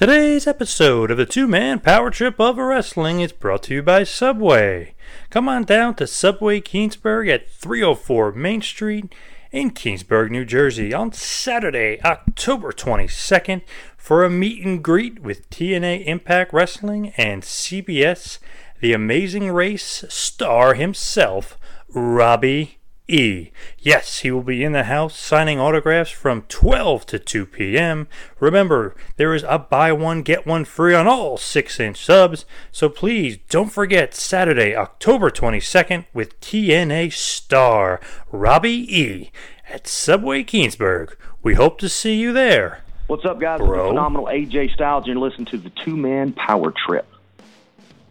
[0.00, 4.04] Today's episode of the Two Man Power Trip of Wrestling is brought to you by
[4.04, 4.94] Subway.
[5.28, 9.14] Come on down to Subway Keensburg at 304 Main Street
[9.52, 13.60] in Keensburg, New Jersey on Saturday, October 22nd
[13.98, 18.38] for a meet and greet with TNA Impact Wrestling and CBS
[18.80, 21.58] The Amazing Race star himself,
[21.92, 22.79] Robbie
[23.10, 23.50] E.
[23.78, 28.06] Yes, he will be in the house signing autographs from 12 to 2 p.m.
[28.38, 32.88] Remember, there is a buy one, get one free on all 6 inch subs, so
[32.88, 38.00] please don't forget Saturday, October 22nd with TNA star
[38.30, 39.30] Robbie E.
[39.68, 41.16] at Subway Keensburg.
[41.42, 42.84] We hope to see you there.
[43.06, 43.58] What's up, guys?
[43.58, 43.70] Bro.
[43.72, 47.09] It's the phenomenal AJ Styles, and you're listening to the Two Man Power Trip.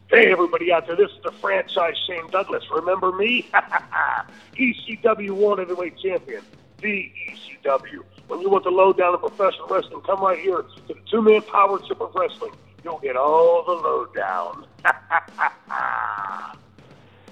[0.09, 2.63] Hey, everybody out there, this is the franchise Shane Douglas.
[2.71, 3.47] Remember me?
[4.55, 6.41] ECW World Heavyweight Champion,
[6.81, 8.03] the ECW.
[8.27, 11.43] When you want the lowdown of professional wrestling, come right here to the two man
[11.43, 12.53] power trip of wrestling.
[12.83, 14.65] You'll get all the lowdown.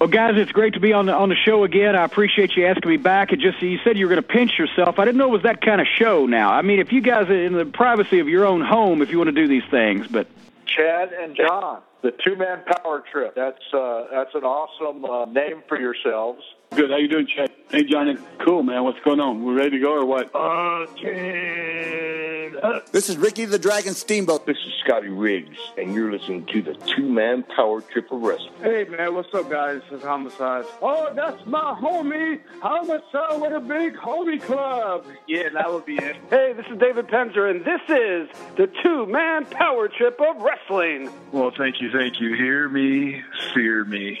[0.00, 1.96] Well, guys, it's great to be on the on the show again.
[1.96, 3.32] I appreciate you asking me back.
[3.32, 5.00] It just you said you were going to pinch yourself.
[5.00, 6.24] I didn't know it was that kind of show.
[6.24, 9.10] Now, I mean, if you guys are in the privacy of your own home, if
[9.10, 10.28] you want to do these things, but
[10.66, 13.34] Chad and John, the two man power trip.
[13.34, 16.42] That's uh, that's an awesome uh, name for yourselves.
[16.74, 16.90] Good.
[16.90, 17.50] How you doing, Chad?
[17.70, 18.16] Hey, Johnny.
[18.44, 18.84] Cool, man.
[18.84, 19.42] What's going on?
[19.44, 20.30] We're ready to go or what?
[20.34, 22.56] Again.
[22.62, 24.46] Uh, This is Ricky the Dragon Steamboat.
[24.46, 28.52] This is Scotty Riggs, and you're listening to the Two Man Power Trip of Wrestling.
[28.62, 29.14] Hey, man.
[29.14, 29.80] What's up, guys?
[29.90, 30.66] This is Homicide.
[30.82, 32.40] Oh, that's my homie.
[32.60, 35.04] Homicide with a big homie club.
[35.26, 36.16] Yeah, that would be it.
[36.30, 41.10] hey, this is David Penzer, and this is the two man power trip of wrestling.
[41.32, 42.34] Well, thank you, thank you.
[42.34, 43.22] Hear me,
[43.54, 44.20] fear me.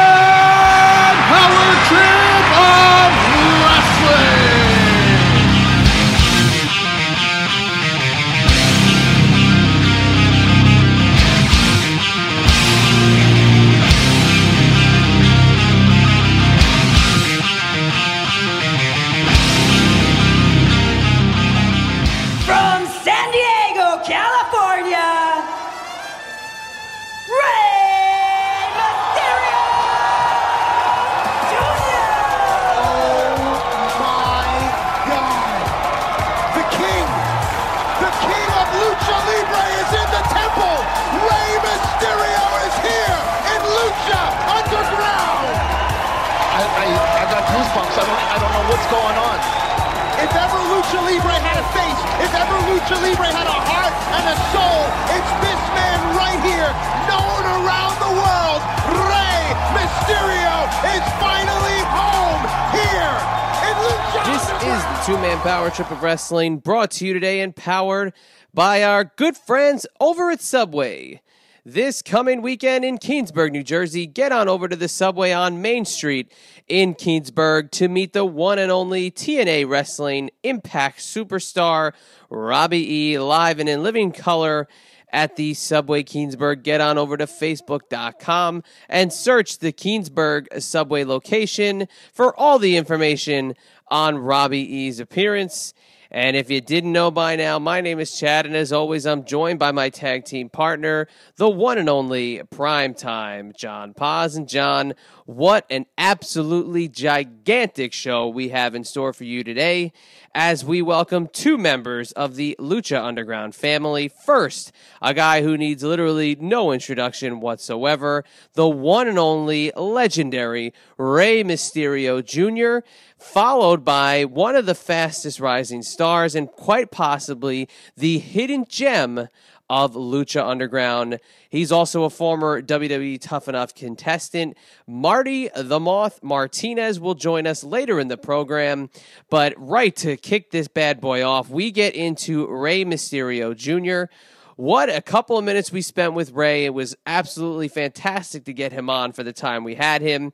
[66.11, 68.11] wrestling brought to you today and powered
[68.53, 71.21] by our good friends over at Subway.
[71.63, 75.85] This coming weekend in Keensburg, New Jersey, get on over to the Subway on Main
[75.85, 76.29] Street
[76.67, 81.93] in Keensburg to meet the one and only TNA Wrestling Impact superstar
[82.29, 83.17] Robbie E.
[83.17, 84.67] live and in living color
[85.13, 86.63] at the Subway Keensburg.
[86.63, 93.53] Get on over to Facebook.com and search the Keensburg Subway location for all the information
[93.87, 95.73] on Robbie E's appearance.
[96.13, 99.23] And if you didn't know by now, my name is Chad, and as always, I'm
[99.23, 101.07] joined by my tag team partner,
[101.37, 104.35] the one and only Primetime John Paz.
[104.35, 104.93] And John,
[105.25, 109.93] what an absolutely gigantic show we have in store for you today
[110.35, 114.09] as we welcome two members of the Lucha Underground family.
[114.09, 121.43] First, a guy who needs literally no introduction whatsoever, the one and only legendary Rey
[121.43, 122.85] Mysterio Jr.,
[123.21, 129.27] followed by one of the fastest rising stars and quite possibly the hidden gem
[129.69, 131.19] of Lucha Underground.
[131.49, 134.57] He's also a former WWE Tough Enough contestant.
[134.85, 138.89] Marty the Moth Martinez will join us later in the program.
[139.29, 144.11] But right to kick this bad boy off, we get into Rey Mysterio Jr.
[144.57, 146.65] what a couple of minutes we spent with Rey.
[146.65, 150.33] It was absolutely fantastic to get him on for the time we had him.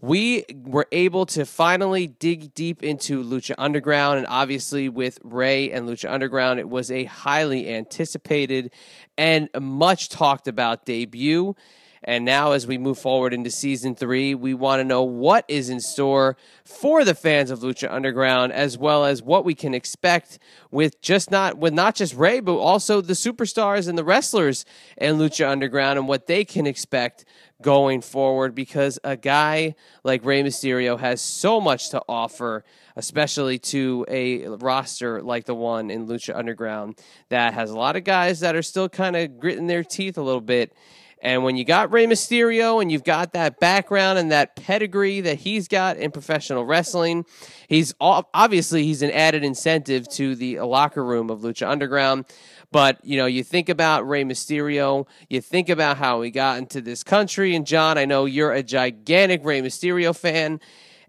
[0.00, 5.88] We were able to finally dig deep into Lucha Underground, and obviously with Rey and
[5.88, 8.70] Lucha Underground, it was a highly anticipated
[9.16, 11.56] and much talked about debut.
[12.04, 15.68] And now, as we move forward into season three, we want to know what is
[15.68, 20.38] in store for the fans of Lucha Underground, as well as what we can expect
[20.70, 24.64] with just not with not just Rey, but also the superstars and the wrestlers
[24.96, 27.24] in Lucha Underground, and what they can expect
[27.60, 28.54] going forward.
[28.54, 29.74] Because a guy
[30.04, 32.64] like Rey Mysterio has so much to offer,
[32.94, 38.04] especially to a roster like the one in Lucha Underground that has a lot of
[38.04, 40.72] guys that are still kind of gritting their teeth a little bit.
[41.20, 45.38] And when you got Rey Mysterio and you've got that background and that pedigree that
[45.38, 47.24] he's got in professional wrestling,
[47.68, 52.24] he's obviously he's an added incentive to the locker room of Lucha Underground.
[52.70, 56.80] But you know, you think about Rey Mysterio, you think about how he got into
[56.80, 57.56] this country.
[57.56, 60.60] And John, I know you're a gigantic Rey Mysterio fan,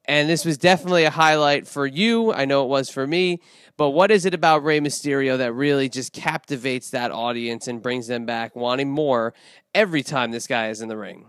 [0.06, 2.34] and this was definitely a highlight for you.
[2.34, 3.42] I know it was for me.
[3.80, 8.08] But what is it about Rey Mysterio that really just captivates that audience and brings
[8.08, 9.34] them back wanting more
[9.74, 11.28] every time this guy is in the ring?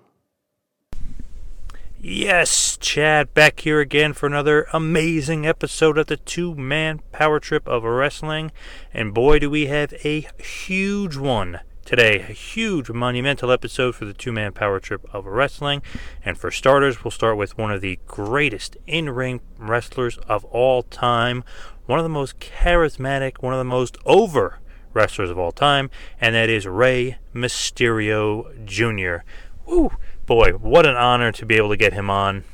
[2.00, 7.68] Yes, Chad, back here again for another amazing episode of the two man power trip
[7.68, 8.50] of wrestling.
[8.92, 11.60] And boy, do we have a huge one
[11.90, 12.20] today.
[12.20, 15.82] A huge monumental episode for the two man power trip of wrestling.
[16.24, 20.84] And for starters, we'll start with one of the greatest in ring wrestlers of all
[20.84, 21.42] time,
[21.90, 24.60] one of the most charismatic, one of the most over
[24.94, 25.90] wrestlers of all time,
[26.20, 29.24] and that is Rey Mysterio Jr.
[29.66, 29.90] Woo!
[30.24, 32.44] boy, what an honor to be able to get him on.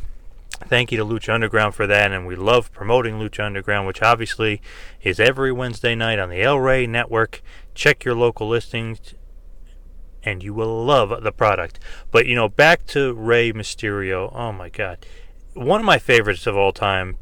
[0.65, 4.63] Thank you to Lucha Underground for that, and we love promoting Lucha Underground, which obviously
[5.03, 7.43] is every Wednesday night on the El Rey Network.
[7.75, 9.13] Check your local listings,
[10.23, 11.79] and you will love the product.
[12.11, 14.35] But you know, back to Rey Mysterio.
[14.35, 15.05] Oh my God,
[15.53, 17.19] one of my favorites of all time.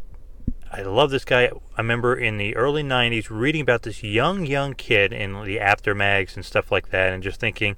[0.76, 1.44] I love this guy.
[1.44, 5.94] I remember in the early '90s reading about this young, young kid in the Apter
[5.94, 7.76] mags and stuff like that, and just thinking,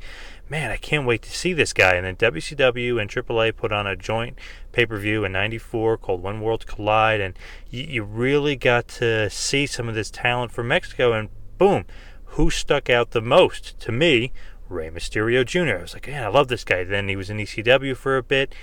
[0.49, 1.97] man, I can't wait to see this guy.
[1.97, 4.39] And then WCW and AAA put on a joint
[4.73, 7.39] pay per view in '94 called When Worlds Collide, and
[7.69, 11.13] you, you really got to see some of this talent from Mexico.
[11.13, 11.29] And
[11.59, 11.85] boom,
[12.25, 14.33] who stuck out the most to me?
[14.71, 15.77] Rey Mysterio Jr.
[15.77, 16.83] I was like, man, I love this guy.
[16.83, 18.55] Then he was in ECW for a bit,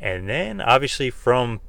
[0.00, 1.60] and then obviously from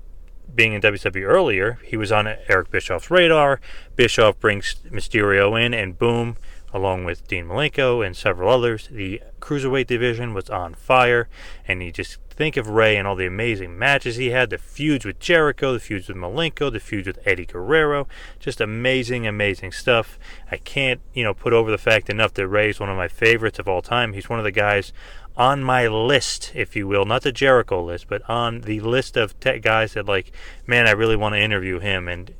[0.53, 3.59] being in WWE earlier, he was on Eric Bischoff's radar.
[3.95, 6.37] Bischoff brings Mysterio in, and boom,
[6.73, 8.87] along with Dean Malenko and several others.
[8.91, 11.29] The cruiserweight division was on fire,
[11.67, 15.03] and you just think of Rey and all the amazing matches he had the feuds
[15.03, 18.07] with Jericho, the feuds with Malenko, the feuds with Eddie Guerrero.
[18.39, 20.19] Just amazing, amazing stuff.
[20.51, 23.07] I can't, you know, put over the fact enough that Rey is one of my
[23.07, 24.13] favorites of all time.
[24.13, 24.93] He's one of the guys
[25.37, 29.39] on my list, if you will, not the Jericho list, but on the list of
[29.39, 30.31] tech guys that, like,
[30.65, 32.07] man, I really want to interview him.
[32.07, 32.33] And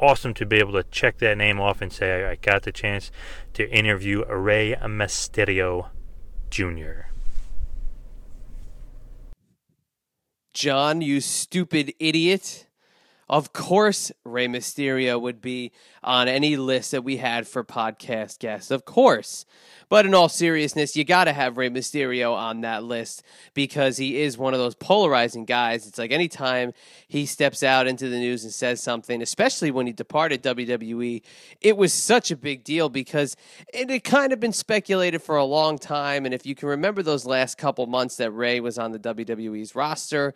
[0.00, 3.12] awesome to be able to check that name off and say I got the chance
[3.54, 5.90] to interview Rey Mysterio
[6.50, 7.06] Jr.
[10.52, 12.66] John, you stupid idiot.
[13.30, 15.70] Of course, Rey Mysterio would be
[16.02, 18.72] on any list that we had for podcast guests.
[18.72, 19.46] Of course.
[19.88, 23.22] But in all seriousness, you got to have Rey Mysterio on that list
[23.54, 25.86] because he is one of those polarizing guys.
[25.86, 26.72] It's like anytime
[27.06, 31.22] he steps out into the news and says something, especially when he departed WWE,
[31.60, 33.36] it was such a big deal because
[33.72, 36.24] it had kind of been speculated for a long time.
[36.24, 39.76] And if you can remember those last couple months that Rey was on the WWE's
[39.76, 40.34] roster,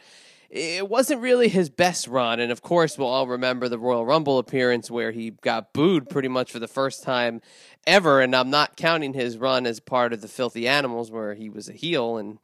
[0.54, 2.38] it wasn't really his best run.
[2.38, 6.28] And of course, we'll all remember the Royal Rumble appearance where he got booed pretty
[6.28, 7.42] much for the first time
[7.88, 8.20] ever.
[8.20, 11.68] And I'm not counting his run as part of the Filthy Animals where he was
[11.68, 12.38] a heel and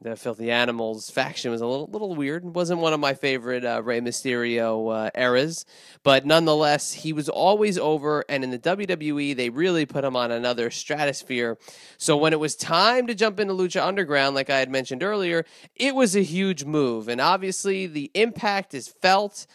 [0.00, 2.44] the Filthy Animals faction was a little little weird.
[2.44, 5.64] It wasn't one of my favorite uh, Rey Mysterio uh, eras,
[6.02, 8.24] but nonetheless, he was always over.
[8.28, 11.58] And in the WWE, they really put him on another stratosphere.
[11.96, 15.44] So when it was time to jump into Lucha Underground, like I had mentioned earlier,
[15.74, 19.46] it was a huge move, and obviously the impact is felt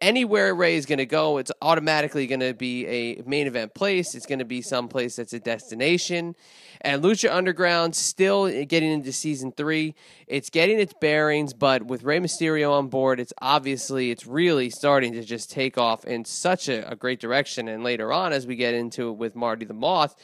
[0.00, 4.14] anywhere Rey is going to go, it's automatically going to be a main event place.
[4.14, 6.36] It's going to be some place that's a destination.
[6.80, 9.94] And Lucha Underground still getting into season three.
[10.26, 15.12] It's getting its bearings, but with Rey Mysterio on board, it's obviously it's really starting
[15.14, 17.68] to just take off in such a, a great direction.
[17.68, 20.14] And later on, as we get into it with Marty the Moth,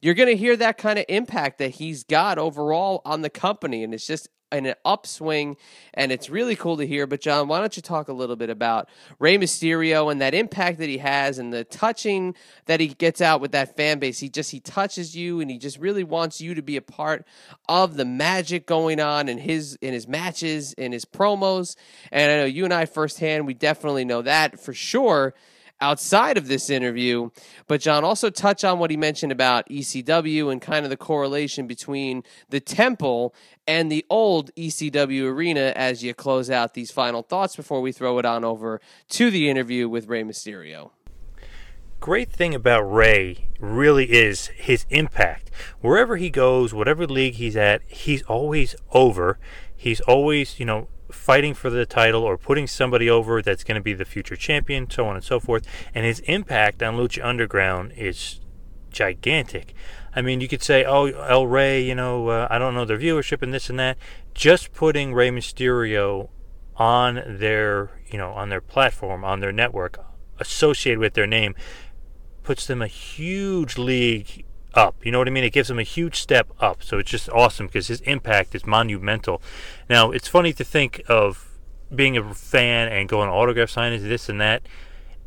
[0.00, 3.82] you're going to hear that kind of impact that he's got overall on the company,
[3.82, 5.56] and it's just in an upswing,
[5.92, 7.06] and it's really cool to hear.
[7.06, 10.78] But John, why don't you talk a little bit about Rey Mysterio and that impact
[10.78, 12.34] that he has, and the touching
[12.66, 14.18] that he gets out with that fan base?
[14.18, 17.26] He just he touches you, and he just really wants you to be a part
[17.68, 21.76] of the magic going on in his in his matches, in his promos.
[22.10, 25.34] And I know you and I firsthand, we definitely know that for sure
[25.80, 27.30] outside of this interview.
[27.66, 31.66] But John also touch on what he mentioned about ECW and kind of the correlation
[31.66, 33.34] between the temple
[33.66, 38.18] and the old ECW arena as you close out these final thoughts before we throw
[38.18, 40.90] it on over to the interview with Rey Mysterio.
[42.00, 45.50] Great thing about Rey really is his impact.
[45.80, 49.38] Wherever he goes, whatever league he's at, he's always over.
[49.74, 53.82] He's always, you know, fighting for the title or putting somebody over that's going to
[53.82, 55.66] be the future champion, so on and so forth.
[55.94, 58.40] And his impact on Lucha Underground is
[58.90, 59.74] gigantic.
[60.16, 62.98] I mean, you could say, oh, El Rey, you know, uh, I don't know their
[62.98, 63.98] viewership and this and that.
[64.32, 66.28] Just putting Rey Mysterio
[66.76, 69.98] on their, you know, on their platform, on their network,
[70.38, 71.54] associated with their name,
[72.42, 74.96] puts them a huge league up.
[75.04, 75.44] You know what I mean?
[75.44, 76.82] It gives him a huge step up.
[76.82, 79.40] So it's just awesome because his impact is monumental.
[79.88, 81.50] Now, it's funny to think of
[81.94, 84.62] being a fan and going autograph signings, this and that.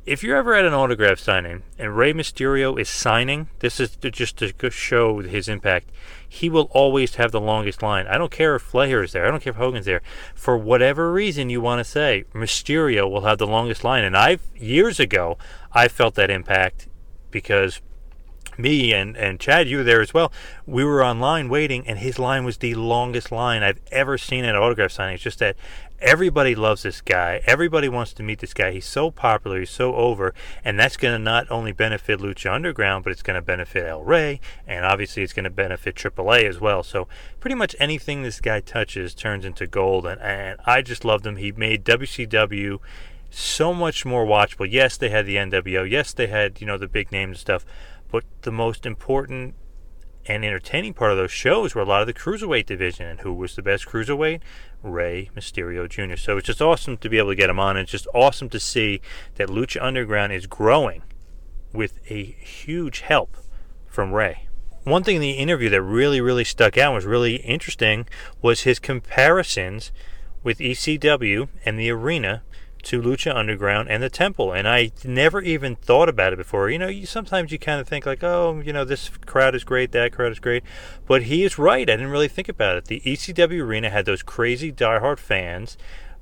[0.06, 4.38] If you're ever at an autograph signing and Rey Mysterio is signing, this is just
[4.38, 5.92] to show his impact.
[6.30, 8.08] He will always have the longest line.
[8.08, 9.28] I don't care if Flair is there.
[9.28, 10.02] I don't care if Hogan's there.
[10.34, 14.06] For whatever reason you want to say, Mysterio will have the longest line.
[14.06, 15.38] And I've years ago
[15.74, 16.88] I felt that impact
[17.30, 17.82] because
[18.58, 20.32] me and, and Chad, you were there as well.
[20.66, 24.56] We were online waiting, and his line was the longest line I've ever seen at
[24.56, 25.16] autograph signing.
[25.16, 25.56] It's just that
[26.00, 27.42] everybody loves this guy.
[27.46, 28.72] Everybody wants to meet this guy.
[28.72, 29.60] He's so popular.
[29.60, 30.34] He's so over,
[30.64, 34.04] and that's going to not only benefit Lucha Underground, but it's going to benefit El
[34.04, 36.84] Rey, and obviously it's going to benefit AAA as well.
[36.84, 37.08] So
[37.40, 41.38] pretty much anything this guy touches turns into gold, and, and I just loved him.
[41.38, 42.80] He made WCW
[43.30, 44.68] so much more watchable.
[44.70, 45.90] Yes, they had the NWO.
[45.90, 47.66] Yes, they had you know the big names and stuff
[48.12, 49.56] but the most important
[50.30, 53.06] and entertaining part of those shows were a lot of the cruiserweight division.
[53.06, 54.42] And who was the best cruiserweight?
[54.84, 56.18] Rey Mysterio Jr.
[56.18, 57.78] So it's just awesome to be able to get him on.
[57.78, 59.02] It's just awesome to see
[59.36, 61.04] that Lucha Underground is growing
[61.74, 63.38] with a huge help
[63.86, 64.48] from Rey
[64.84, 68.08] One thing in the interview that really, really stuck out was really interesting
[68.42, 69.92] was his comparisons
[70.44, 72.44] with ECW and the arena
[72.88, 76.70] to Lucha Underground and the Temple, and I never even thought about it before.
[76.70, 79.66] You know, you sometimes you kind of think like, oh, you know, this crowd is
[79.66, 80.64] great, that crowd is great,
[81.06, 81.82] but he is right.
[81.82, 82.86] I didn't really think about it.
[82.86, 85.78] The ECW arena had those crazy diehard fans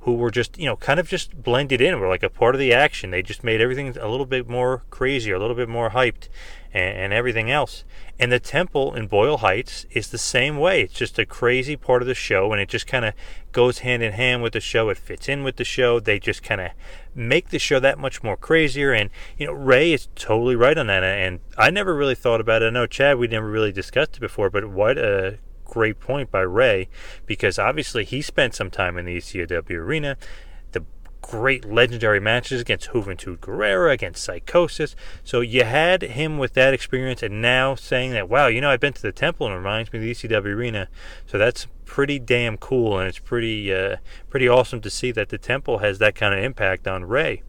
[0.05, 2.59] who were just, you know, kind of just blended in, were like a part of
[2.59, 3.09] the action.
[3.09, 6.29] They just made everything a little bit more crazy, a little bit more hyped,
[6.71, 7.83] and, and everything else.
[8.19, 10.81] And the temple in Boyle Heights is the same way.
[10.81, 13.15] It's just a crazy part of the show, and it just kind of
[13.51, 14.89] goes hand in hand with the show.
[14.89, 15.99] It fits in with the show.
[15.99, 16.69] They just kind of
[17.15, 18.93] make the show that much more crazier.
[18.93, 19.09] And,
[19.39, 21.03] you know, Rey is totally right on that.
[21.03, 22.67] And I never really thought about it.
[22.67, 26.41] I know, Chad, we never really discussed it before, but what a great point by
[26.41, 26.87] Rey
[27.25, 30.17] because obviously he spent some time in the ECW arena
[30.71, 30.85] The
[31.21, 34.95] great legendary matches against Juventud Guerrera, against Psychosis.
[35.23, 38.79] So you had him with that experience, and now saying that, wow, you know, I've
[38.79, 40.87] been to the temple and it reminds me of the ECW arena.
[41.25, 43.97] So that's pretty damn cool, and it's pretty, uh,
[44.29, 47.41] pretty awesome to see that the temple has that kind of impact on Rey.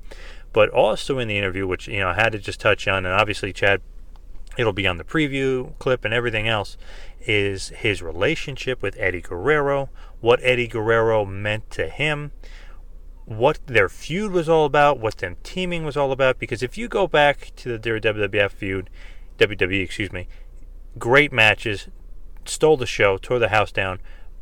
[0.52, 3.14] But also in the interview, which you know I had to just touch on, and
[3.14, 3.82] obviously Chad,
[4.56, 6.78] it'll be on the preview clip and everything else,
[7.26, 9.90] is his relationship with Eddie Guerrero,
[10.20, 12.32] what Eddie Guerrero meant to him
[13.26, 16.38] what their feud was all about, what them teaming was all about.
[16.38, 18.88] Because if you go back to the, WWF feud,
[19.38, 20.28] WWE, excuse me,
[20.98, 21.88] great matches,
[22.46, 23.98] stole the show, tore the house down.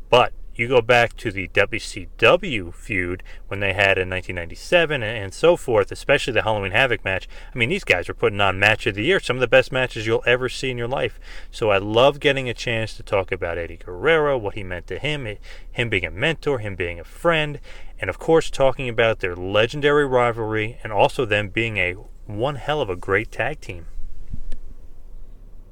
[0.09, 5.57] But you go back to the WCW feud when they had in 1997 and, so
[5.57, 7.27] forth, especially the Halloween Havoc match.
[7.53, 9.71] I mean, these guys are putting on match of the year, some of the best
[9.71, 11.19] matches you'll ever see in your life.
[11.51, 14.99] So I love getting a chance to talk about Eddie Guerrero, what he meant to
[14.99, 15.27] him,
[15.71, 17.59] him being a mentor, him being a friend,
[17.99, 21.95] and of course talking about their legendary rivalry and also them being a
[22.25, 23.87] one hell of a great tag team.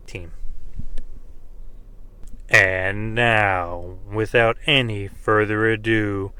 [0.05, 0.33] Team.
[2.53, 6.33] And now, without any further ado,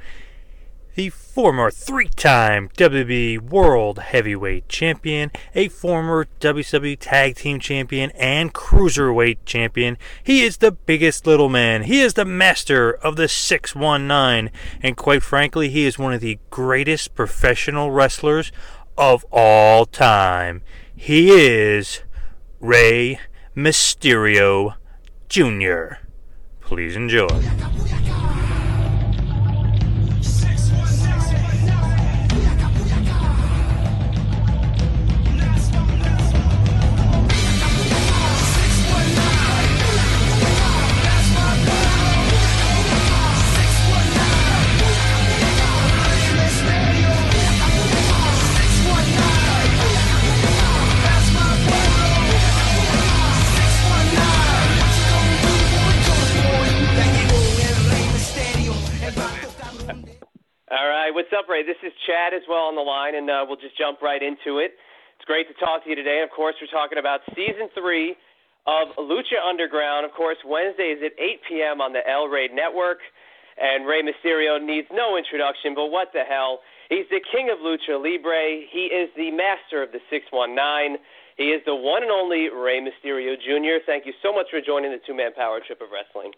[0.94, 8.54] the former three time WWE World Heavyweight Champion, a former WWE Tag Team Champion, and
[8.54, 9.98] Cruiserweight Champion.
[10.24, 11.82] He is the biggest little man.
[11.82, 14.52] He is the master of the 619.
[14.84, 18.52] And quite frankly, he is one of the greatest professional wrestlers
[18.96, 20.62] of all time.
[20.96, 22.02] He is
[22.60, 23.20] Rey
[23.58, 24.76] Mysterio
[25.28, 26.03] Jr.
[26.74, 27.83] Please enjoy.
[61.66, 64.60] This is Chad as well on the line, and uh, we'll just jump right into
[64.60, 64.76] it.
[65.16, 66.22] It's great to talk to you today.
[66.24, 68.16] Of course, we're talking about season three
[68.68, 70.06] of Lucha Underground.
[70.06, 71.82] Of course, Wednesday is at 8 p.m.
[71.82, 73.00] on the El Rey Network.
[73.54, 76.60] And Rey Mysterio needs no introduction, but what the hell?
[76.90, 78.66] He's the king of Lucha Libre.
[78.66, 80.98] He is the master of the 619.
[81.38, 83.78] He is the one and only Rey Mysterio Jr.
[83.86, 86.34] Thank you so much for joining the two man power trip of wrestling.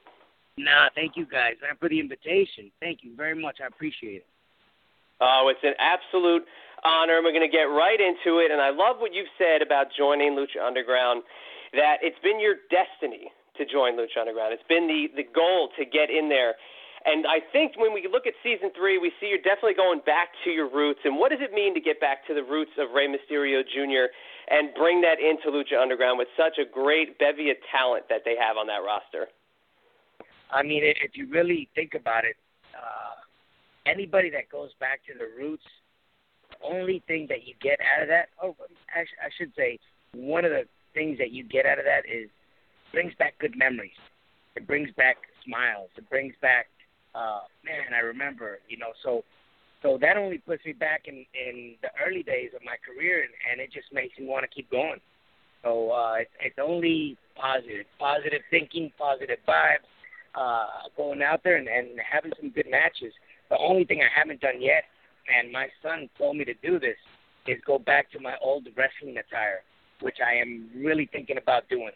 [0.58, 2.72] Nah, thank you guys for the invitation.
[2.79, 3.58] Thank you very much.
[3.63, 4.27] I appreciate it.
[5.22, 6.44] Oh, it's an absolute
[6.84, 7.22] honor.
[7.24, 8.52] We're going to get right into it.
[8.52, 11.24] And I love what you've said about joining Lucha Underground,
[11.74, 14.54] that it's been your destiny to join Lucha Underground.
[14.54, 16.56] It's been the, the goal to get in there.
[17.06, 20.34] And I think when we look at season three, we see you're definitely going back
[20.44, 21.00] to your roots.
[21.06, 24.10] And what does it mean to get back to the roots of Rey Mysterio Jr.
[24.50, 28.34] and bring that into Lucha Underground with such a great bevy of talent that they
[28.42, 29.30] have on that roster?
[30.50, 32.38] I mean, if you really think about it,
[32.74, 33.22] uh,
[33.86, 35.63] anybody that goes back to the roots,
[36.50, 38.56] the only thing that you get out of that, oh,
[38.96, 39.80] actually, I should say,
[40.13, 40.63] one of the
[40.94, 42.30] things that you get out of that is
[42.92, 44.00] brings back good memories.
[44.56, 45.89] It brings back smiles.
[45.98, 46.68] It brings back,
[47.13, 49.24] uh, man, I remember, you know, so
[49.82, 53.34] so that only puts me back in in the early days of my career, and,
[53.51, 55.00] and it just makes me want to keep going.
[55.63, 59.86] So uh, it's, it's only positive, positive thinking, positive vibes,
[60.34, 63.13] uh, going out there and, and having some good matches.
[63.50, 64.86] The only thing I haven't done yet,
[65.30, 66.98] and my son told me to do this,
[67.48, 69.62] is go back to my old wrestling attire,
[70.02, 71.94] which I am really thinking about doing.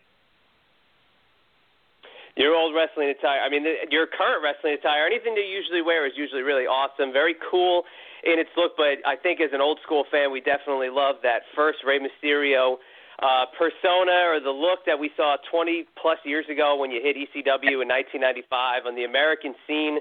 [2.38, 3.42] Your old wrestling attire.
[3.42, 5.06] I mean, the, your current wrestling attire.
[5.06, 7.84] Anything that you usually wear is usually really awesome, very cool
[8.24, 8.78] in its look.
[8.78, 12.78] But I think as an old school fan, we definitely love that first Rey Mysterio
[13.22, 17.18] uh, persona or the look that we saw 20 plus years ago when you hit
[17.18, 20.00] ECW in 1995 on the American scene.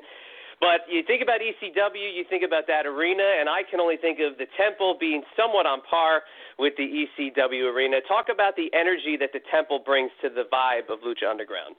[0.60, 4.18] But you think about ECW, you think about that arena, and I can only think
[4.18, 6.22] of the Temple being somewhat on par
[6.58, 8.02] with the ECW arena.
[8.08, 11.76] Talk about the energy that the Temple brings to the vibe of Lucha Underground.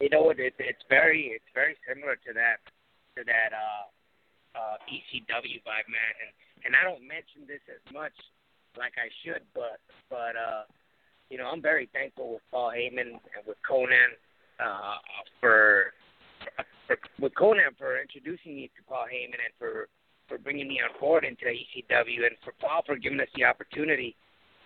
[0.00, 0.40] You know what?
[0.40, 2.64] It, it's very, it's very similar to that,
[3.16, 3.84] to that uh,
[4.56, 6.14] uh, ECW vibe, man.
[6.24, 6.32] And
[6.64, 8.14] and I don't mention this as much
[8.76, 10.64] like I should, but but uh,
[11.30, 14.16] you know, I'm very thankful with Paul Heyman and with Konnan
[14.58, 14.96] uh,
[15.40, 15.92] for
[17.20, 19.88] with Konnan for introducing me to Paul Heyman and for
[20.28, 24.14] for bringing me on board into ECW and for Paul for giving us the opportunity.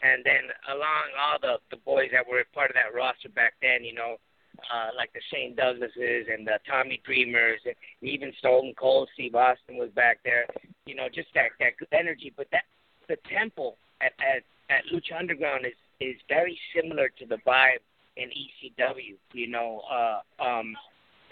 [0.03, 3.85] And then along all the the boys that were part of that roster back then,
[3.85, 4.17] you know,
[4.59, 9.77] uh, like the Shane Douglases and the Tommy Dreamers, and even Stone Cold Steve Austin
[9.79, 10.47] was back there.
[10.87, 12.33] You know, just that that good energy.
[12.37, 12.65] But that
[13.09, 17.83] the temple at at, at Lucha Underground is is very similar to the vibe
[18.17, 19.17] in ECW.
[19.33, 20.75] You know, uh, um,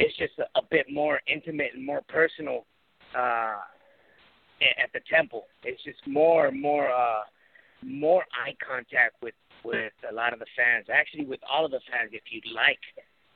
[0.01, 2.67] it's just a, a bit more intimate and more personal
[3.17, 3.61] uh,
[4.83, 5.45] at the temple.
[5.63, 7.23] It's just more and more uh,
[7.83, 9.35] more eye contact with
[9.65, 10.87] with a lot of the fans.
[10.93, 12.81] Actually, with all of the fans, if you'd like,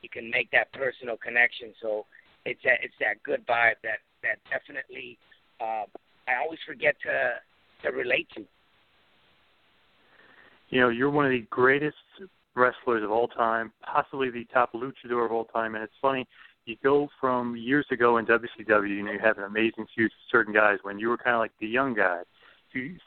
[0.01, 1.73] you can make that personal connection.
[1.81, 2.05] So
[2.45, 5.17] it's that it's that good vibe that that definitely
[5.61, 5.85] uh,
[6.27, 7.39] I always forget to
[7.83, 8.45] to relate to
[10.69, 11.95] you know, you're one of the greatest
[12.55, 15.75] wrestlers of all time, possibly the top luchador of all time.
[15.75, 16.27] And it's funny,
[16.65, 20.31] you go from years ago in WCW, you know, you have an amazing feud with
[20.31, 22.21] certain guys when you were kind of like the young guy,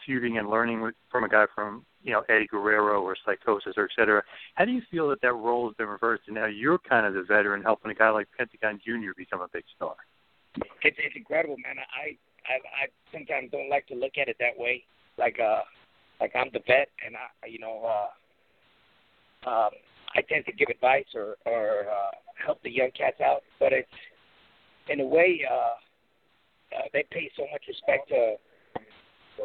[0.07, 3.85] feuding and learning with, from a guy from, you know, Eddie Guerrero or Psychosis or
[3.85, 4.23] et cetera.
[4.55, 7.15] How do you feel that that role has been reversed and now you're kind of
[7.15, 9.11] the veteran helping a guy like Pentagon Jr.
[9.17, 9.95] become a big star?
[10.83, 11.77] It's, it's incredible, man.
[11.79, 12.17] I,
[12.49, 14.85] I, I sometimes don't like to look at it that way.
[15.19, 15.63] Like, uh,
[16.21, 19.71] like I'm the vet, and I, you know, uh, um,
[20.17, 22.11] I tend to give advice or or uh,
[22.45, 23.43] help the young cats out.
[23.61, 23.89] But it's
[24.89, 28.37] in a way uh, uh, they pay so much respect to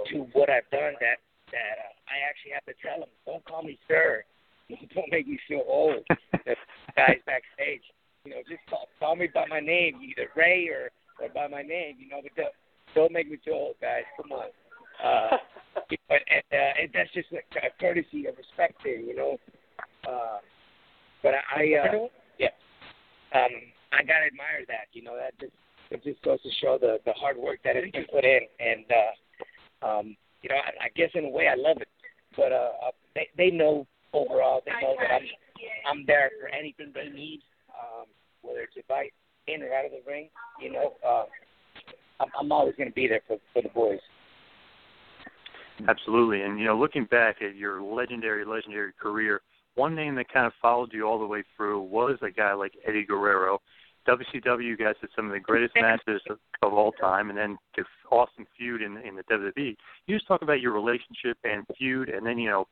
[0.09, 1.21] to what I've done that
[1.51, 4.23] that uh, I actually have to tell them, don't call me sir,
[4.95, 6.03] don't make me feel old.
[6.09, 6.55] the
[6.95, 7.83] guys backstage,
[8.25, 10.89] you know, just call, call me by my name, either Rey or
[11.21, 12.53] or by my name, you know, but don't,
[12.95, 14.03] don't make me feel old, guys.
[14.17, 14.49] Come on.
[15.03, 15.37] Uh,
[16.09, 19.37] but and, uh, and that's just a, a courtesy, a respect thing, you know.
[20.07, 20.39] Uh,
[21.23, 22.07] but I, uh,
[22.37, 22.53] yeah,
[23.33, 23.51] um,
[23.91, 24.91] I gotta admire that.
[24.91, 25.53] You know, that just
[25.89, 28.85] it just goes to show the the hard work that has been put in, and
[28.91, 31.87] uh, um, you know, I, I guess in a way I love it.
[32.35, 35.27] But uh, uh they they know overall, they know that I'm
[35.89, 38.05] I'm there for anything they need, um,
[38.41, 39.11] whether it's advice
[39.47, 40.29] in or out of the ring.
[40.61, 41.25] You know, uh,
[42.19, 43.99] I'm, I'm always going to be there for for the boys.
[45.87, 46.43] Absolutely.
[46.43, 49.41] And, you know, looking back at your legendary, legendary career,
[49.75, 52.73] one name that kind of followed you all the way through was a guy like
[52.87, 53.59] Eddie Guerrero.
[54.07, 57.57] WCW, you guys had some of the greatest matches of, of all time, and then
[57.77, 59.77] the awesome feud in in the WWE.
[60.07, 62.67] You just talk about your relationship and feud, and then you know,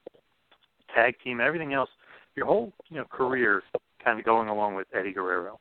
[0.94, 1.90] tag team, everything else.
[2.36, 3.64] Your whole you know career
[4.04, 5.60] kind of going along with Eddie Guerrero.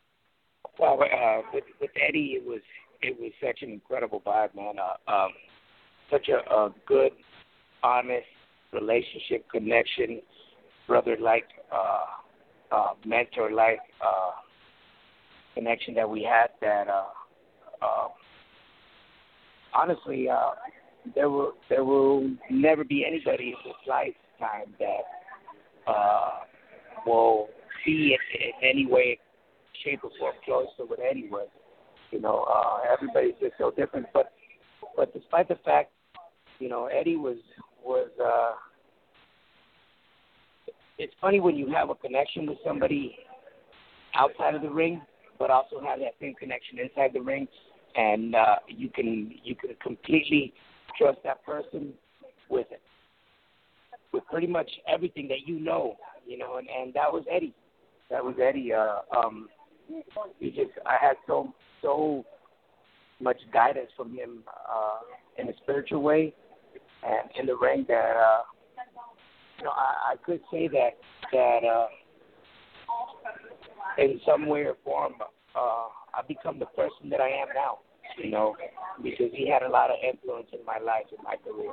[0.79, 2.63] Well, uh, with with Eddie, it was
[3.01, 4.75] it was such an incredible vibe, man.
[4.79, 5.31] Uh, um,
[6.11, 7.13] such a, a good,
[7.83, 8.27] honest
[8.73, 10.21] relationship, connection,
[10.91, 14.33] brother like, uh, uh, mentor like uh,
[15.55, 16.49] connection that we had.
[16.61, 17.05] That uh,
[17.81, 18.09] uh,
[19.73, 20.51] honestly, uh,
[21.15, 26.31] there will there will never be anybody in this lifetime that uh,
[27.07, 27.49] will
[27.85, 29.17] see it in any way,
[29.85, 31.49] shape, or form close to Eddie was.
[32.11, 34.07] You know, uh, everybody's just so different.
[34.13, 34.33] But
[34.97, 35.93] but despite the fact,
[36.59, 37.39] you know, Eddie was
[37.85, 38.09] was.
[38.21, 38.57] uh
[41.01, 43.17] It's funny when you have a connection with somebody
[44.15, 45.01] outside of the ring,
[45.39, 47.49] but also have that same connection inside the ring,
[47.97, 50.53] and uh, you can you can completely
[50.99, 51.95] trust that person
[52.51, 52.83] with it,
[54.13, 57.55] with pretty much everything that you know, you know, and and that was Eddie.
[58.11, 58.75] That was Eddie.
[58.75, 59.49] Uh, um,
[60.39, 62.27] he just I had so so
[63.21, 64.99] much guidance from him uh,
[65.39, 66.35] in a spiritual way
[67.03, 68.43] and in the ring that uh,
[69.61, 70.97] you know I, I could say that
[71.33, 71.87] that uh,
[73.99, 75.15] in some way or form
[75.55, 77.79] uh, I've become the person that I am now.
[78.19, 78.57] You know,
[79.03, 81.71] because he had a lot of influence in my life and my career.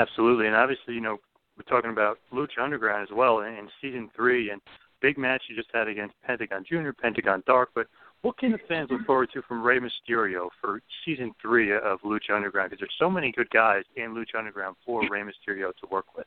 [0.00, 1.18] Absolutely, and obviously, you know,
[1.56, 4.60] we're talking about Lucha Underground as well in, in season three, and
[5.02, 7.70] big match you just had against Pentagon Junior, Pentagon Dark.
[7.74, 7.88] But
[8.22, 12.34] what can the fans look forward to from Rey Mysterio for season three of Lucha
[12.34, 12.70] Underground?
[12.70, 16.26] Because there's so many good guys in Lucha Underground for Rey Mysterio to work with.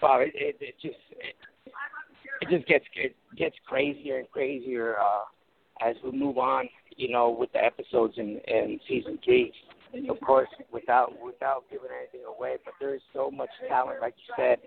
[0.00, 1.36] Bob, it, it, it just it,
[2.40, 6.68] it just gets it gets crazier and crazier uh, as we move on.
[6.96, 9.52] You know, with the episodes in, in season three.
[10.10, 14.34] Of course, without without giving anything away, but there is so much talent, like you
[14.36, 14.58] said,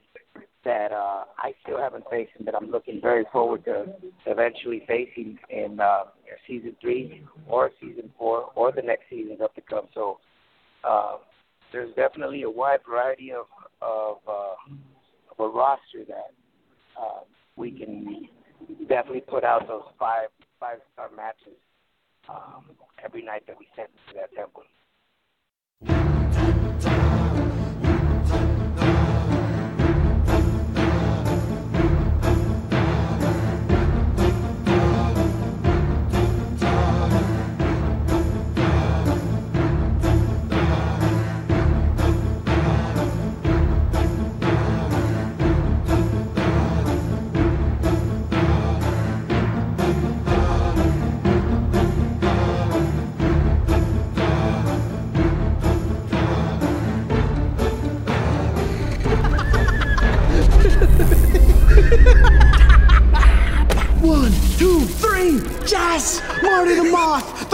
[0.65, 3.85] that uh, I still haven't faced and that I'm looking very forward to
[4.25, 6.03] eventually facing in uh,
[6.47, 9.87] season three or season four or the next season up to come.
[9.93, 10.19] So
[10.83, 11.17] uh,
[11.71, 13.45] there's definitely a wide variety of
[13.81, 14.73] of, uh,
[15.31, 16.33] of a roster that
[16.99, 17.21] uh,
[17.55, 18.27] we can
[18.89, 20.27] definitely put out those five
[20.59, 21.57] five star matches
[22.27, 22.65] um,
[23.03, 24.63] every night that we send to that temple.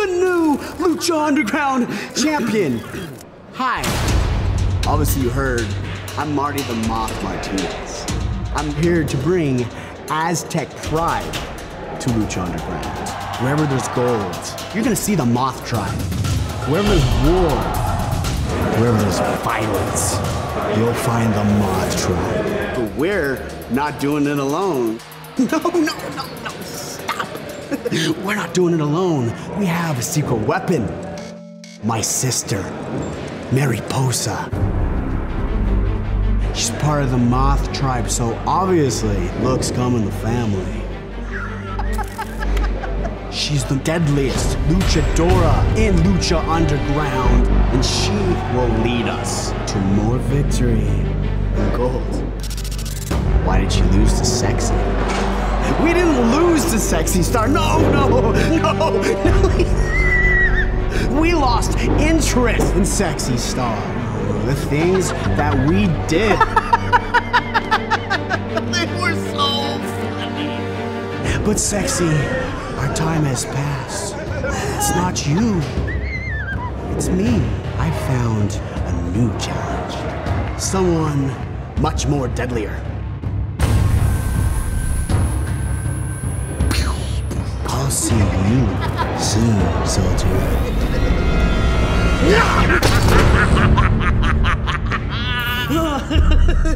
[0.05, 2.79] The new Lucha Underground champion.
[3.53, 3.81] Hi.
[4.87, 5.65] Obviously, you heard
[6.17, 8.05] I'm Marty the Moth Martinez.
[8.55, 9.65] I'm here to bring
[10.09, 11.33] Aztec pride
[11.99, 13.41] to Lucha Underground.
[13.41, 15.99] Wherever there's gold, you're gonna see the Moth tribe.
[16.69, 17.57] Wherever there's war,
[18.77, 20.13] wherever there's violence,
[20.77, 22.75] you'll find the Moth tribe.
[22.75, 24.99] But we're not doing it alone.
[25.37, 26.44] No, no, no, no, stop.
[28.23, 29.25] We're not doing it alone.
[29.57, 30.87] We have a secret weapon.
[31.83, 32.61] My sister,
[33.51, 34.49] Mariposa.
[36.53, 40.81] She's part of the Moth tribe, so obviously looks come in the family.
[43.31, 48.11] She's the deadliest luchadora in Lucha Underground, and she
[48.55, 52.15] will lead us to more victory and gold.
[53.45, 55.24] Why did she lose to Sexy?
[55.83, 57.47] We didn't lose to Sexy Star.
[57.47, 59.91] No, no, no, no.
[61.19, 63.75] We lost interest in Sexy Star.
[64.45, 66.37] The things that we did.
[68.73, 70.49] they were so funny.
[71.45, 72.05] But Sexy,
[72.77, 74.15] our time has passed.
[74.77, 75.61] It's not you.
[76.95, 77.41] It's me.
[77.77, 79.95] I found a new challenge.
[80.61, 81.31] Someone
[81.81, 82.75] much more deadlier.
[88.05, 88.21] See you
[89.19, 90.27] soon, soldier.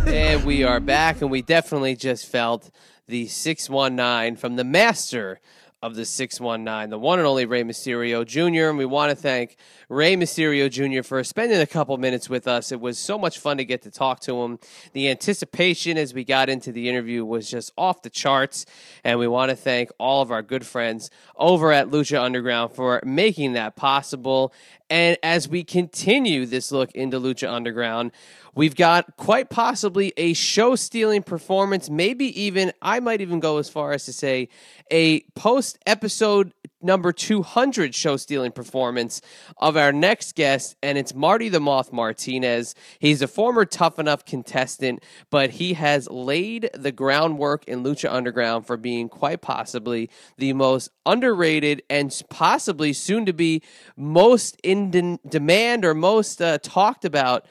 [0.09, 2.71] and we are back, and we definitely just felt
[3.07, 5.39] the 619 from the master
[5.81, 8.69] of the 619, the one and only Rey Mysterio Jr.
[8.69, 9.55] And we want to thank
[9.87, 11.03] Rey Mysterio Jr.
[11.03, 12.73] for spending a couple minutes with us.
[12.73, 14.59] It was so much fun to get to talk to him.
[14.91, 18.65] The anticipation as we got into the interview was just off the charts.
[19.05, 23.01] And we want to thank all of our good friends over at Lucha Underground for
[23.05, 24.53] making that possible.
[24.89, 28.11] And as we continue this look into Lucha Underground,
[28.55, 33.69] We've got quite possibly a show stealing performance, maybe even, I might even go as
[33.69, 34.49] far as to say,
[34.91, 39.21] a post episode number 200 show stealing performance
[39.57, 42.75] of our next guest, and it's Marty the Moth Martinez.
[42.99, 48.65] He's a former Tough Enough contestant, but he has laid the groundwork in Lucha Underground
[48.65, 53.61] for being quite possibly the most underrated and possibly soon to be
[53.97, 57.45] most in de- demand or most uh, talked about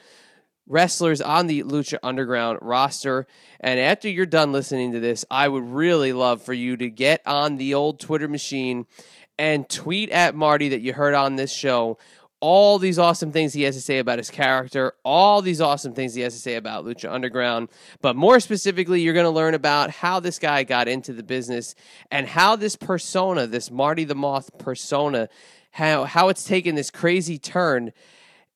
[0.69, 3.27] wrestlers on the Lucha Underground roster.
[3.59, 7.21] And after you're done listening to this, I would really love for you to get
[7.25, 8.85] on the old Twitter machine
[9.39, 11.97] and tweet at Marty that you heard on this show
[12.41, 16.13] all these awesome things he has to say about his character, all these awesome things
[16.13, 17.67] he has to say about Lucha Underground.
[18.01, 21.75] But more specifically, you're going to learn about how this guy got into the business
[22.11, 25.27] and how this persona, this Marty the Moth persona,
[25.71, 27.91] how how it's taken this crazy turn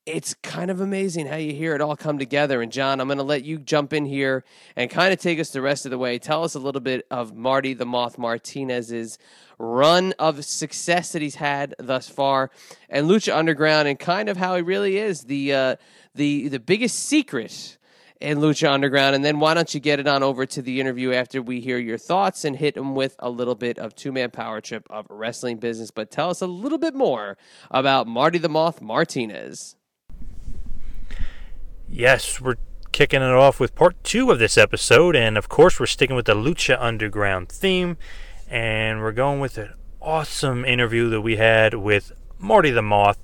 [0.06, 2.62] it's kind of amazing how you hear it all come together.
[2.62, 4.44] And John, I'm going to let you jump in here
[4.76, 6.20] and kind of take us the rest of the way.
[6.20, 9.18] Tell us a little bit of Marty the Moth Martinez's
[9.58, 12.52] run of success that he's had thus far,
[12.90, 15.76] and Lucha Underground, and kind of how he really is the uh,
[16.16, 17.78] the the biggest secret
[18.20, 19.16] in Lucha Underground.
[19.16, 21.78] And then why don't you get it on over to the interview after we hear
[21.78, 25.06] your thoughts and hit them with a little bit of two man power trip of
[25.10, 25.92] wrestling business.
[25.92, 27.38] But tell us a little bit more
[27.72, 29.76] about Marty the Moth Martinez.
[31.96, 32.56] Yes, we're
[32.92, 36.26] kicking it off with part two of this episode, and of course, we're sticking with
[36.26, 37.98] the Lucha Underground theme,
[38.50, 43.20] and we're going with an awesome interview that we had with Marty the Moth.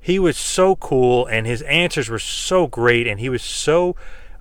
[0.00, 3.94] He was so cool, and his answers were so great, and he was so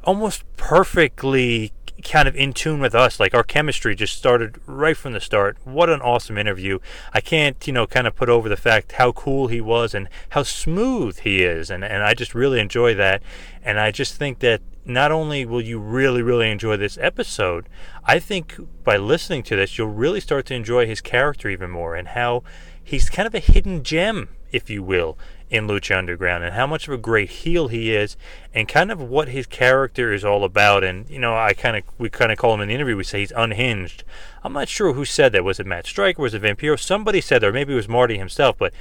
[0.06, 3.20] almost perfectly kind of in tune with us.
[3.20, 5.58] Like our chemistry just started right from the start.
[5.64, 6.80] What an awesome interview.
[7.14, 10.10] I can't, you know, kind of put over the fact how cool he was and
[10.30, 11.70] how smooth he is.
[11.70, 13.22] And, and I just really enjoy that.
[13.64, 17.68] And I just think that not only will you really, really enjoy this episode,
[18.06, 21.96] I think by listening to this, you'll really start to enjoy his character even more
[21.96, 22.44] and how
[22.82, 25.18] he's kind of a hidden gem, if you will,
[25.50, 28.18] in Lucha Underground and how much of a great heel he is
[28.54, 30.84] and kind of what his character is all about.
[30.84, 33.04] And, you know, I kind of, we kind of call him in the interview, we
[33.04, 34.04] say he's unhinged.
[34.44, 35.44] I'm not sure who said that.
[35.44, 36.22] Was it Matt Striker?
[36.22, 36.80] Was it Vampiro?
[36.80, 38.74] Somebody said that, or maybe it was Marty himself, but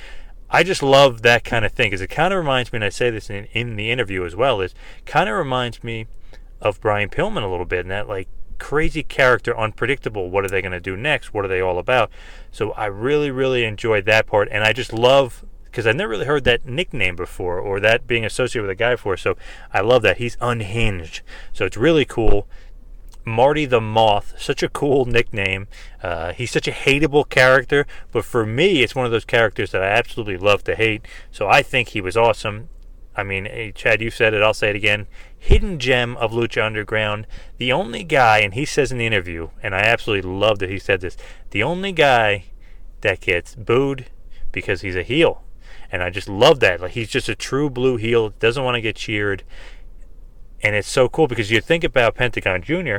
[0.50, 2.88] I just love that kind of thing because it kind of reminds me, and I
[2.88, 4.74] say this in, in the interview as well, is
[5.04, 6.06] kind of reminds me
[6.60, 10.30] of Brian Pillman a little bit and that, like, crazy character, unpredictable.
[10.30, 11.34] What are they going to do next?
[11.34, 12.10] What are they all about?
[12.50, 15.44] So I really, really enjoyed that part, and I just love
[15.76, 18.94] because I've never really heard that nickname before or that being associated with a guy
[18.94, 19.18] before.
[19.18, 19.36] So
[19.74, 20.16] I love that.
[20.16, 21.20] He's unhinged.
[21.52, 22.48] So it's really cool.
[23.26, 25.68] Marty the Moth, such a cool nickname.
[26.02, 29.82] Uh, he's such a hateable character, but for me, it's one of those characters that
[29.82, 31.04] I absolutely love to hate.
[31.30, 32.70] So I think he was awesome.
[33.14, 35.06] I mean, hey, Chad, you said it, I'll say it again.
[35.38, 37.26] Hidden gem of Lucha Underground.
[37.58, 40.78] The only guy, and he says in the interview, and I absolutely love that he
[40.78, 41.18] said this,
[41.50, 42.44] the only guy
[43.02, 44.06] that gets booed
[44.52, 45.42] because he's a heel
[45.90, 46.80] and I just love that.
[46.80, 49.42] Like he's just a true blue heel, doesn't want to get cheered,
[50.62, 52.98] and it's so cool because you think about Pentagon Jr.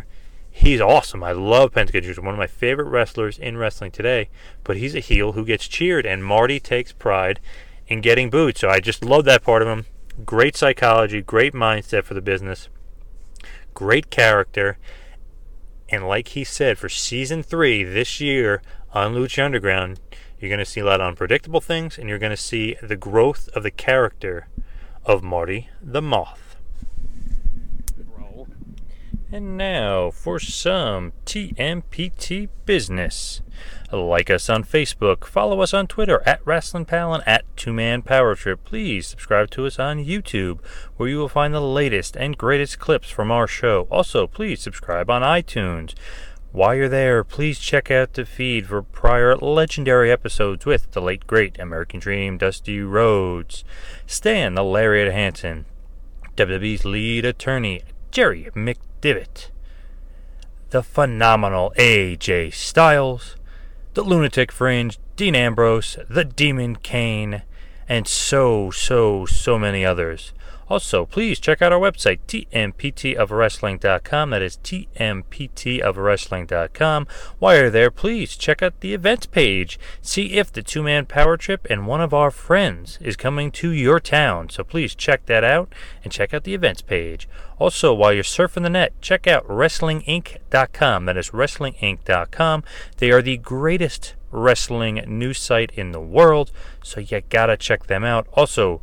[0.50, 1.24] He's awesome.
[1.24, 2.22] I love Pentagon Jr.
[2.22, 4.30] One of my favorite wrestlers in wrestling today.
[4.64, 7.40] But he's a heel who gets cheered, and Marty takes pride
[7.88, 8.58] in getting booed.
[8.58, 9.86] So I just love that part of him.
[10.26, 12.70] Great psychology, great mindset for the business,
[13.74, 14.80] great character.
[15.90, 18.62] And like he said, for season three this year
[18.94, 20.00] on Lucha Underground,
[20.40, 22.96] you're going to see a lot of unpredictable things, and you're going to see the
[22.96, 24.48] growth of the character
[25.06, 26.48] of Marty the Moth.
[29.30, 33.42] And now for some TMPT business.
[33.92, 38.02] Like us on Facebook, follow us on Twitter at Wrestling Pal and at Two Man
[38.02, 38.64] Power Trip.
[38.64, 40.60] Please subscribe to us on YouTube,
[40.96, 43.88] where you will find the latest and greatest clips from our show.
[43.92, 45.94] Also, please subscribe on iTunes.
[46.54, 51.28] While you're there, please check out the feed for prior legendary episodes with the late
[51.28, 53.64] great American Dream Dusty Rhodes,
[54.06, 55.66] Stan the Lariat Hansen,
[56.38, 57.82] WWE's lead attorney
[58.12, 59.50] Jerry McDevitt,
[60.70, 63.36] the phenomenal AJ Styles,
[63.94, 67.42] the Lunatic Fringe, Dean Ambrose, the Demon Kane,
[67.90, 70.32] and so, so, so many others.
[70.70, 74.30] Also, please check out our website, tmptofwrestling.com.
[74.30, 77.08] That is tmptofwrestling.com.
[77.40, 79.80] While you're there, please check out the events page.
[80.02, 83.72] See if the two man power trip and one of our friends is coming to
[83.72, 84.50] your town.
[84.50, 87.30] So please check that out and check out the events page.
[87.60, 91.06] Also, while you're surfing the net, check out WrestlingInc.com.
[91.06, 92.64] That is WrestlingInc.com.
[92.98, 96.52] They are the greatest wrestling news site in the world,
[96.84, 98.28] so you gotta check them out.
[98.34, 98.82] Also,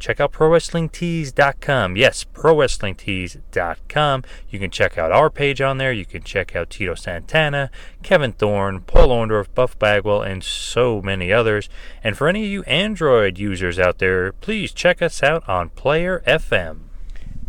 [0.00, 1.96] check out ProWrestlingTees.com.
[1.96, 4.24] Yes, ProWrestlingTees.com.
[4.48, 5.92] You can check out our page on there.
[5.92, 7.70] You can check out Tito Santana,
[8.02, 11.68] Kevin Thorne, Paul Orndorff, Buff Bagwell, and so many others.
[12.02, 16.22] And for any of you Android users out there, please check us out on Player
[16.26, 16.80] FM.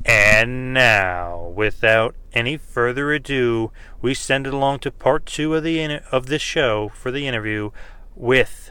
[0.06, 5.80] And now, without any further ado, we send it along to part two of the
[5.80, 7.70] in- of this show for the interview
[8.16, 8.71] with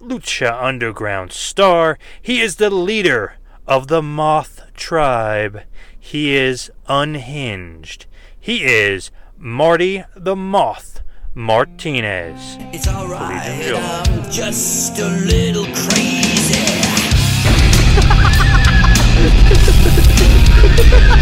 [0.00, 1.98] Lucha Underground star.
[2.20, 3.34] He is the leader
[3.66, 5.62] of the Moth Tribe.
[5.98, 8.06] He is unhinged.
[8.38, 11.02] He is Marty the Moth
[11.34, 12.56] Martinez.
[12.72, 16.00] It's alright, I'm just a little crazy.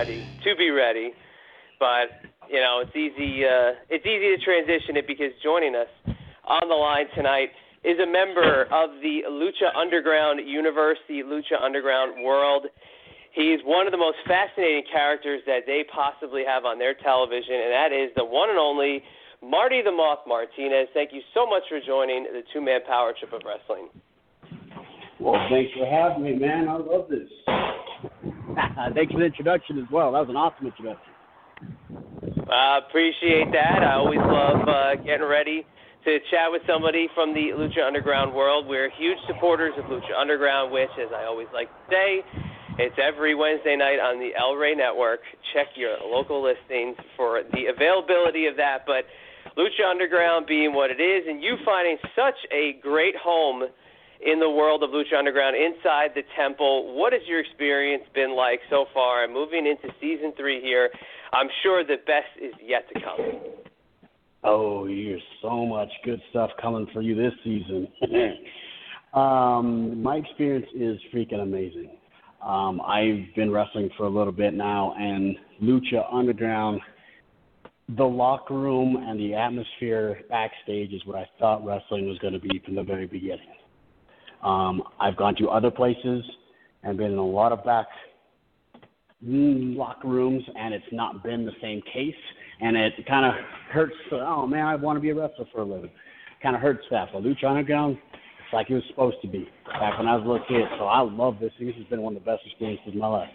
[0.00, 1.12] ready to be ready,
[1.78, 3.44] but you know it's easy.
[3.44, 5.92] Uh, it's easy to transition it because joining us
[6.48, 7.52] on the line tonight
[7.84, 12.64] is a member of the Lucha Underground universe, the Lucha Underground world.
[13.32, 17.70] He's one of the most fascinating characters that they possibly have on their television, and
[17.70, 19.04] that is the one and only
[19.44, 20.88] Marty the Moth Martinez.
[20.94, 23.92] Thank you so much for joining the two man power trip of wrestling.
[25.20, 26.70] Well, thanks for having me, man.
[26.70, 27.28] I love this.
[28.94, 30.12] Thanks for the introduction as well.
[30.12, 31.12] That was an awesome introduction.
[32.50, 33.82] I appreciate that.
[33.82, 35.66] I always love uh, getting ready
[36.04, 38.66] to chat with somebody from the Lucha Underground world.
[38.66, 42.24] We're huge supporters of Lucha Underground, which, as I always like to say,
[42.78, 45.20] it's every Wednesday night on the El Rey Network.
[45.52, 48.86] Check your local listings for the availability of that.
[48.86, 49.04] But
[49.56, 53.64] Lucha Underground being what it is, and you finding such a great home
[54.24, 56.94] in the world of Lucha Underground inside the temple.
[56.96, 59.26] What has your experience been like so far?
[59.28, 60.90] Moving into season three here,
[61.32, 63.40] I'm sure the best is yet to come.
[64.42, 67.88] Oh, there's so much good stuff coming for you this season.
[69.14, 71.90] um, my experience is freaking amazing.
[72.42, 76.80] Um, I've been wrestling for a little bit now, and Lucha Underground,
[77.96, 82.38] the locker room and the atmosphere backstage is what I thought wrestling was going to
[82.38, 83.40] be from the very beginning.
[84.42, 86.24] Um, I've gone to other places
[86.82, 87.86] and been in a lot of back
[89.22, 92.14] locker rooms, and it's not been the same case.
[92.60, 93.32] And it kind of
[93.70, 93.94] hurts.
[94.12, 95.90] Oh man, I want to be a wrestler for a living.
[96.42, 97.08] Kind of hurts that.
[97.12, 100.28] But Lucha Underground, it's like it was supposed to be back when I was a
[100.28, 100.66] little kid.
[100.78, 101.52] So I love this.
[101.58, 103.30] This has been one of the best experiences of my life.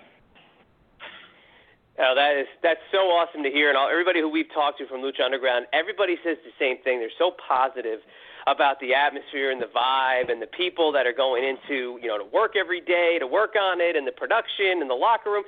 [1.97, 4.87] Oh, that is that's so awesome to hear, and all, everybody who we've talked to
[4.87, 6.99] from Lucha Underground, everybody says the same thing.
[6.99, 7.99] They're so positive
[8.47, 12.17] about the atmosphere and the vibe and the people that are going into you know
[12.17, 15.43] to work every day to work on it and the production and the locker room.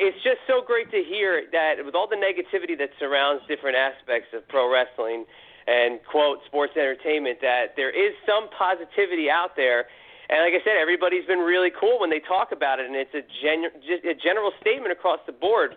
[0.00, 4.28] It's just so great to hear that with all the negativity that surrounds different aspects
[4.32, 5.26] of pro wrestling
[5.66, 9.84] and quote sports entertainment, that there is some positivity out there.
[10.30, 13.12] And like I said, everybody's been really cool when they talk about it, and it's
[13.12, 15.76] a, gen- just a general statement across the board.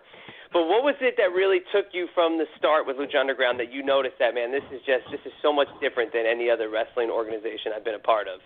[0.52, 3.72] But what was it that really took you from the start with Lucha Underground that
[3.72, 6.68] you noticed that man, this is just this is so much different than any other
[6.68, 8.40] wrestling organization I've been a part of?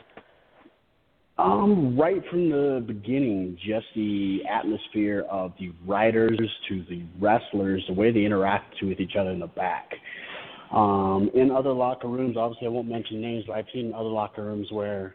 [1.38, 7.92] Um, right from the beginning, just the atmosphere of the writers to the wrestlers, the
[7.92, 9.90] way they interact with each other in the back.
[10.72, 14.44] Um, in other locker rooms, obviously I won't mention names, but I've seen other locker
[14.44, 15.14] rooms where,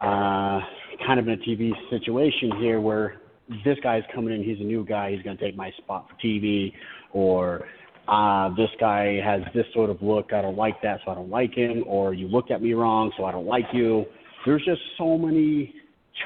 [0.00, 0.60] uh,
[1.04, 3.16] kind of in a TV situation here where
[3.64, 6.26] this guy's coming in, he's a new guy, he's going to take my spot for
[6.26, 6.72] TV,
[7.12, 7.64] or
[8.08, 11.30] uh, this guy has this sort of look, I don't like that, so I don't
[11.30, 14.04] like him, or you look at me wrong, so I don't like you.
[14.44, 15.74] There's just so many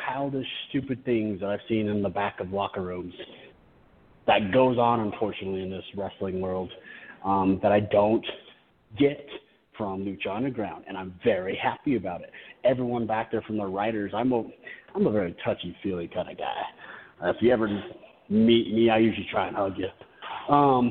[0.07, 3.15] childish, stupid things that I've seen in the back of locker rooms
[4.27, 6.71] that goes on, unfortunately, in this wrestling world
[7.25, 8.25] um, that I don't
[8.99, 9.27] get
[9.77, 12.31] from Lucha Underground, and I'm very happy about it.
[12.65, 14.45] Everyone back there from the writers, I'm a,
[14.95, 16.63] I'm a very touchy feely kind of guy.
[17.23, 17.69] If you ever
[18.29, 20.55] meet me, I usually try and hug you.
[20.55, 20.91] Um,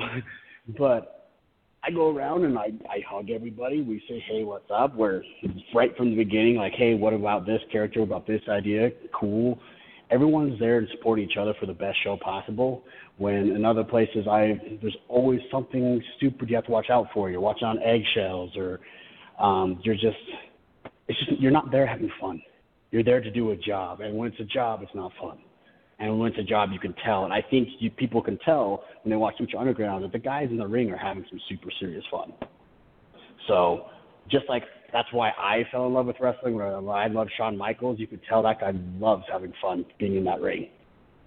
[0.77, 1.31] but
[1.83, 3.81] I go around and I I hug everybody.
[3.81, 4.95] We say, hey, what's up?
[4.95, 5.23] We're
[5.73, 8.01] right from the beginning, like, hey, what about this character?
[8.01, 8.89] About this idea?
[9.17, 9.59] Cool.
[10.11, 12.83] Everyone's there to support each other for the best show possible.
[13.17, 17.29] When in other places, I there's always something stupid you have to watch out for.
[17.29, 18.79] You're watching on eggshells, or
[19.39, 20.17] um, you're just
[21.07, 22.41] it's just you're not there having fun.
[22.91, 25.37] You're there to do a job, and when it's a job, it's not fun.
[25.99, 27.25] And when it's a job, you can tell.
[27.25, 30.47] And I think you, people can tell when they watch Lucha Underground that the guys
[30.49, 32.33] in the ring are having some super serious fun.
[33.47, 33.87] So,
[34.29, 36.55] just like that's why I fell in love with wrestling.
[36.55, 40.23] Where I love Shawn Michaels, you could tell that guy loves having fun being in
[40.25, 40.69] that ring.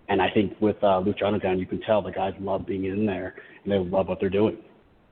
[0.09, 3.07] And I think with uh, Lucha Underground, you can tell the guys love being in
[3.07, 4.59] there and they love what they're doing.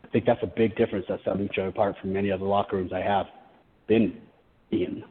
[0.05, 2.93] I think that's a big difference that set Lucha apart from many other locker rooms
[2.93, 3.27] I have
[3.87, 4.21] been
[4.71, 5.05] in.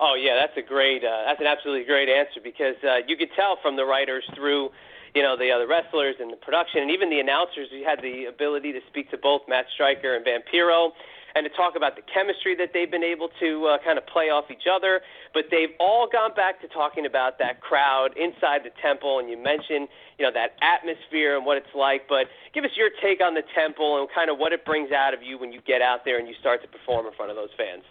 [0.00, 3.28] Oh yeah, that's a great, uh, that's an absolutely great answer because uh, you could
[3.36, 4.70] tell from the writers through,
[5.14, 7.68] you know, the other wrestlers and the production and even the announcers.
[7.70, 10.92] You had the ability to speak to both Matt Striker and Vampiro,
[11.34, 14.32] and to talk about the chemistry that they've been able to uh, kind of play
[14.32, 15.00] off each other.
[15.34, 19.36] But they've all gone back to talking about that crowd inside the temple, and you
[19.36, 19.86] mentioned,
[20.18, 22.08] you know, that atmosphere and what it's like.
[22.08, 25.12] But give us your take on the temple and kind of what it brings out
[25.12, 27.36] of you when you get out there and you start to perform in front of
[27.36, 27.84] those fans.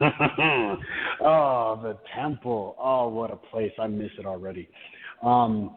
[1.20, 2.74] oh, the temple.
[2.78, 3.72] Oh, what a place.
[3.78, 4.68] I miss it already.
[5.22, 5.76] Um,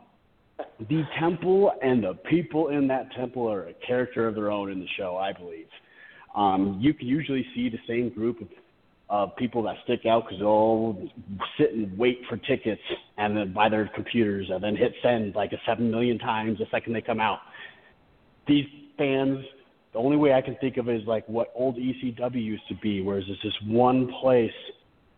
[0.90, 4.80] the temple and the people in that temple are a character of their own in
[4.80, 5.68] the show, I believe.
[6.36, 8.48] Um, you can usually see the same group of
[9.10, 10.98] uh, people that stick out because they'll
[11.60, 12.82] sit and wait for tickets
[13.18, 16.66] and then buy their computers and then hit send like a seven million times the
[16.72, 17.40] second they come out.
[18.48, 18.66] These
[18.98, 19.46] fans
[19.94, 22.76] the only way I can think of it is like what old ECW used to
[22.76, 24.52] be, whereas it's this one place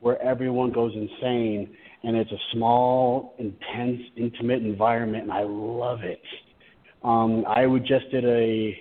[0.01, 6.21] where everyone goes insane and it's a small, intense, intimate environment, and I love it.
[7.03, 8.77] Um, I would just did a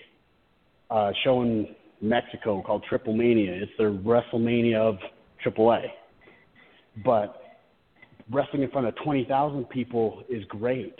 [0.90, 1.68] uh, show in
[2.02, 3.52] Mexico called Triple Mania.
[3.52, 4.96] It's the WrestleMania of
[5.46, 5.86] AAA,
[7.04, 7.40] but
[8.30, 10.96] wrestling in front of 20,000 people is great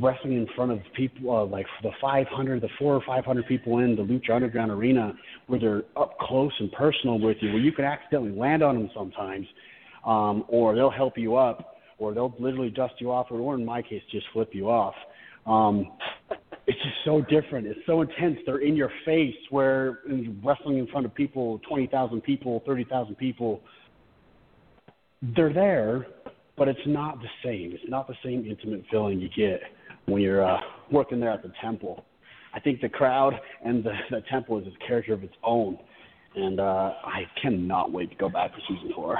[0.00, 3.94] wrestling in front of people uh, like the 500, the four or 500 people in
[3.94, 5.12] the Lucha Underground arena,
[5.46, 8.90] where they're up close and personal with you, where you can accidentally land on them
[8.94, 9.46] sometimes,
[10.04, 13.64] um, or they'll help you up, or they'll literally dust you off, or, or in
[13.64, 14.94] my case, just flip you off.
[15.46, 15.92] Um,
[16.66, 17.66] it's just so different.
[17.66, 18.38] It's so intense.
[18.46, 19.34] They're in your face.
[19.50, 20.00] Where
[20.42, 23.60] wrestling in front of people, 20,000 people, 30,000 people,
[25.36, 26.06] they're there,
[26.56, 27.72] but it's not the same.
[27.72, 29.60] It's not the same intimate feeling you get
[30.06, 32.04] when you're uh, working there at the temple.
[32.54, 33.34] I think the crowd
[33.64, 35.78] and the, the temple is a character of its own,
[36.36, 39.18] and uh, I cannot wait to go back for season four.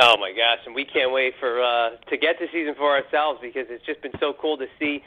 [0.00, 3.40] Oh my gosh, and we can't wait for uh, to get to season four ourselves
[3.42, 5.02] because it's just been so cool to see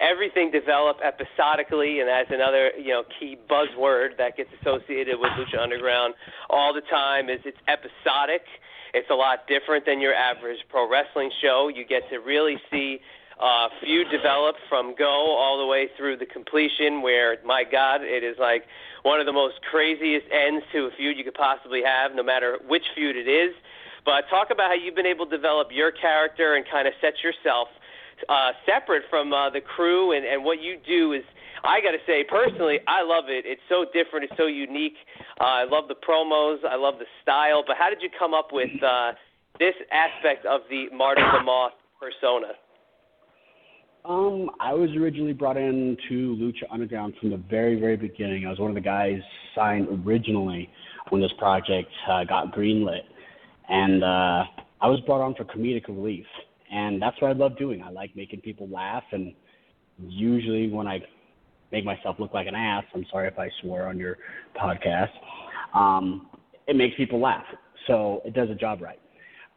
[0.00, 5.60] everything develop episodically, and that's another you know key buzzword that gets associated with Lucha
[5.60, 6.14] Underground
[6.50, 7.28] all the time.
[7.28, 8.42] Is it's episodic
[8.94, 11.70] it's a lot different than your average pro wrestling show.
[11.74, 13.00] You get to really see
[13.40, 18.24] uh, feud develop from go all the way through the completion, where my God, it
[18.24, 18.64] is like
[19.02, 22.58] one of the most craziest ends to a feud you could possibly have, no matter
[22.66, 23.54] which feud it is.
[24.04, 27.22] But talk about how you've been able to develop your character and kind of set
[27.22, 27.68] yourself
[28.28, 31.22] uh, separate from uh, the crew, and, and what you do is
[31.64, 33.44] I got to say, personally, I love it.
[33.46, 34.30] It's so different.
[34.30, 34.96] It's so unique.
[35.40, 36.58] Uh, I love the promos.
[36.68, 37.64] I love the style.
[37.66, 39.12] But how did you come up with uh,
[39.58, 42.54] this aspect of the Marty the Moth persona?
[44.04, 48.46] Um, I was originally brought in to Lucha Underground from the very, very beginning.
[48.46, 49.18] I was one of the guys
[49.54, 50.70] signed originally
[51.10, 53.02] when this project uh, got greenlit,
[53.68, 54.44] and uh,
[54.80, 56.24] I was brought on for comedic relief,
[56.70, 57.82] and that's what I love doing.
[57.82, 59.34] I like making people laugh, and
[59.98, 61.00] usually when I
[61.72, 62.84] make myself look like an ass.
[62.94, 64.18] I'm sorry if I swear on your
[64.56, 65.10] podcast.
[65.74, 66.28] Um,
[66.66, 67.44] it makes people laugh,
[67.86, 69.00] so it does a job right.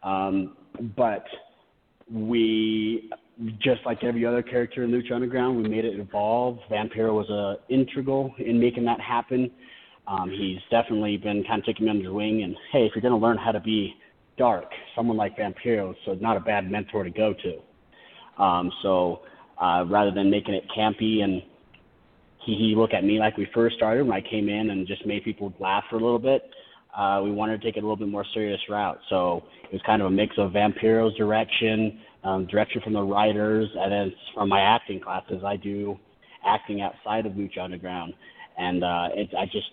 [0.04, 0.58] Um,
[0.96, 1.26] but
[2.12, 3.10] we,
[3.60, 6.60] just like every other character in Lucha Underground, we made it evolve.
[6.70, 9.50] Vampiro was a integral in making that happen.
[10.08, 12.44] Um, he's definitely been kind of taking me under his wing.
[12.44, 13.94] And hey, if you're going to learn how to be
[14.42, 14.66] dark,
[14.96, 18.44] someone like Vampiro, so not a bad mentor to go to.
[18.44, 19.22] Um, so
[19.62, 21.44] uh, rather than making it campy and
[22.44, 25.06] he, he looked at me like we first started when I came in and just
[25.06, 26.50] made people laugh for a little bit.
[26.98, 28.98] Uh, we wanted to take it a little bit more serious route.
[29.12, 33.70] So it was kind of a mix of Vampiro's direction, um, direction from the writers,
[33.76, 36.00] and then from my acting classes, I do
[36.44, 38.16] acting outside of Lucha Underground.
[38.58, 39.70] And uh, it, I just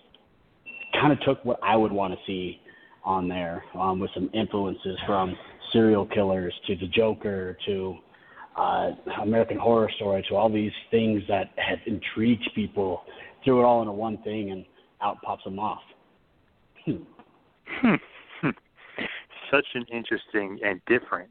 [0.93, 2.61] kind of took what I would want to see
[3.09, 5.35] on there um, with some influences from
[5.73, 7.97] serial killers to the Joker to
[8.57, 8.91] uh,
[9.23, 13.03] American Horror Story to all these things that had intrigued people,
[13.45, 14.65] threw it all into one thing, and
[15.01, 15.79] out pops a moth.
[16.85, 17.95] Hmm.
[19.51, 21.31] Such an interesting and different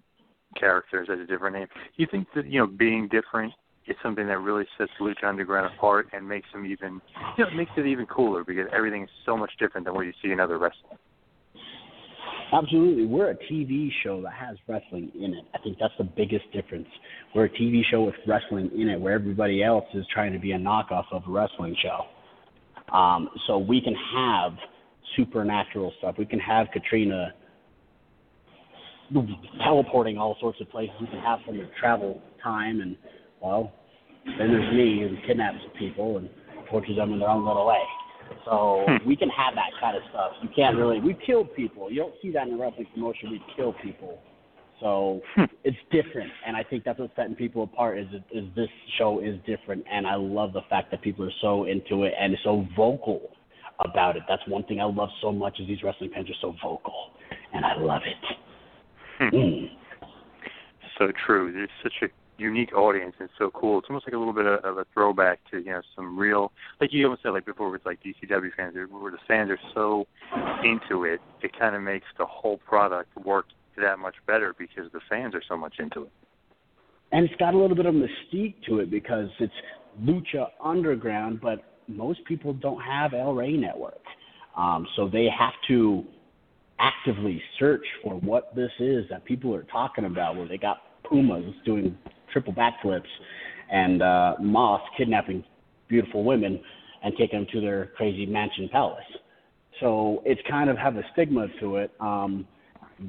[0.59, 1.67] characters as a different name.
[1.97, 3.53] You think that you know being different
[3.87, 7.01] is something that really sets Lucha Underground apart and makes them even,
[7.37, 10.13] you know, makes it even cooler because everything is so much different than what you
[10.23, 10.97] see in other wrestling.
[12.53, 13.05] Absolutely.
[13.05, 15.43] We're a TV show that has wrestling in it.
[15.53, 16.87] I think that's the biggest difference.
[17.35, 20.53] We're a TV show with wrestling in it, where everybody else is trying to be
[20.53, 22.95] a knockoff of a wrestling show.
[22.95, 24.53] Um, so we can have
[25.17, 26.15] supernatural stuff.
[26.17, 27.33] We can have Katrina
[29.63, 30.95] teleporting all sorts of places.
[31.01, 32.95] We can have some travel time, and
[33.41, 33.73] well,
[34.25, 36.29] then there's me who kidnaps people and
[36.69, 37.81] tortures them in their own little way.
[38.45, 39.07] So hmm.
[39.07, 40.31] we can have that kind of stuff.
[40.41, 40.99] You can't really.
[40.99, 41.91] We killed people.
[41.91, 43.31] You don't see that in a wrestling promotion.
[43.31, 44.19] We kill people.
[44.79, 45.45] So hmm.
[45.63, 47.97] it's different, and I think that's what's setting people apart.
[47.97, 51.65] Is is this show is different, and I love the fact that people are so
[51.65, 53.31] into it and so vocal
[53.79, 54.23] about it.
[54.27, 57.11] That's one thing I love so much is these wrestling fans are so vocal,
[57.53, 58.37] and I love it.
[59.17, 59.35] Hmm.
[59.35, 59.69] Mm.
[60.99, 61.51] So true.
[61.51, 62.07] There's such a
[62.37, 63.79] unique audience and so cool.
[63.79, 66.51] It's almost like a little bit of, of a throwback to you know some real,
[66.79, 70.07] like you almost said like before with like ECW fans, where the fans are so
[70.63, 73.45] into it, it kind of makes the whole product work
[73.77, 76.11] that much better because the fans are so much into it.
[77.11, 79.53] And it's got a little bit of mystique to it because it's
[80.03, 84.01] Lucha Underground, but most people don't have El Rey Network,
[84.55, 86.03] um, so they have to
[86.79, 90.35] actively search for what this is that people are talking about.
[90.35, 91.97] Where they got pumas doing
[92.31, 93.01] triple backflips
[93.71, 95.43] and uh, moths kidnapping
[95.87, 96.59] beautiful women
[97.03, 99.03] and taking them to their crazy mansion palace.
[99.79, 101.91] So it's kind of have a stigma to it.
[101.99, 102.47] Um,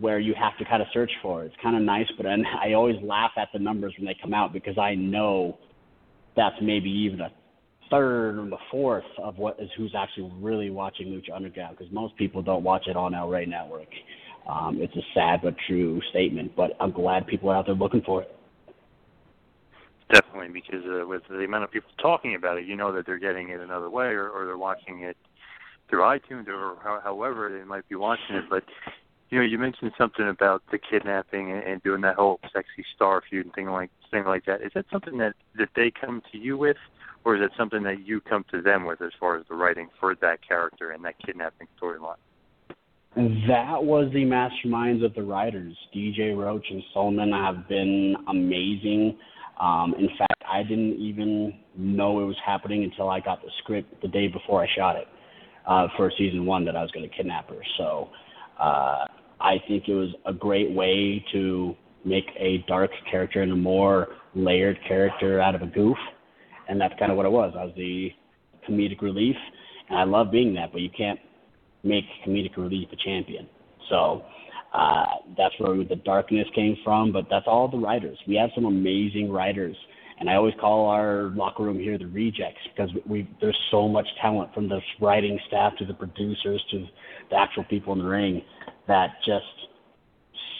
[0.01, 1.43] where you have to kind of search for.
[1.43, 1.47] It.
[1.47, 4.35] It's kind of nice, but and I always laugh at the numbers when they come
[4.35, 5.59] out because I know
[6.37, 7.31] that's maybe even a
[7.91, 12.16] third or the fourth of what is who's actually really watching Lucha Underground because most
[12.16, 13.89] people don't watch it on Rey Network.
[14.49, 18.03] Um, it's a sad but true statement, but I'm glad people are out there looking
[18.03, 18.38] for it.
[20.11, 23.19] Definitely, because uh, with the amount of people talking about it, you know that they're
[23.19, 25.17] getting it another way, or, or they're watching it
[25.91, 28.45] through iTunes, or how, however they might be watching it.
[28.49, 28.65] But
[29.31, 33.23] you know, you mentioned something about the kidnapping and, and doing that whole sexy star
[33.29, 34.63] feud and thing like thing like that.
[34.63, 36.79] Is that something that that they come to you with,
[37.25, 39.89] or is it something that you come to them with as far as the writing
[40.01, 42.17] for that character and that kidnapping storyline?
[43.17, 45.77] That was the masterminds of the writers.
[45.95, 49.19] DJ Roach and Solomon have been amazing.
[49.61, 54.01] Um, in fact, I didn't even know it was happening until I got the script
[54.03, 55.09] the day before I shot it
[55.67, 57.61] uh, for season one that I was going to kidnap her.
[57.77, 58.09] So
[58.59, 59.05] uh,
[59.41, 64.09] I think it was a great way to make a dark character and a more
[64.35, 65.97] layered character out of a goof,
[66.69, 67.53] and that's kind of what it was.
[67.59, 68.11] I was the
[68.69, 69.37] comedic relief,
[69.91, 71.19] and I love being that, but you can't
[71.83, 73.49] make comedic relief a champion.
[73.89, 74.23] So
[74.73, 75.07] uh,
[75.37, 78.19] that's where the darkness came from, but that's all the writers.
[78.27, 79.77] We have some amazing writers,
[80.21, 84.07] and I always call our locker room here the rejects because we there's so much
[84.21, 86.87] talent from the writing staff to the producers to
[87.31, 88.43] the actual people in the ring
[88.89, 89.45] that just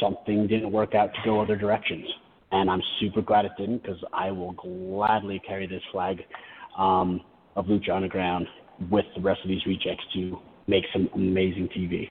[0.01, 2.07] something didn't work out to go other directions.
[2.51, 6.23] And I'm super glad it didn't because I will gladly carry this flag
[6.79, 7.21] um,
[7.57, 8.47] of Lucha Underground
[8.91, 12.11] with the rest of these rejects to make some amazing TV.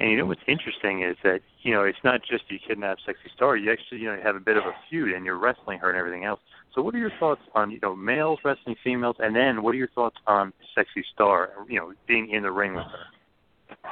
[0.00, 3.30] And you know what's interesting is that you know it's not just you kidnap sexy
[3.34, 3.56] star.
[3.56, 5.98] You actually you know have a bit of a feud and you're wrestling her and
[5.98, 6.40] everything else.
[6.74, 9.78] So what are your thoughts on you know males wrestling females, and then what are
[9.78, 11.50] your thoughts on sexy star?
[11.68, 13.84] You know being in the ring with her.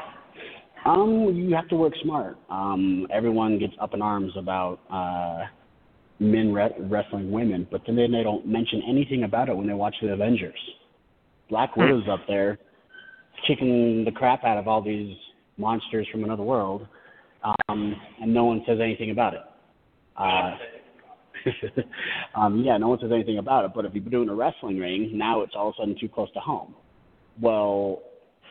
[0.88, 2.38] Um, you have to work smart.
[2.48, 5.46] Um, everyone gets up in arms about uh,
[6.20, 9.96] men re- wrestling women, but then they don't mention anything about it when they watch
[10.00, 10.58] the Avengers.
[11.50, 11.80] Black Hmm.
[11.80, 12.58] Widow's up there
[13.46, 15.16] kicking the crap out of all these
[15.56, 16.86] monsters from another world,
[17.68, 19.40] um, and no one says anything about it.
[20.16, 20.56] Uh,
[22.38, 23.72] um, yeah, no one says anything about it.
[23.74, 26.32] But if you're doing a wrestling ring, now it's all of a sudden too close
[26.32, 26.74] to home.
[27.40, 28.02] Well,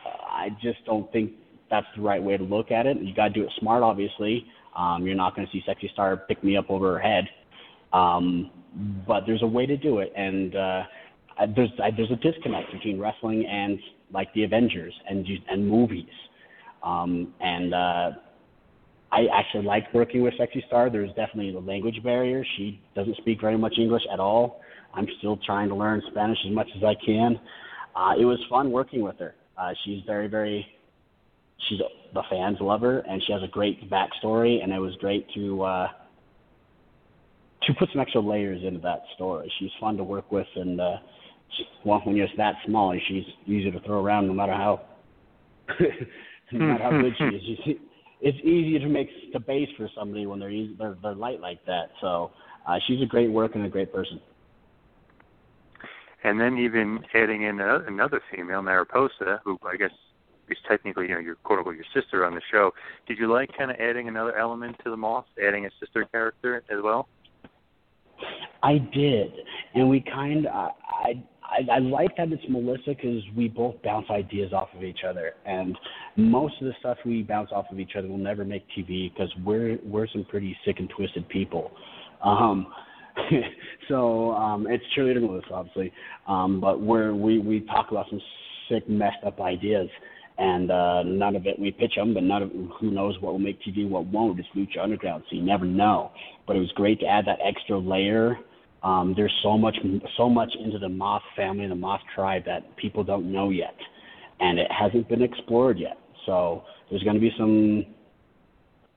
[0.04, 1.32] I just don't think
[1.70, 2.98] that's the right way to look at it.
[3.00, 4.46] You got to do it smart, obviously.
[4.76, 7.24] Um, you're not going to see Sexy Star pick me up over her head,
[7.92, 8.50] um,
[9.06, 10.82] but there's a way to do it, and uh,
[11.38, 13.78] I- there's I, there's a disconnect between wrestling and
[14.12, 16.04] like the Avengers and and movies.
[16.86, 18.10] Um, and uh,
[19.10, 20.88] I actually liked working with Sexy Star.
[20.88, 22.44] There's definitely a language barrier.
[22.56, 24.60] She doesn't speak very much English at all.
[24.94, 27.40] I'm still trying to learn Spanish as much as I can.
[27.94, 29.34] Uh, it was fun working with her.
[29.58, 30.64] Uh, she's very, very,
[31.68, 31.80] she's
[32.14, 34.62] the fans love her, and she has a great backstory.
[34.62, 35.88] And it was great to uh,
[37.64, 39.52] to put some extra layers into that story.
[39.58, 40.96] She's fun to work with, and uh,
[41.84, 44.82] well, when you're that small, she's easy to throw around, no matter how
[46.52, 47.58] no matter how good she is.
[47.64, 47.76] She's,
[48.20, 51.64] it's easier to make the base for somebody when they're easy, they're they're light like
[51.66, 51.90] that.
[52.00, 52.30] So
[52.66, 54.20] uh, she's a great work and a great person.
[56.24, 59.90] And then even adding in a, another female, Mariposa, who I guess
[60.48, 62.72] is technically you know your quote unquote your sister on the show.
[63.06, 66.62] Did you like kind of adding another element to the Moth, adding a sister character
[66.70, 67.08] as well?
[68.62, 69.32] I did,
[69.74, 74.06] and we kind of I I, I like that it's Melissa because we both bounce
[74.10, 75.76] ideas off of each other, and
[76.16, 79.32] most of the stuff we bounce off of each other will never make TV because
[79.44, 81.70] we're we're some pretty sick and twisted people.
[82.22, 82.66] Um,
[83.88, 85.92] so um, it's cheerleader Melissa, obviously,
[86.26, 88.20] um, but we're we we talk about some
[88.68, 89.88] sick, messed up ideas,
[90.38, 93.38] and uh, none of it we pitch them, but none of who knows what will
[93.38, 94.38] make TV, what won't.
[94.38, 96.10] It's Lucha Underground, so you never know.
[96.46, 98.38] But it was great to add that extra layer
[98.82, 99.76] um, there's so much
[100.16, 103.74] so much into the moth family, and the moth tribe that people don't know yet,
[104.40, 105.98] and it hasn't been explored yet.
[106.24, 107.86] So there's going to be some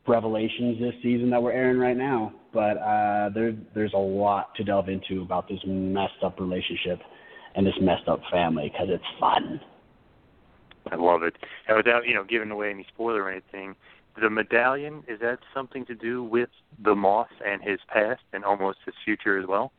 [0.07, 4.63] revelations this season that we're airing right now, but uh, there there's a lot to
[4.63, 6.99] delve into about this messed up relationship
[7.55, 9.59] and this messed up family because it's fun.
[10.91, 11.35] I love it.
[11.67, 13.75] And without you know giving away any spoiler or anything,
[14.19, 16.49] the medallion is that something to do with
[16.83, 19.71] the moth and his past and almost his future as well?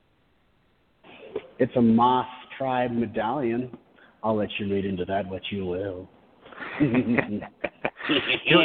[1.59, 2.27] It's a moth
[2.59, 3.77] tribe medallion.
[4.23, 6.09] I'll let you read into that what you will.
[6.81, 8.63] you, know,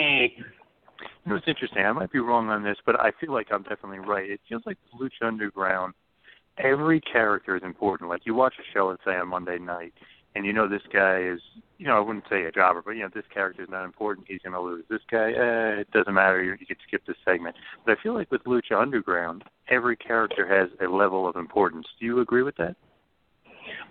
[1.26, 1.86] you know, it's interesting.
[1.86, 4.30] I might be wrong on this, but I feel like I'm definitely right.
[4.30, 5.94] It feels like the Lucha Underground,
[6.58, 8.10] every character is important.
[8.10, 9.94] Like you watch a show, let's say on Monday night,
[10.36, 11.40] and you know this guy is,
[11.78, 14.28] you know, I wouldn't say a jobber, but you know this character is not important.
[14.30, 14.84] He's going to lose.
[14.90, 16.44] This guy, eh, it doesn't matter.
[16.44, 17.56] You, you could skip this segment.
[17.86, 21.88] But I feel like with Lucha Underground, every character has a level of importance.
[22.00, 22.76] Do you agree with that?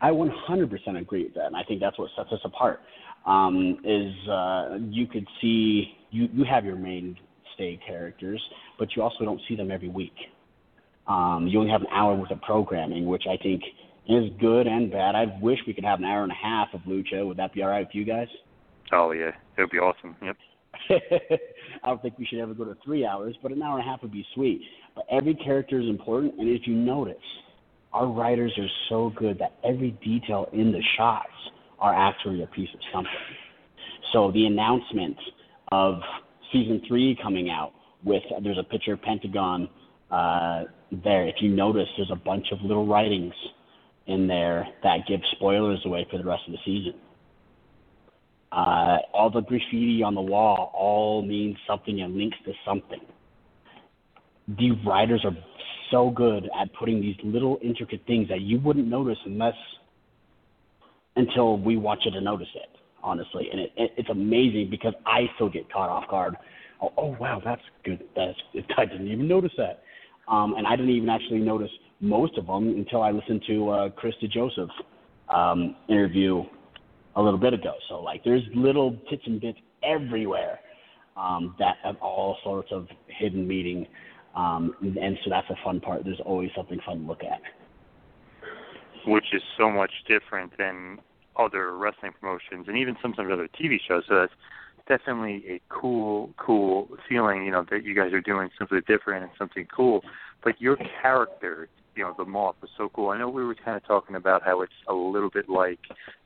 [0.00, 2.80] I 100% agree with that, and I think that's what sets us apart.
[3.26, 8.42] Um, is uh, you could see you you have your mainstay characters,
[8.78, 10.14] but you also don't see them every week.
[11.06, 13.62] Um, you only have an hour worth of programming, which I think
[14.08, 15.14] is good and bad.
[15.14, 17.26] I wish we could have an hour and a half of lucha.
[17.26, 18.28] Would that be all right with you guys?
[18.92, 20.16] Oh yeah, it would be awesome.
[20.22, 20.36] Yep.
[21.82, 23.90] I don't think we should ever go to three hours, but an hour and a
[23.90, 24.60] half would be sweet.
[24.94, 27.16] But every character is important, and if you notice,
[27.92, 31.28] our writers are so good that every detail in the shots
[31.78, 33.12] are actually a piece of something.
[34.12, 35.16] So the announcement
[35.72, 35.94] of
[36.52, 37.72] season three coming out
[38.04, 39.68] with there's a picture of Pentagon
[40.10, 40.64] uh,
[41.04, 41.26] there.
[41.26, 43.32] If you notice, there's a bunch of little writings
[44.06, 46.94] in there that give spoilers away for the rest of the season.
[48.52, 53.00] Uh, all the graffiti on the wall all means something and links to something.
[54.46, 55.36] The writers are
[55.90, 59.54] so good at putting these little intricate things that you wouldn't notice unless
[61.16, 62.68] until we watch it and notice it,
[63.02, 63.48] honestly.
[63.50, 66.36] And it, it, it's amazing because I still get caught off guard.
[66.82, 68.04] Oh, oh wow, that's good.
[68.14, 68.38] That's
[68.76, 69.82] I didn't even notice that.
[70.28, 71.70] Um, and I didn't even actually notice
[72.00, 74.70] most of them until I listened to uh, Chris DeJoseph
[75.28, 76.44] um, interview
[77.16, 77.74] a little bit ago.
[77.88, 80.60] So like, there's little tits and bits everywhere
[81.16, 83.86] um, that have all sorts of hidden meaning,
[84.34, 86.04] um, and so that's a fun part.
[86.04, 87.40] There's always something fun to look at.
[89.06, 90.98] Which is so much different than
[91.36, 94.04] other wrestling promotions and even sometimes other TV shows.
[94.08, 94.32] So that's
[94.88, 99.32] definitely a cool, cool feeling, you know, that you guys are doing something different and
[99.38, 100.02] something cool.
[100.42, 103.10] But your character you know the moth was so cool.
[103.10, 105.80] I know we were kind of talking about how it's a little bit like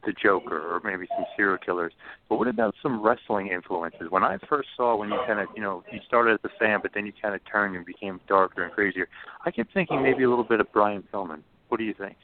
[0.04, 1.92] the Joker or maybe some serial killers,
[2.28, 4.10] but what about some wrestling influences?
[4.10, 6.80] When I first saw when you kind of you know you started as a fan,
[6.82, 9.08] but then you kind of turned and became darker and crazier,
[9.44, 11.42] I kept thinking maybe a little bit of Brian Pillman.
[11.68, 12.16] What do you think?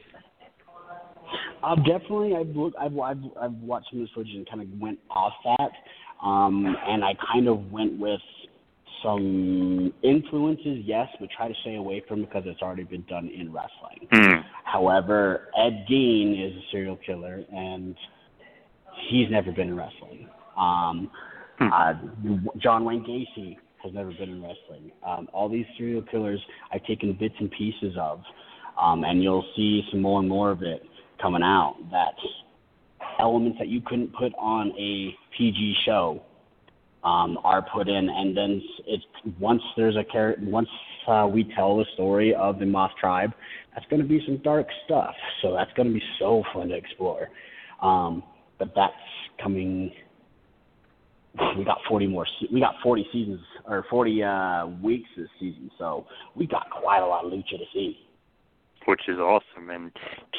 [1.63, 4.69] Uh, definitely, I've looked, I've, I've I've watched some of this footage and kind of
[4.81, 8.21] went off that, um, and I kind of went with
[9.05, 13.53] some influences, yes, but try to stay away from because it's already been done in
[13.53, 14.09] wrestling.
[14.13, 14.45] Mm.
[14.65, 17.95] However, Ed Gein is a serial killer, and
[19.09, 20.29] he's never been in wrestling.
[20.57, 21.11] Um,
[21.61, 21.71] mm.
[21.73, 24.91] uh, John Wayne Gacy has never been in wrestling.
[25.07, 26.41] Um, all these serial killers
[26.73, 28.23] I've taken bits and pieces of,
[28.81, 30.83] um, and you'll see some more and more of it
[31.21, 31.77] coming out.
[31.93, 32.27] That's
[33.21, 36.23] elements that you couldn't put on a PG show
[37.05, 39.05] um, are put in, and then it's
[39.39, 40.69] once there's a character, once
[41.07, 43.33] uh, we tell the story of the Moth tribe,
[43.75, 45.15] that's going to be some dark stuff.
[45.43, 47.29] So that's going to be so fun to explore.
[47.83, 48.23] Um,
[48.59, 48.95] but that's
[49.43, 49.93] coming
[51.59, 52.27] we got 40 more.
[52.53, 57.07] We got 40 seasons or 40 uh, weeks this season, so we got quite a
[57.07, 57.99] lot of lucha to see.
[58.87, 59.91] which is awesome and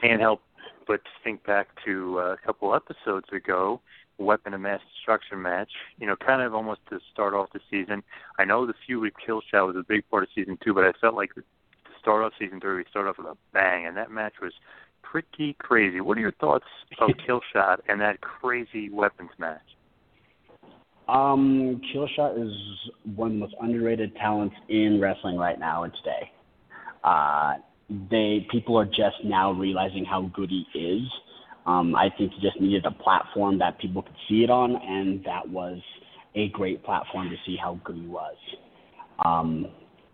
[0.01, 0.41] can't help
[0.87, 3.81] but think back to uh, a couple episodes ago
[4.17, 8.03] weapon of mass destruction match you know kind of almost to start off the season
[8.39, 10.83] i know the feud with kill shot was a big part of season two but
[10.85, 11.43] i felt like to
[11.99, 14.53] start off season three we start off with a bang and that match was
[15.01, 16.65] pretty crazy what are your thoughts
[16.99, 19.61] of kill shot and that crazy weapons match
[21.07, 22.53] Um, Killshot is
[23.15, 26.31] one of the most underrated talents in wrestling right now and today.
[27.03, 27.57] Uh,
[28.09, 31.07] they people are just now realizing how good he is.
[31.65, 35.23] Um, I think he just needed a platform that people could see it on, and
[35.25, 35.79] that was
[36.35, 38.35] a great platform to see how good he was.
[39.23, 39.67] Um,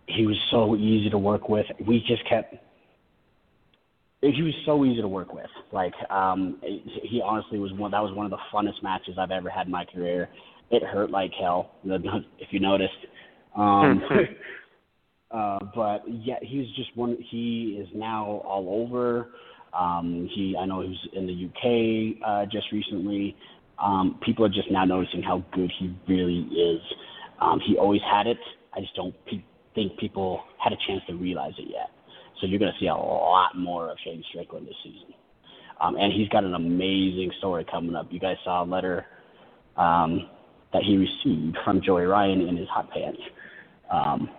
[0.06, 1.66] he was so easy to work with.
[1.86, 2.54] We just kept.
[4.20, 5.50] He was so easy to work with.
[5.72, 7.90] Like um, he honestly was one.
[7.90, 10.28] That was one of the funnest matches I've ever had in my career.
[10.70, 12.92] It hurt like hell, if you noticed.
[13.56, 14.02] Um,
[15.30, 17.16] uh, but yeah, he's just one.
[17.30, 19.30] He is now all over.
[19.72, 23.36] Um, he, I know he was in the UK uh, just recently.
[23.82, 26.80] Um, people are just now noticing how good he really is.
[27.40, 28.38] Um, he always had it.
[28.74, 29.44] I just don't pe-
[29.74, 31.90] think people had a chance to realize it yet.
[32.40, 35.14] So you're going to see a lot more of Shane Strickland this season.
[35.80, 38.06] Um, and he's got an amazing story coming up.
[38.10, 39.06] You guys saw a letter
[39.76, 40.28] um,
[40.72, 43.20] that he received from Joey Ryan in his hot pants.
[43.90, 44.30] Um,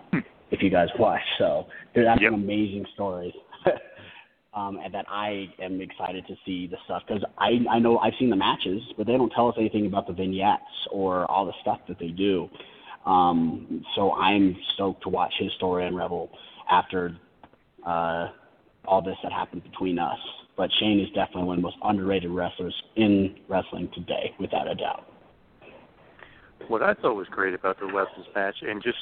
[0.50, 3.34] if you guys watch, so that's an amazing story.
[4.54, 8.12] um, and that I am excited to see the stuff because I I know I've
[8.18, 11.52] seen the matches, but they don't tell us anything about the vignettes or all the
[11.60, 12.48] stuff that they do.
[13.04, 16.30] Um, so I'm stoked to watch his story on Rebel
[16.70, 17.16] after
[17.86, 18.28] uh,
[18.86, 20.18] all this that happened between us.
[20.56, 24.74] But Shane is definitely one of the most underrated wrestlers in wrestling today, without a
[24.74, 25.04] doubt.
[26.68, 28.98] what I thought was great about the weapons match and just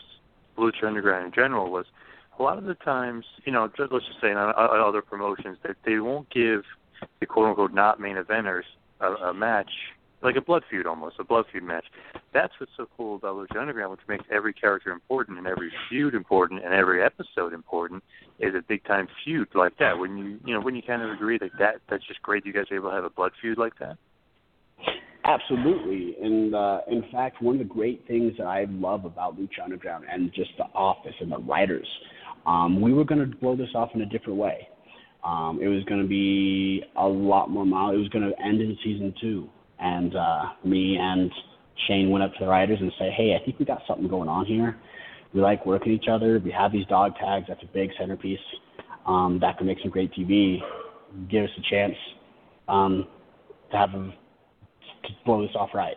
[0.56, 1.86] Lucha Underground in general was
[2.38, 5.98] a lot of the times, you know, let's just say in other promotions that they
[5.98, 6.62] won't give
[7.20, 8.62] the quote unquote not main eventers
[9.00, 9.70] a, a match
[10.22, 11.84] like a blood feud almost, a blood feud match.
[12.32, 16.14] That's what's so cool about Lucha Underground, which makes every character important and every feud
[16.14, 18.02] important and every episode important,
[18.38, 19.98] is a big time feud like that.
[19.98, 22.52] When you you know, when you kind of agree that that that's just great you
[22.52, 23.96] guys are able to have a blood feud like that.
[25.24, 29.62] Absolutely, and uh, in fact, one of the great things that I love about Lucha
[29.62, 31.86] Underground and just the office and the writers,
[32.46, 34.68] um, we were going to blow this off in a different way.
[35.24, 37.94] Um, it was going to be a lot more mild.
[37.94, 41.30] It was going to end in season two, and uh, me and
[41.86, 44.28] Shane went up to the writers and said, "Hey, I think we got something going
[44.28, 44.76] on here.
[45.32, 46.40] We like working each other.
[46.44, 47.46] We have these dog tags.
[47.48, 48.40] That's a big centerpiece.
[49.06, 50.58] Um, that could make some great TV.
[51.30, 51.94] Give us a chance
[52.68, 53.06] um,
[53.70, 54.12] to have a
[55.04, 55.96] to blow this off right.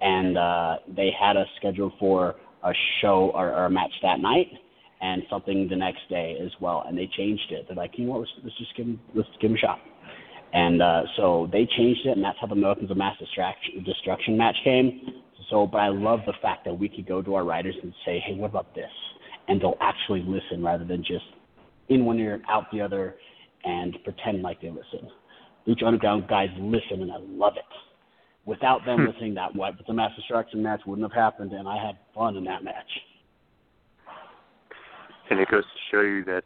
[0.00, 4.48] And uh, they had us scheduled for a show or, or a match that night
[5.00, 6.84] and something the next day as well.
[6.86, 7.66] And they changed it.
[7.68, 8.20] They're like, you know what?
[8.20, 9.78] Let's, let's just give them, let's give them a shot.
[10.52, 14.36] And uh, so they changed it, and that's how the Weapons of Mass Destruction, Destruction
[14.38, 15.00] match came.
[15.50, 18.22] So, but I love the fact that we could go to our writers and say,
[18.26, 18.90] hey, what about this?
[19.48, 21.24] And they'll actually listen rather than just
[21.88, 23.16] in one ear, out the other,
[23.64, 25.08] and pretend like they listen.
[25.68, 27.64] Lucha Underground guys listen, and I love it.
[28.44, 31.96] Without them listening, that what the Mass Destruction match wouldn't have happened, and I had
[32.14, 32.90] fun in that match.
[35.30, 36.44] And it goes to show you that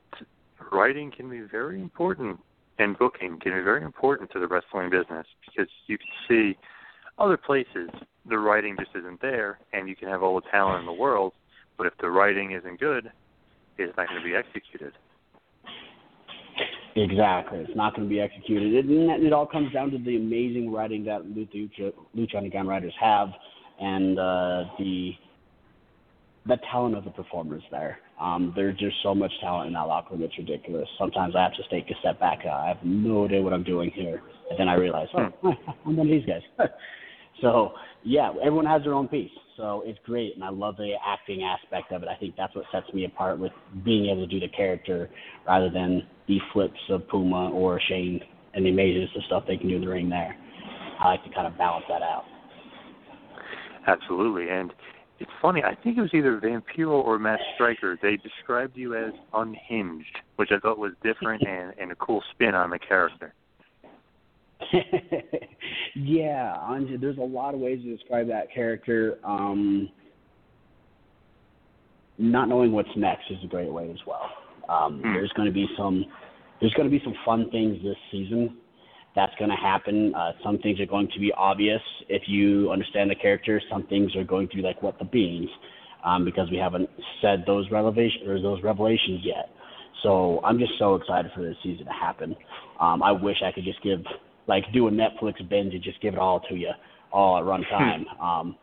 [0.72, 2.39] writing can be very important
[2.78, 6.59] and booking can be very important to the wrestling business because you can see
[7.18, 7.91] other places
[8.28, 11.33] the writing just isn't there and you can have all the talent in the world,
[11.76, 13.11] but if the writing isn't good,
[13.78, 14.93] it's not going to be executed.
[16.97, 17.59] Exactly.
[17.61, 18.74] It's not going to be executed.
[18.74, 23.28] It, it all comes down to the amazing writing that Lucha, Lucha Underground writers have
[23.78, 25.12] and uh, the
[26.47, 27.99] the talent of the performers there.
[28.20, 30.22] Um, there's just so much talent in that locker room.
[30.22, 30.88] It's ridiculous.
[30.99, 32.41] Sometimes I have to take a step back.
[32.47, 34.22] I have no idea what I'm doing here.
[34.51, 36.43] And then I realize, oh, I'm one of these guys.
[37.41, 37.72] so,
[38.03, 39.30] yeah, everyone has their own piece.
[39.57, 40.34] So it's great.
[40.34, 42.09] And I love the acting aspect of it.
[42.09, 43.53] I think that's what sets me apart with
[43.84, 45.11] being able to do the character
[45.47, 48.20] rather than the flips of Puma or Shane
[48.55, 50.36] and the amazingness of stuff they can do in the ring there.
[50.99, 52.24] I like to kind of balance that out.
[53.86, 54.49] Absolutely.
[54.51, 54.72] And
[55.21, 57.99] it's funny, I think it was either Vampiro or Matt Striker.
[58.01, 62.55] They described you as unhinged, which I thought was different and, and a cool spin
[62.55, 63.35] on the character.
[65.95, 69.18] yeah, Anja, there's a lot of ways to describe that character.
[69.25, 69.89] Um,
[72.18, 74.31] not knowing what's next is a great way as well.
[74.68, 76.05] Um, There's going to be some
[76.61, 78.59] there's going to be some fun things this season,
[79.15, 80.15] that's going to happen.
[80.15, 83.61] Uh, some things are going to be obvious if you understand the character.
[83.71, 85.49] Some things are going to be like what the beans,
[86.05, 86.89] um, because we haven't
[87.21, 89.49] said those revelation or those revelations yet.
[90.03, 92.37] So I'm just so excited for this season to happen.
[92.81, 94.01] Um, I wish I could just give
[94.47, 96.71] like do a Netflix binge and just give it all to you
[97.13, 98.05] all at runtime.
[98.23, 98.57] um,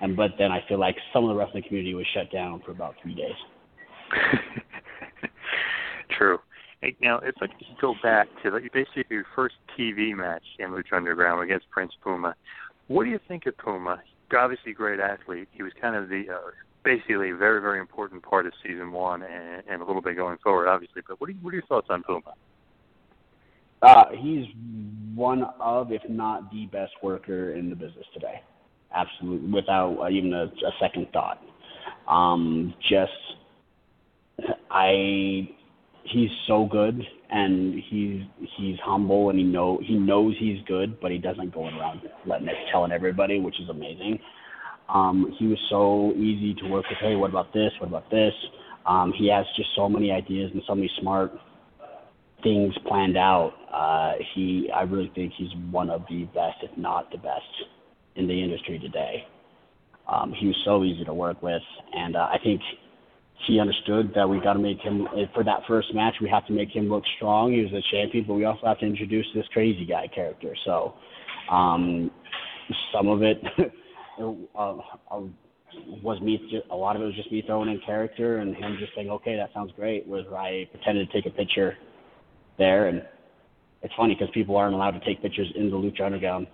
[0.00, 2.72] and but then I feel like some of the wrestling community was shut down for
[2.72, 3.30] about three days.
[6.18, 6.38] True.
[6.82, 10.70] Hey, now, if I could go back to like, basically your first TV match in
[10.70, 12.34] Lucha Underground against Prince Puma,
[12.88, 14.02] what do you think of Puma?
[14.36, 15.48] Obviously, great athlete.
[15.52, 16.50] He was kind of the uh,
[16.84, 20.38] basically a very, very important part of season one and, and a little bit going
[20.42, 21.02] forward, obviously.
[21.06, 22.32] But what are, what are your thoughts on Puma?
[23.82, 24.46] Uh, he's
[25.14, 28.42] one of, if not the best worker in the business today.
[28.92, 31.40] Absolutely, without uh, even a, a second thought.
[32.08, 33.12] Um, just,
[34.70, 35.48] I
[36.04, 37.00] he's so good
[37.30, 38.22] and he's
[38.56, 42.48] he's humble and he know he knows he's good, but he doesn't go around letting
[42.48, 44.18] it telling everybody, which is amazing.
[44.88, 46.98] Um, he was so easy to work with.
[47.00, 47.72] Hey, what about this?
[47.80, 48.32] What about this?
[48.86, 51.32] Um, he has just so many ideas and so many smart
[52.42, 53.52] things planned out.
[53.72, 57.42] Uh, he, I really think he's one of the best, if not the best,
[58.16, 59.24] in the industry today.
[60.12, 61.62] Um, he was so easy to work with,
[61.94, 62.60] and uh, I think
[63.46, 66.14] he understood that we got to make him for that first match.
[66.20, 67.52] We have to make him look strong.
[67.52, 70.54] He was a champion, but we also have to introduce this crazy guy character.
[70.64, 70.94] So,
[71.50, 72.10] um,
[72.94, 73.42] some of it
[74.20, 75.20] uh, uh,
[76.02, 76.40] was me.
[76.70, 79.36] A lot of it was just me throwing in character and him just saying, "Okay,
[79.36, 81.76] that sounds great." Was I pretended to take a picture
[82.58, 83.02] there, and
[83.82, 86.46] it's funny because people aren't allowed to take pictures in the Lucha Underground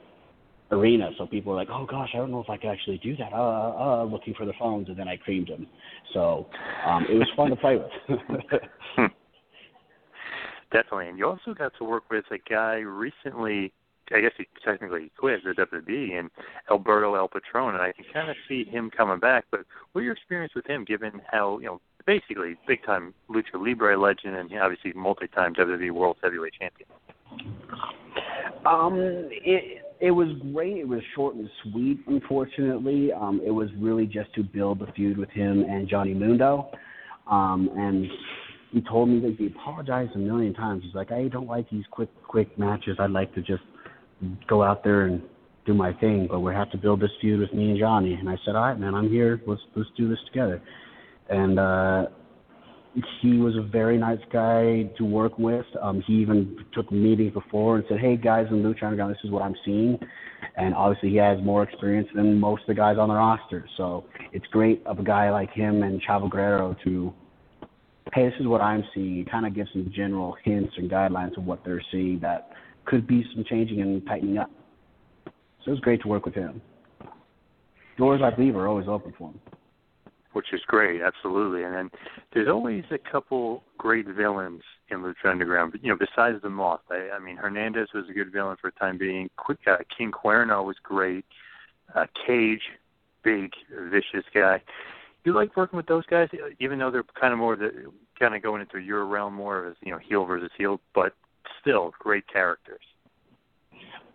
[0.71, 1.11] arena.
[1.19, 3.33] So people were like, "Oh gosh, I don't know if I could actually do that."
[3.33, 5.66] Uh, uh, looking for the phones, and then I creamed them.
[6.12, 6.47] So
[6.87, 7.91] um, it was fun to play with.
[10.71, 13.73] Definitely, and you also got to work with a guy recently.
[14.11, 16.31] I guess he technically quit the WWE and
[16.71, 19.45] Alberto El Patron, and I can kind of see him coming back.
[19.51, 19.61] But
[19.93, 24.35] what your experience with him, given how you know basically big time lucha libre legend
[24.35, 26.89] and obviously multi time WWE World Heavyweight Champion?
[28.64, 30.77] Um, it it was great.
[30.77, 32.01] It was short and sweet.
[32.07, 36.71] Unfortunately, um, it was really just to build the feud with him and Johnny Mundo.
[37.29, 38.07] Um, and
[38.71, 40.83] he told me that he apologized a million times.
[40.85, 42.97] He's like, I don't like these quick quick matches.
[43.01, 43.63] I'd like to just
[44.49, 45.23] go out there and
[45.67, 48.15] do my thing, but we have to build this feud with me and Johnny.
[48.15, 49.41] And I said, all right, man, I'm here.
[49.47, 50.63] Let's let's do this together.
[51.29, 52.07] And uh,
[53.21, 55.67] he was a very nice guy to work with.
[55.81, 59.31] Um, he even took meetings before and said, "Hey guys in Lucha Underground, this is
[59.31, 59.99] what I'm seeing."
[60.57, 63.67] And obviously, he has more experience than most of the guys on the roster.
[63.77, 67.13] So it's great of a guy like him and Chavo Guerrero to,
[68.13, 69.25] hey, this is what I'm seeing.
[69.25, 72.53] Kind of gives some general hints and guidelines of what they're seeing that
[72.85, 74.51] could be some changing and tightening up.
[75.65, 76.61] So it was great to work with him.
[77.97, 79.41] Doors, I believe, are always open for him
[80.39, 81.64] which is great, absolutely.
[81.64, 81.91] And then
[82.32, 85.76] there's always a couple great villains in Lucha Underground.
[85.82, 88.78] You know, besides the Moth, I, I mean, Hernandez was a good villain for the
[88.78, 89.28] time being.
[89.36, 91.24] Quick, uh, King Cuerno was great.
[91.93, 92.62] Uh, Cage,
[93.24, 93.51] big,
[93.91, 94.62] vicious guy.
[95.24, 96.28] You like working with those guys,
[96.61, 97.72] even though they're kind of more the
[98.16, 101.14] kind of going into your realm more as you know heel versus heel, but
[101.61, 102.84] still great characters.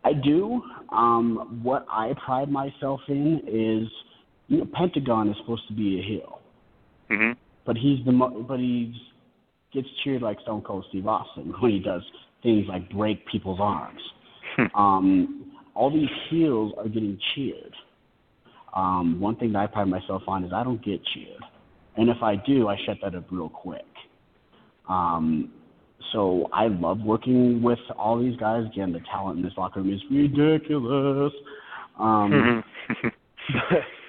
[0.05, 0.61] I do.
[0.89, 3.89] Um, what I pride myself in is
[4.47, 6.39] you know, Pentagon is supposed to be a heel,
[7.09, 7.31] mm-hmm.
[7.65, 8.93] but he's the mo- but he
[9.73, 12.03] gets cheered like Stone Cold Steve Austin when he does
[12.41, 14.01] things like break people's arms.
[14.55, 14.79] Hmm.
[14.79, 17.73] um, all these heels are getting cheered.
[18.75, 21.41] Um, one thing that I pride myself on is I don't get cheered,
[21.97, 23.85] and if I do, I shut that up real quick.
[24.87, 25.51] Um,
[26.11, 28.65] so I love working with all these guys.
[28.65, 31.33] Again, the talent in this locker room is ridiculous.
[31.99, 33.07] Um, mm-hmm.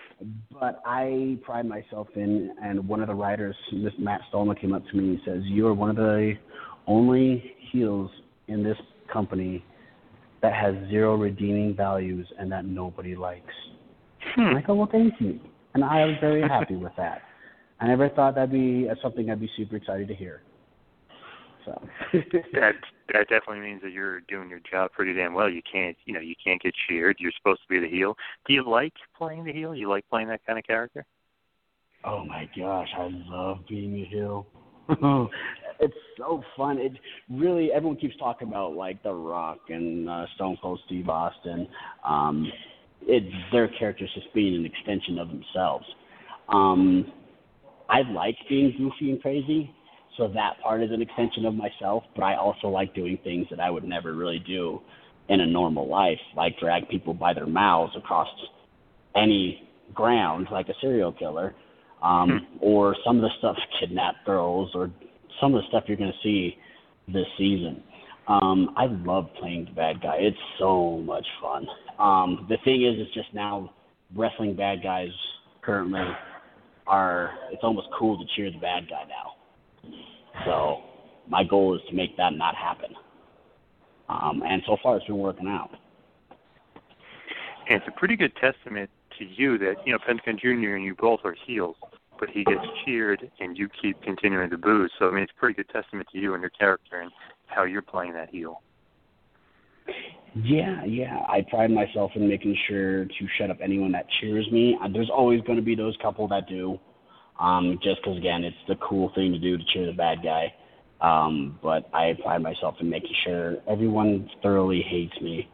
[0.65, 4.83] but I pride myself in, and one of the writers, Miss Matt Stolman, came up
[4.91, 6.33] to me and says, "You are one of the
[6.87, 8.11] only heels
[8.49, 8.79] in this
[9.13, 9.63] company
[10.41, 13.55] that has zero redeeming values and that nobody likes."
[14.35, 14.57] Hmm.
[14.57, 15.39] I go, "Well, thank you,"
[15.75, 17.21] and I was very happy with that.
[17.81, 20.41] I never thought that'd be uh, something I'd be super excited to hear.
[21.65, 22.75] So that
[23.13, 25.49] that definitely means that you're doing your job pretty damn well.
[25.49, 27.17] You can't, you know, you can't get cheered.
[27.19, 28.17] You're supposed to be the heel.
[28.47, 29.75] Do you like playing the heel?
[29.75, 31.05] You like playing that kind of character?
[32.05, 34.47] Oh my gosh, I love being a heel.
[35.81, 36.79] it's so fun.
[36.79, 36.93] It
[37.31, 41.67] really everyone keeps talking about like The Rock and uh, Stone Cold Steve Austin.
[42.07, 42.51] Um,
[43.03, 45.87] it their characters just being an extension of themselves.
[46.49, 47.11] Um,
[47.89, 49.75] I like being goofy and crazy
[50.17, 53.61] so that part is an extension of myself, but I also like doing things that
[53.61, 54.81] I would never really do
[55.29, 58.29] in a normal life, like drag people by their mouths across
[59.17, 61.55] any ground, like a serial killer,
[62.03, 64.91] um, or some of the stuff kidnap girls, or
[65.41, 66.57] some of the stuff you're going to see
[67.09, 67.83] this season.
[68.29, 70.17] Um, I love playing the bad guy.
[70.19, 71.67] It's so much fun.
[71.99, 73.73] Um, the thing is, it's just now
[74.15, 75.11] wrestling bad guys
[75.63, 76.01] currently
[76.87, 77.31] are.
[77.53, 79.34] It's almost cool to cheer the bad guy now.
[80.45, 80.83] So
[81.29, 82.95] my goal is to make that not happen.
[84.09, 85.71] Um, and so far, it's been working out.
[87.69, 90.95] And it's a pretty good testament to you that you know Pentagon Junior and you
[90.95, 91.77] both are heels,
[92.21, 94.89] but he gets cheered and you keep continuing to boo.
[94.99, 97.11] So I mean, it's a pretty good testament to you and your character and
[97.47, 98.61] how you're playing that heel.
[100.35, 101.21] Yeah, yeah.
[101.29, 104.77] I pride myself in making sure to shut up anyone that cheers me.
[104.83, 106.79] Uh, There's always going to be those couple that do,
[107.41, 110.53] um, just because again, it's the cool thing to do to cheer the bad guy.
[111.01, 115.49] Um, but I pride myself in making sure everyone thoroughly hates me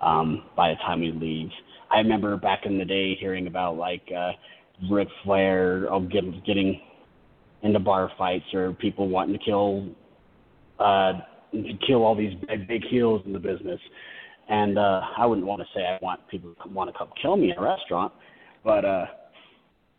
[0.00, 1.50] um, by the time we leave.
[1.90, 4.32] I remember back in the day hearing about like uh,
[4.90, 6.80] Ric Flair oh, getting getting
[7.62, 9.88] into bar fights or people wanting to kill
[10.78, 11.12] uh,
[11.86, 13.80] kill all these big big heels in the business.
[14.48, 17.36] And uh, I wouldn't want to say I want people to want to come kill
[17.36, 18.12] me in a restaurant,
[18.64, 19.06] but uh,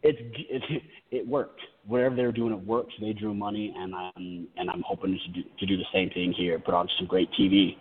[0.04, 1.60] it's it, it worked.
[1.86, 2.94] Whatever they were doing, it worked.
[3.02, 6.34] They drew money, and I'm and I'm hoping to do, to do the same thing
[6.34, 6.60] here.
[6.60, 7.78] Put on some great TV.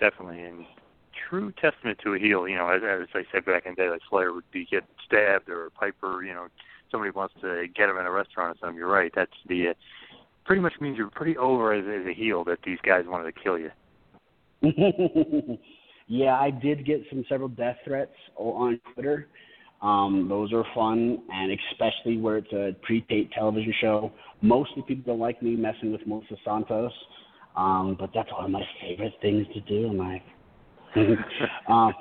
[0.00, 0.64] Definitely, and
[1.28, 2.48] true testament to a heel.
[2.48, 4.84] You know, as, as I said back in the day, like Flair would be get
[5.06, 6.24] stabbed or Piper.
[6.24, 6.46] You know,
[6.90, 8.76] somebody wants to get him in a restaurant or something.
[8.76, 9.12] You're right.
[9.14, 9.74] That's the uh,
[10.44, 13.40] pretty much means you're pretty over as, as a heel that these guys wanted to
[13.40, 13.70] kill you.
[16.06, 19.28] yeah, I did get some several death threats on Twitter.
[19.82, 24.12] Um, those are fun, and especially where it's a pre-taped television show.
[24.40, 26.92] Mostly people don't like me messing with Melissa Santos,
[27.56, 29.90] um, but that's one of my favorite things to do.
[29.90, 30.00] And
[31.68, 31.92] I, um,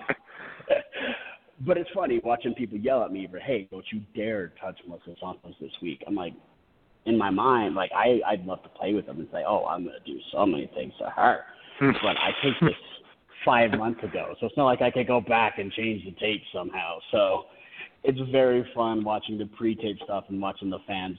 [1.66, 5.16] but it's funny watching people yell at me for, "Hey, don't you dare touch Melissa
[5.20, 6.34] Santos this week." I'm like,
[7.06, 9.84] in my mind, like I, I'd love to play with them and say, "Oh, I'm
[9.84, 11.42] going to do so many things to her."
[11.80, 12.93] but I taped this
[13.46, 16.42] five months ago, so it's not like I could go back and change the tape
[16.54, 17.00] somehow.
[17.12, 17.44] So
[18.04, 21.18] it's very fun watching the pre-tape stuff and watching the fans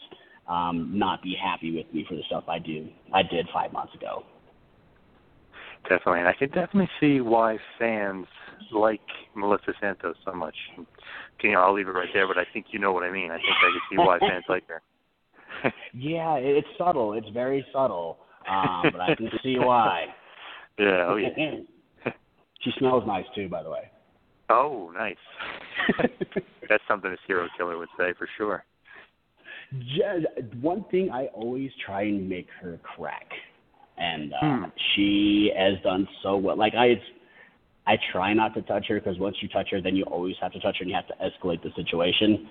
[0.48, 2.88] um, not be happy with me for the stuff I do.
[3.12, 4.24] I did five months ago.
[5.88, 8.26] Definitely, and I can definitely see why fans
[8.72, 9.00] like
[9.36, 10.54] Melissa Santos so much.
[11.42, 13.30] You know, I'll leave it right there, but I think you know what I mean.
[13.30, 14.82] I think I can see why fans like her.
[15.94, 17.12] yeah, it- it's subtle.
[17.12, 18.18] It's very subtle,
[18.48, 20.06] um, but I can see why.
[20.76, 21.28] Yeah, oh yeah.
[22.64, 23.90] she smells nice too, by the way.
[24.50, 25.16] Oh, nice.
[26.68, 28.64] That's something a serial killer would say for sure.
[29.78, 30.26] Just,
[30.60, 33.26] one thing I always try and make her crack,
[33.98, 34.64] and uh, Hmm.
[34.94, 36.56] she has done so well.
[36.56, 37.00] Like I,
[37.86, 40.52] I try not to touch her because once you touch her, then you always have
[40.52, 42.48] to touch her, and you have to escalate the situation.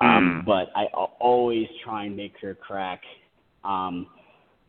[0.00, 0.84] Um, but I
[1.20, 3.00] always try and make her crack
[3.64, 4.08] um,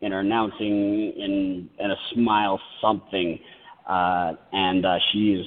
[0.01, 3.39] in her announcing in in a smile something,
[3.87, 5.45] uh, and uh, she's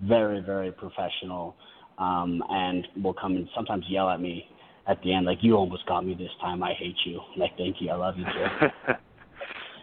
[0.00, 1.56] very very professional,
[1.98, 4.46] um, and will come and sometimes yell at me
[4.88, 6.62] at the end like you almost got me this time.
[6.62, 7.20] I hate you.
[7.36, 7.90] Like thank you.
[7.90, 8.66] I love you too.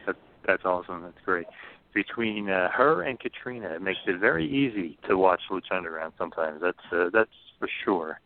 [0.06, 1.04] that, that's awesome.
[1.04, 1.48] That's great.
[1.94, 6.14] Between uh, her and Katrina, it makes it very easy to watch Lucha Underground.
[6.18, 8.20] Sometimes that's uh, that's for sure.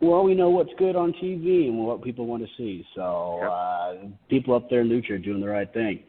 [0.00, 2.86] Well, we know what's good on TV and what people want to see.
[2.94, 3.94] So uh,
[4.30, 6.04] people up there in Lucha are doing the right thing.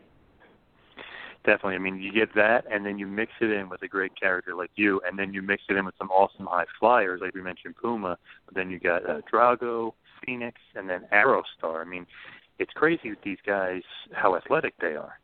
[1.46, 1.76] Definitely.
[1.76, 4.56] I mean, you get that, and then you mix it in with a great character
[4.56, 7.42] like you, and then you mix it in with some awesome high flyers, like we
[7.42, 8.18] mentioned Puma.
[8.46, 9.94] But then you got uh, Drago,
[10.26, 11.82] Phoenix, and then Aerostar.
[11.82, 12.06] I mean,
[12.60, 15.18] it's crazy with these guys how athletic they are.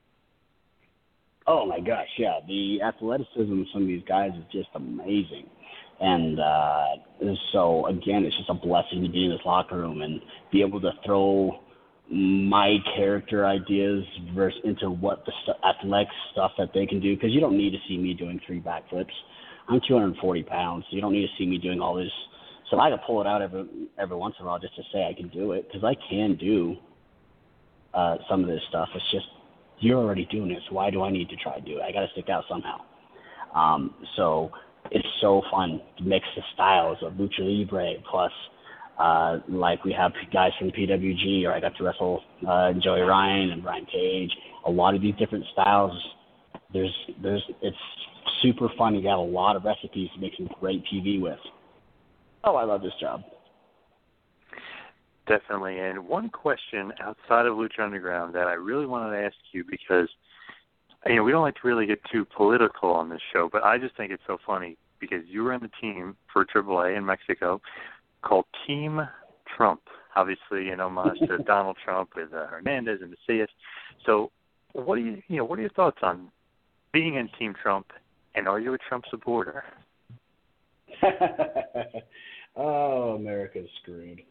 [1.47, 2.39] Oh my gosh, yeah.
[2.47, 5.47] The athleticism of some of these guys is just amazing.
[5.99, 6.87] And uh
[7.51, 10.81] so again, it's just a blessing to be in this locker room and be able
[10.81, 11.59] to throw
[12.11, 14.03] my character ideas
[14.35, 17.71] versus into what the st- athletic stuff that they can do because you don't need
[17.71, 19.11] to see me doing three backflips.
[19.67, 22.11] I'm 240 pounds, so you don't need to see me doing all this.
[22.69, 23.65] So I can pull it out every
[23.97, 26.35] every once in a while just to say I can do it because I can
[26.35, 26.75] do
[27.93, 28.89] uh, some of this stuff.
[28.93, 29.25] It's just
[29.79, 31.81] you're already doing it, so why do I need to try to do it?
[31.81, 32.81] I got to stick out somehow.
[33.55, 34.51] Um, so
[34.91, 38.31] it's so fun to mix the styles of lucha libre plus
[38.99, 43.51] uh, like we have guys from PWG, or I got to wrestle uh, Joey Ryan
[43.51, 44.31] and Brian Cage.
[44.65, 45.91] A lot of these different styles.
[46.73, 47.77] There's, there's, it's
[48.41, 48.95] super fun.
[48.95, 51.39] You got a lot of recipes to make some great TV with.
[52.43, 53.21] Oh, I love this job.
[55.27, 55.79] Definitely.
[55.79, 60.07] And one question outside of Lucha Underground that I really wanted to ask you because
[61.07, 63.77] you know, we don't like to really get too political on this show, but I
[63.77, 67.61] just think it's so funny because you were on the team for AAA in Mexico
[68.25, 69.01] called Team
[69.55, 69.81] Trump,
[70.15, 73.47] obviously in homage to Donald Trump with uh, Hernandez and Mesías.
[74.05, 74.31] So,
[74.73, 76.29] what do you, you know, what are your thoughts on
[76.91, 77.87] being in Team Trump,
[78.35, 79.63] and are you a Trump supporter?
[82.55, 84.21] oh, America's screwed.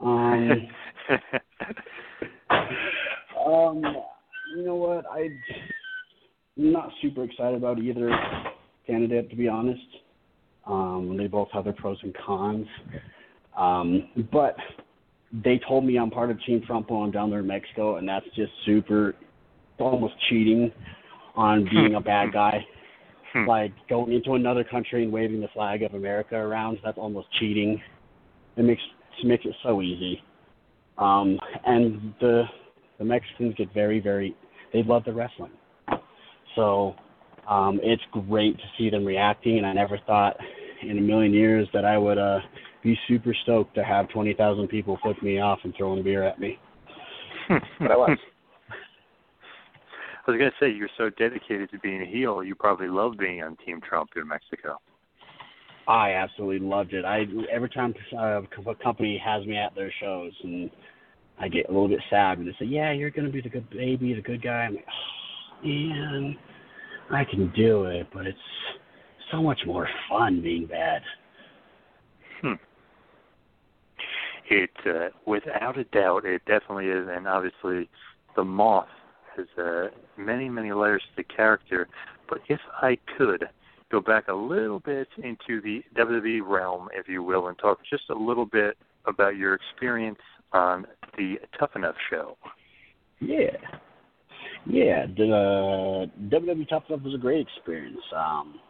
[0.00, 0.68] Um,
[3.46, 3.82] um,
[4.56, 5.04] you know what?
[5.12, 5.40] I'm
[6.56, 8.10] not super excited about either
[8.86, 9.80] candidate, to be honest.
[10.66, 12.66] Um, they both have their pros and cons.
[13.58, 14.56] Um, but
[15.32, 18.08] they told me I'm part of Team Trump while I'm down there in Mexico, and
[18.08, 19.14] that's just super,
[19.78, 20.72] almost cheating
[21.34, 22.64] on being a bad guy.
[23.46, 27.80] like going into another country and waving the flag of America around, that's almost cheating.
[28.56, 28.80] It makes
[29.22, 30.22] it makes it so easy.
[30.96, 32.44] Um, and the
[32.98, 34.34] the Mexicans get very, very
[34.72, 35.52] they love the wrestling.
[36.56, 36.94] So
[37.48, 40.36] um, it's great to see them reacting, and I never thought
[40.82, 42.40] in a million years that I would uh,
[42.82, 46.58] be super stoked to have 20,000 people flip me off and throwing beer at me.
[47.48, 48.18] but I was.
[50.26, 52.44] I was gonna say you're so dedicated to being a heel.
[52.44, 54.76] You probably love being on Team Trump in Mexico.
[55.88, 57.06] I absolutely loved it.
[57.06, 60.70] I every time uh, a company has me at their shows, and
[61.40, 63.70] I get a little bit sad, and they say, "Yeah, you're gonna be the good
[63.70, 64.84] baby, the good guy." I'm like,
[65.64, 66.36] "Oh man,
[67.10, 68.38] I can do it, but it's
[69.32, 71.00] so much more fun being bad."
[72.42, 72.52] Hmm.
[74.50, 77.88] It, uh, without a doubt, it definitely is, and obviously,
[78.34, 78.88] the moth
[79.36, 81.88] has uh, many, many layers to the character.
[82.28, 83.44] But if I could
[83.90, 88.04] go back a little bit into the WWE realm, if you will, and talk just
[88.10, 88.76] a little bit
[89.06, 90.18] about your experience
[90.52, 90.86] on
[91.16, 92.36] the Tough Enough show.
[93.20, 93.56] Yeah.
[94.66, 98.00] Yeah, the uh, WWE Tough Enough was a great experience.
[98.14, 98.60] Um,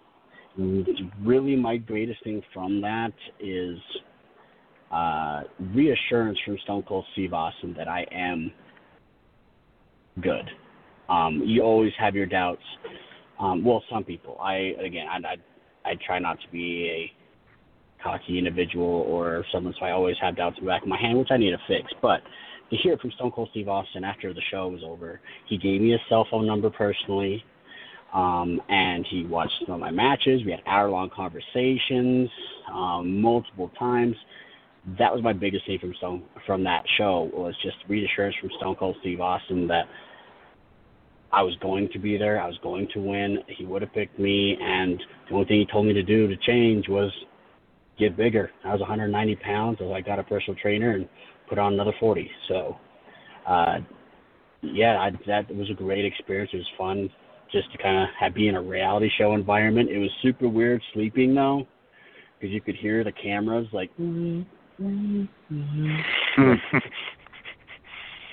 [1.22, 3.78] really, my greatest thing from that is
[4.90, 5.42] uh,
[5.74, 8.52] reassurance from Stone Cold Steve Austin that I am
[10.20, 10.48] good.
[11.08, 12.62] Um, you always have your doubts.
[13.38, 14.38] Um, well, some people.
[14.40, 15.36] I again, I, I
[15.90, 20.56] I try not to be a cocky individual or someone, so I always have doubts
[20.58, 21.92] in the back of my hand, which I need to fix.
[22.02, 22.20] But
[22.70, 25.80] to hear it from Stone Cold Steve Austin after the show was over, he gave
[25.80, 27.42] me his cell phone number personally,
[28.12, 30.42] um, and he watched some of my matches.
[30.44, 32.28] We had hour-long conversations
[32.72, 34.16] um, multiple times.
[34.96, 38.76] That was my biggest thing from Stone from that show was just reassurance from Stone
[38.76, 39.84] Cold Steve Austin that
[41.32, 42.40] I was going to be there.
[42.40, 43.38] I was going to win.
[43.48, 46.36] He would have picked me, and the only thing he told me to do to
[46.46, 47.12] change was
[47.98, 48.50] get bigger.
[48.64, 51.08] I was 190 pounds, so I got a personal trainer and
[51.48, 52.30] put on another 40.
[52.48, 52.76] So,
[53.46, 53.78] uh,
[54.62, 56.50] yeah, I, that was a great experience.
[56.54, 57.10] It was fun
[57.52, 59.90] just to kind of have be in a reality show environment.
[59.90, 61.66] It was super weird sleeping though,
[62.38, 63.90] because you could hear the cameras like.
[63.92, 64.42] Mm-hmm.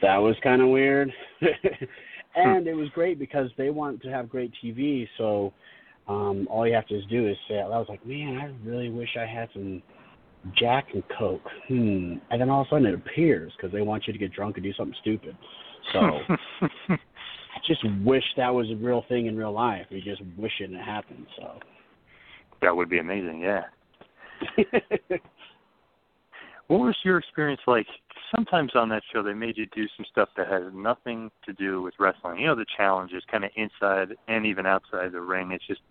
[0.02, 1.12] That was kind of weird.
[2.36, 5.08] and it was great because they want to have great TV.
[5.18, 5.54] So
[6.08, 9.10] um, all you have to do is say, I was like, man, I really wish
[9.20, 9.82] I had some
[10.56, 11.48] Jack and Coke.
[11.68, 12.16] Hmm.
[12.30, 14.58] And then all of a sudden it appears because they want you to get drunk
[14.58, 15.36] and do something stupid.
[15.94, 16.00] So
[16.90, 19.86] I just wish that was a real thing in real life.
[19.90, 21.26] We just wish it had happened.
[21.38, 21.60] So
[22.62, 23.42] that would be amazing.
[23.42, 23.64] Yeah.
[26.68, 27.88] what was your experience like
[28.36, 31.82] sometimes on that show they made you do some stuff that has nothing to do
[31.82, 32.40] with wrestling.
[32.40, 35.52] You know, the challenges kind of inside and even outside the ring.
[35.52, 35.82] It's just,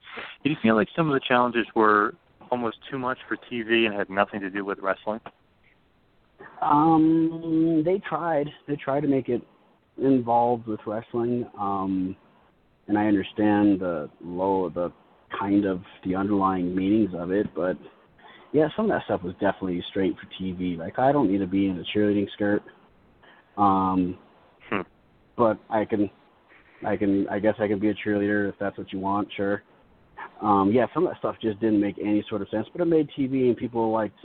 [0.42, 2.14] did you feel like some of the challenges were
[2.50, 5.20] almost too much for TV and had nothing to do with wrestling?
[6.60, 8.48] Um, they tried.
[8.66, 9.42] They tried to make it
[10.02, 11.48] involved with wrestling.
[11.58, 12.16] Um,
[12.88, 14.92] and I understand the low, the
[15.38, 17.76] kind of the underlying meanings of it, but
[18.54, 20.78] yeah, some of that stuff was definitely straight for TV.
[20.78, 22.62] Like I don't need to be in a cheerleading skirt.
[23.58, 24.16] Um
[24.70, 24.82] hmm.
[25.36, 26.08] but I can
[26.86, 29.64] I can I guess I can be a cheerleader if that's what you want, sure.
[30.40, 32.84] Um yeah, some of that stuff just didn't make any sort of sense, but it
[32.84, 34.16] made TV and people liked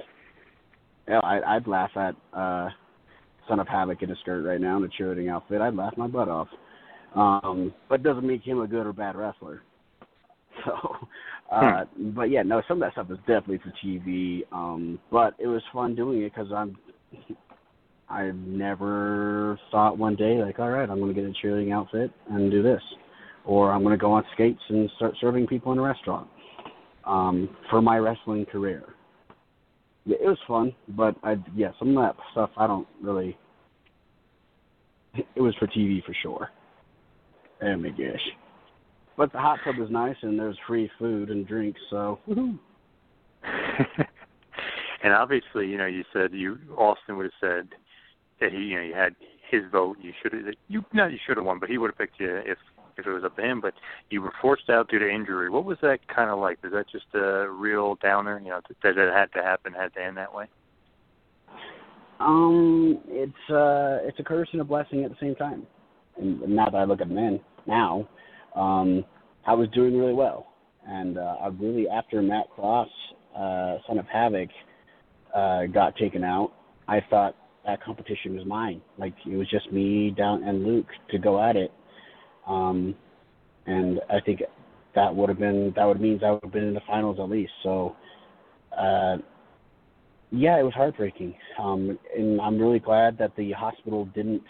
[1.07, 2.69] yeah, I I'd laugh at uh
[3.47, 5.59] Son of Havoc in a skirt right now in a cheerleading outfit.
[5.59, 6.49] I'd laugh my butt off.
[7.15, 9.63] Um but it doesn't make him a good or bad wrestler.
[10.65, 10.73] So
[11.51, 12.11] uh, hmm.
[12.11, 14.43] But yeah, no, some of that stuff is definitely for TV.
[14.51, 16.77] Um, but it was fun doing it because I'm.
[18.11, 22.09] I never thought one day like, all right, I'm going to get a cheerleading outfit
[22.31, 22.81] and do this,
[23.45, 26.27] or I'm going to go on skates and start serving people in a restaurant.
[27.05, 28.83] Um, for my wrestling career.
[30.05, 33.37] Yeah, it was fun, but I yeah, some of that stuff I don't really.
[35.35, 36.49] It was for TV for sure.
[37.61, 38.21] Oh my gosh.
[39.19, 42.19] But the hot tub was nice, and there's free food and drinks, so.
[45.03, 47.67] and obviously, you know, you said you Austin would have said
[48.39, 49.17] that he, you know, you had
[49.51, 49.97] his vote.
[50.01, 52.33] You should have, you not you should have won, but he would have picked you
[52.45, 52.57] if
[52.97, 53.59] if it was up to him.
[53.59, 53.73] But
[54.09, 55.49] you were forced out due to injury.
[55.49, 56.63] What was that kind of like?
[56.63, 58.39] Was that just a real downer?
[58.39, 60.45] You know, that it had to happen, had to end that way.
[62.21, 65.67] Um, it's uh, it's a curse and a blessing at the same time.
[66.15, 68.07] And now that I look at men now,
[68.59, 69.05] um,
[69.45, 70.47] I was doing really well,
[70.87, 72.89] and uh, I really after Matt Cross,
[73.35, 74.49] uh, Son of Havoc,
[75.35, 76.51] uh, got taken out,
[76.87, 78.81] I thought that competition was mine.
[78.97, 81.71] Like it was just me down and Luke to go at it.
[82.47, 82.95] Um,
[83.65, 84.41] and I think
[84.95, 87.29] that would have been that would means I would have been in the finals at
[87.29, 87.51] least.
[87.63, 87.95] So
[88.77, 89.17] uh
[90.31, 91.35] yeah, it was heartbreaking.
[91.59, 94.43] Um and I'm really glad that the hospital didn't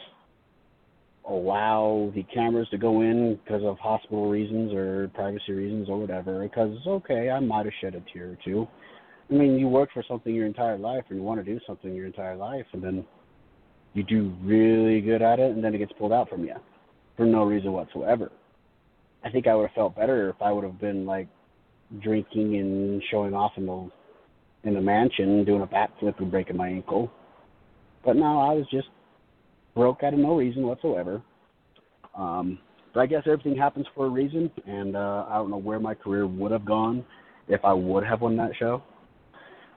[1.29, 6.41] allow the cameras to go in because of hospital reasons or privacy reasons or whatever.
[6.43, 8.67] Because okay, I might have shed a tear or two.
[9.29, 11.93] I mean, you work for something your entire life, or you want to do something
[11.93, 13.05] your entire life, and then
[13.93, 16.55] you do really good at it, and then it gets pulled out from you
[17.15, 18.31] for no reason whatsoever.
[19.23, 21.27] I think I would have felt better if I would have been like
[22.01, 23.89] drinking and showing off in the
[24.63, 27.09] in the mansion, doing a backflip and breaking my ankle.
[28.03, 28.87] But no, I was just
[29.79, 31.21] broke out of no reason whatsoever.
[32.13, 32.59] Um,
[32.93, 35.93] but I guess everything happens for a reason, and uh, I don't know where my
[35.93, 37.05] career would have gone
[37.47, 38.83] if I would have won that show.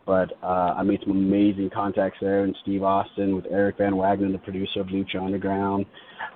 [0.05, 4.33] But uh, I made some amazing contacts there, and Steve Austin with Eric Van Wagenen,
[4.33, 5.87] the producer of Lucha Underground,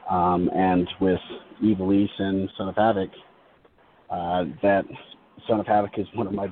[0.09, 1.19] um, and with
[1.61, 3.11] Ivelisse and Son of Havoc.
[4.09, 4.85] Uh, that
[5.49, 6.47] Son of Havoc is one of my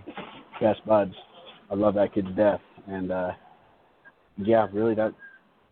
[0.60, 1.14] best buds.
[1.70, 3.30] I love that kid to death, and uh,
[4.38, 5.14] yeah, really that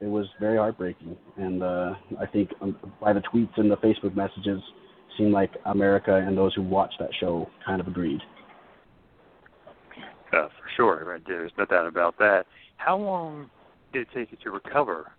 [0.03, 1.17] it was very heartbreaking.
[1.37, 4.61] And uh, I think um, by the tweets and the Facebook messages,
[5.19, 8.21] seemed like America and those who watched that show kind of agreed.
[10.33, 11.21] Uh, for sure, right?
[11.27, 12.45] There's no doubt about that.
[12.79, 13.51] How long
[13.93, 15.13] did it take you to recover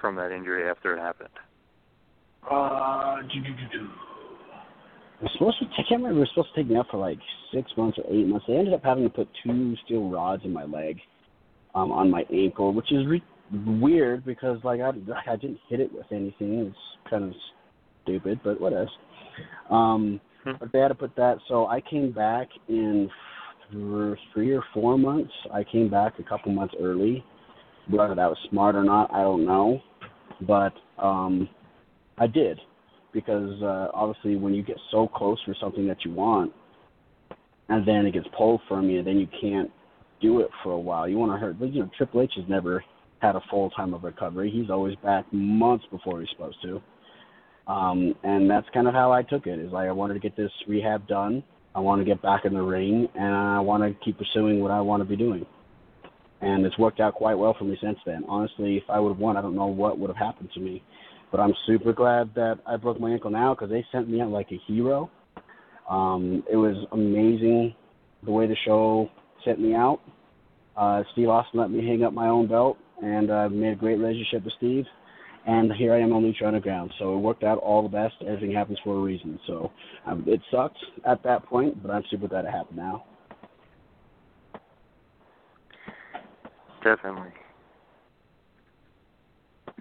[0.00, 1.28] from that injury after it happened?
[2.50, 3.16] Uh,
[5.22, 5.66] we're supposed to.
[5.66, 6.14] I can't remember.
[6.14, 7.18] We were supposed to take me out for like
[7.54, 8.46] six months or eight months.
[8.48, 10.98] They ended up having to put two steel rods in my leg,
[11.74, 13.22] um, on my ankle, which is re-
[13.52, 14.90] weird because like I,
[15.30, 16.58] I didn't hit it with anything.
[16.60, 17.32] It's kind of
[18.02, 18.90] stupid, but what else?
[19.70, 20.20] Um,
[20.58, 21.38] but they had to put that.
[21.48, 23.10] So I came back in
[23.70, 25.32] three or four months.
[25.52, 27.24] I came back a couple months early.
[27.90, 29.80] Whether that was smart or not, I don't know.
[30.46, 30.72] But
[31.02, 31.48] um
[32.18, 32.58] I did
[33.12, 36.52] because uh, obviously when you get so close for something that you want,
[37.68, 39.70] and then it gets pulled from you, then you can't
[40.20, 41.08] do it for a while.
[41.08, 41.58] You want to hurt.
[41.58, 42.84] But you know, Triple H has never
[43.20, 44.50] had a full time of recovery.
[44.50, 46.80] He's always back months before he's supposed to.
[47.70, 49.58] Um, and that's kind of how I took it.
[49.58, 51.42] Is like I wanted to get this rehab done.
[51.74, 54.70] I want to get back in the ring, and I want to keep pursuing what
[54.70, 55.44] I want to be doing.
[56.40, 58.24] And it's worked out quite well for me since then.
[58.28, 60.82] Honestly, if I would have won, I don't know what would have happened to me.
[61.30, 64.30] But I'm super glad that I broke my ankle now because they sent me out
[64.30, 65.10] like a hero.
[65.90, 67.74] Um, it was amazing
[68.24, 69.10] the way the show
[69.44, 70.00] sent me out.
[70.76, 73.76] Uh, Steve Austin let me hang up my own belt, and I uh, made a
[73.76, 74.84] great relationship with Steve.
[75.46, 76.92] And here I am on Lucha Underground.
[76.98, 78.14] So it worked out all the best.
[78.20, 79.40] Everything happens for a reason.
[79.46, 79.70] So
[80.06, 80.76] um, it sucked
[81.06, 83.04] at that point, but I'm super glad it happened now.
[86.84, 87.32] Definitely.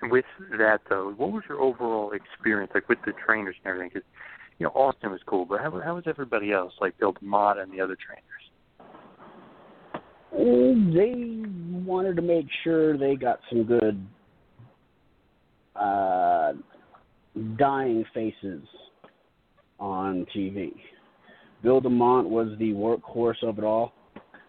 [0.03, 0.26] With
[0.57, 3.89] that though, what was your overall experience like with the trainers and everything?
[3.94, 4.07] Because
[4.60, 7.72] you know Austin was cool, but how how was everybody else like Bill DeMott and
[7.72, 8.23] the other trainers?
[10.94, 11.14] They
[11.88, 14.05] wanted to make sure they got some good
[15.76, 16.53] uh,
[17.57, 18.64] dying faces
[19.80, 20.73] on TV.
[21.64, 23.93] Bill DeMott was the workhorse of it all.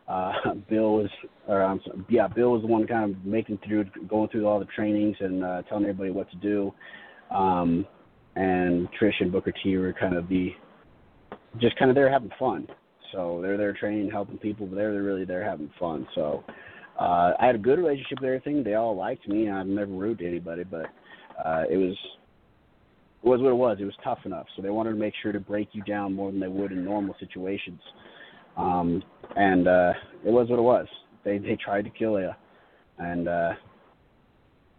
[0.09, 0.32] Uh,
[0.70, 1.10] Bill was,
[1.47, 4.59] or I'm sorry, yeah, Bill was the one kind of making through, going through all
[4.59, 6.73] the trainings and uh, telling everybody what to do.
[7.31, 7.86] Um,
[8.36, 10.51] and Trish and Booker T were kind of the,
[11.60, 12.66] just kind of there having fun.
[13.12, 16.06] So they're there training, helping people, but they're really there having fun.
[16.15, 16.44] So
[16.98, 18.64] uh, I had a good relationship with everything.
[18.64, 19.48] They all liked me.
[19.48, 20.86] I've never rude to anybody, but
[21.44, 21.96] uh, it was
[23.22, 23.78] it was what it was.
[23.80, 24.46] It was tough enough.
[24.56, 26.84] So they wanted to make sure to break you down more than they would in
[26.84, 27.80] normal situations.
[28.56, 29.02] Um,
[29.36, 29.92] and uh,
[30.24, 30.86] it was what it was.
[31.24, 32.30] They they tried to kill you,
[32.98, 33.52] and uh,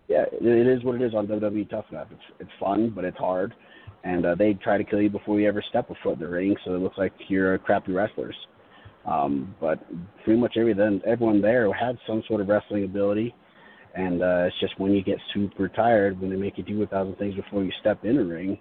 [0.09, 2.07] yeah, it, it is what it is on WWE Tough Enough.
[2.11, 3.53] It's it's fun, but it's hard,
[4.03, 6.27] and uh, they try to kill you before you ever step a foot in the
[6.27, 6.55] ring.
[6.65, 8.35] So it looks like you're crappy wrestlers.
[9.10, 9.80] Um, but
[10.23, 13.34] pretty much everyone everyone there had some sort of wrestling ability
[13.95, 16.88] and uh, it's just when you get super tired, when they make you do a
[16.88, 18.57] thousand things before you step in a ring,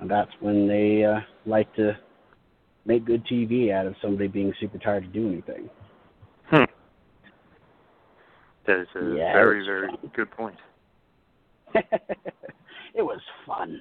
[0.00, 1.96] and that's when they uh, like to
[2.84, 5.70] make good TV out of somebody being super tired to do anything.
[6.46, 6.64] Hmm.
[8.66, 10.10] That is a Yeah, very, very fun.
[10.14, 10.56] good point.
[11.74, 13.80] it was fun.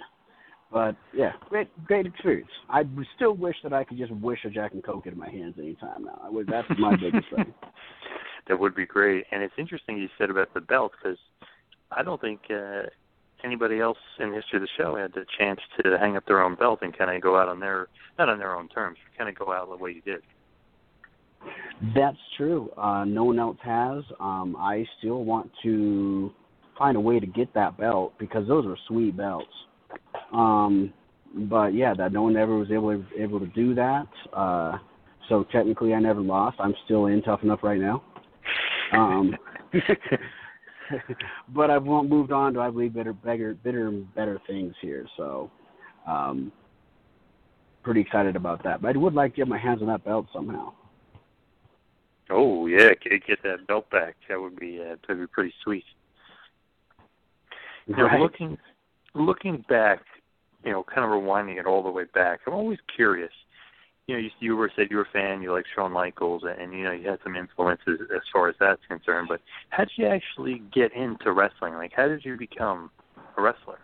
[0.74, 2.50] But yeah, great great experience.
[2.68, 5.30] I w- still wish that I could just wish a Jack and Coke into my
[5.30, 6.20] hands anytime now.
[6.24, 7.54] I would, that's my biggest thing.
[8.50, 9.24] That would be great.
[9.32, 11.18] And it's interesting you said about the belt because
[11.94, 12.82] I don't think uh,
[13.42, 16.42] anybody else in the history of the show had the chance to hang up their
[16.42, 17.88] own belt and kind of go out on their
[18.20, 20.24] not on their own terms, but kind of go out the way you did.
[21.96, 22.70] That's true.
[22.78, 24.04] Uh, no one else has.
[24.20, 26.32] Um, I still want to
[26.78, 29.48] find a way to get that belt because those are sweet belts.
[30.34, 30.94] Um,
[31.50, 34.08] but yeah, that no one ever was able able to do that.
[34.34, 34.78] Uh,
[35.30, 36.58] so technically, I never lost.
[36.60, 38.04] I'm still in tough enough right now.
[38.94, 39.36] Um,
[41.50, 45.08] but I've moved on to I believe better, bigger, bitter, better things here.
[45.18, 45.50] So,
[46.08, 46.52] um,
[47.84, 48.82] pretty excited about that.
[48.82, 50.74] But I would like to get my hands on that belt somehow.
[52.30, 54.16] Oh yeah, get, get that belt back.
[54.30, 55.84] That would be uh, that'd be pretty sweet.
[57.88, 58.22] Now Right.
[58.22, 58.58] looking
[59.14, 60.02] looking back,
[60.64, 62.42] you know, kind of rewinding it all the way back.
[62.48, 63.32] I'm always curious.
[64.08, 65.42] You know, you, you were said you were a fan.
[65.42, 68.82] You like Shawn Michaels, and, you know you had some influences as far as that's
[68.88, 69.28] concerned.
[69.30, 71.76] But how did you actually get into wrestling?
[71.76, 72.92] Like, how did you become
[73.38, 73.80] a wrestler?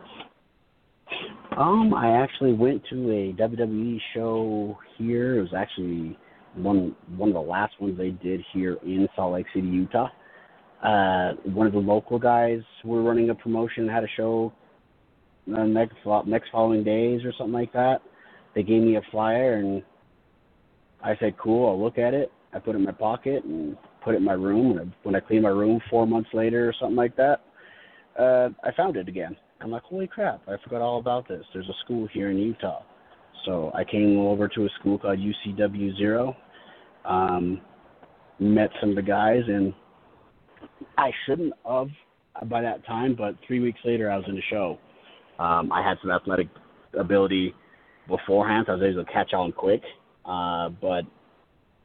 [1.58, 5.40] Um, I actually went to a WWE show here.
[5.40, 6.18] It was actually
[6.56, 10.10] one one of the last ones they did here in Salt Lake City, Utah.
[10.84, 14.54] Uh, one of the local guys were running a promotion, had a show
[15.48, 15.96] the next
[16.26, 18.02] next following days or something like that.
[18.56, 19.84] They gave me a flyer and
[21.04, 24.16] I said, "Cool, I'll look at it." I put it in my pocket and put
[24.16, 24.80] it in my room.
[24.80, 27.42] And when I cleaned my room four months later or something like that,
[28.18, 29.36] uh, I found it again.
[29.62, 31.44] I'm like, holy crap, I forgot all about this.
[31.54, 32.82] There's a school here in Utah.
[33.46, 36.36] So I came over to a school called UCW Zero,
[37.06, 37.62] um,
[38.40, 39.74] met some of the guys, and
[40.98, 41.88] I shouldn't have
[42.50, 44.78] by that time, but three weeks later I was in the show.
[45.40, 46.50] Um, I had some athletic
[46.98, 47.56] ability
[48.08, 49.82] beforehand, so I was able to catch on quick.
[50.26, 51.04] Uh, but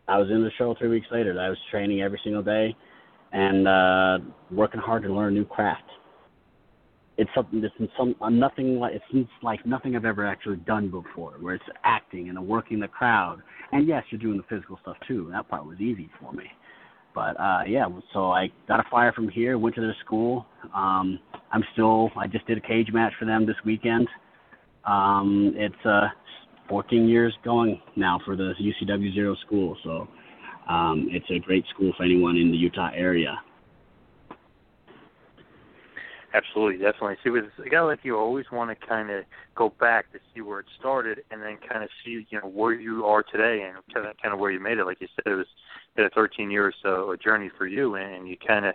[0.09, 1.39] I was in the show three weeks later.
[1.40, 2.74] I was training every single day
[3.32, 4.18] and uh,
[4.51, 5.90] working hard to learn a new craft
[7.16, 11.35] it's something that's some uh, nothing like it's like nothing I've ever actually done before,
[11.40, 13.40] where it's acting and working the crowd.
[13.72, 15.28] And yes, you're doing the physical stuff too.
[15.32, 16.44] That part was easy for me.
[17.15, 20.47] But uh yeah, so I got a flyer from here, went to their school.
[20.74, 21.19] Um
[21.53, 24.09] I'm still I just did a cage match for them this weekend.
[24.85, 26.09] Um it's uh
[26.69, 30.09] 14 years going now for the UCW Zero school, so
[30.69, 33.36] um it's a great school for anyone in the Utah area.
[36.35, 37.15] Absolutely, definitely.
[37.23, 39.24] See, with a guy like you, always want to kind of
[39.55, 42.73] go back to see where it started, and then kind of see, you know, where
[42.74, 44.85] you are today, and kind of, kind of where you made it.
[44.85, 45.47] Like you said, it was
[45.97, 48.74] a 13 year or so a journey for you, and you kind of,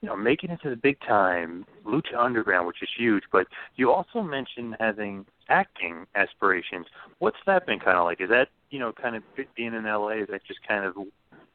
[0.00, 3.24] you know, making it to the big time, Lucha Underground, which is huge.
[3.30, 6.86] But you also mentioned having acting aspirations.
[7.18, 8.22] What's that been kind of like?
[8.22, 9.22] Is that, you know, kind of
[9.54, 10.22] being in LA?
[10.22, 10.94] Is that just kind of,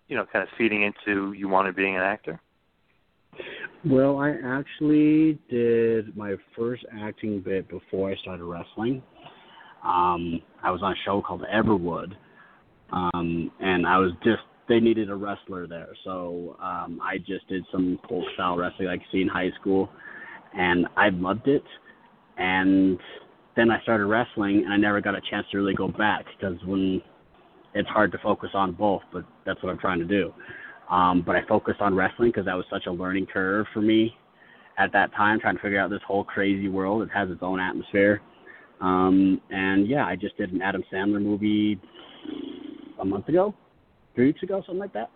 [0.08, 2.40] you know, kind of feeding into you wanted being an actor?
[3.86, 9.02] Well, I actually did my first acting bit before I started wrestling.
[9.86, 12.12] Um, I was on a show called Everwood,
[12.92, 17.64] um, and I was just they needed a wrestler there, so um, I just did
[17.72, 19.90] some folk style wrestling like see in high school,
[20.54, 21.64] and I loved it.
[22.38, 23.00] And
[23.56, 26.58] then I started wrestling, and I never got a chance to really go back because
[26.66, 27.02] when
[27.74, 30.34] it's hard to focus on both, but that's what I'm trying to do.
[30.90, 34.16] Um, but I focused on wrestling because that was such a learning curve for me
[34.78, 37.04] at that time, trying to figure out this whole crazy world.
[37.04, 38.22] It has its own atmosphere.
[38.82, 41.80] Um, and yeah, I just did an Adam Sandler movie
[43.00, 43.54] a month ago,
[44.16, 45.12] three weeks ago, something like that.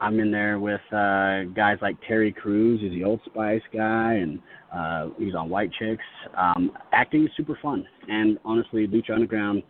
[0.00, 4.38] I'm in there with uh, guys like Terry Crews, who's the Old Spice guy, and
[4.74, 6.02] uh, he's on White Chicks.
[6.36, 9.62] Um, acting is super fun, and honestly, Lucha Underground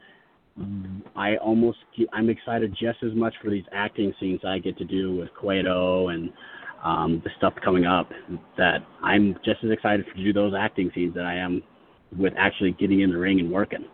[1.17, 1.79] I almost
[2.13, 6.09] I'm excited just as much for these acting scenes I get to do with Cueto
[6.09, 6.31] and
[6.85, 8.09] um, the stuff coming up.
[8.57, 11.63] That I'm just as excited to do those acting scenes that I am
[12.17, 13.85] with actually getting in the ring and working.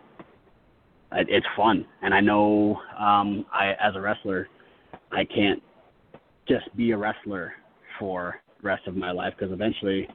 [1.13, 4.47] It, it's fun, and I know um, I as a wrestler,
[5.11, 5.61] I can't
[6.47, 7.53] just be a wrestler
[7.97, 10.07] for the rest of my life because eventually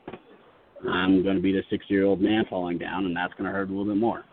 [0.88, 3.50] I'm going to be the 60 year old man falling down, and that's going to
[3.50, 4.24] hurt a little bit more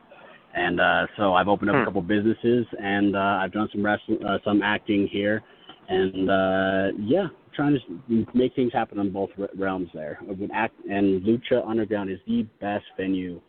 [0.53, 4.23] and uh, so I've opened up a couple businesses, and uh, I've done some wrestling,
[4.23, 5.41] uh, some acting here,
[5.89, 7.77] and uh, yeah, trying
[8.07, 10.19] to make things happen on both realms there.
[10.21, 13.41] With act and Lucha Underground is the best venue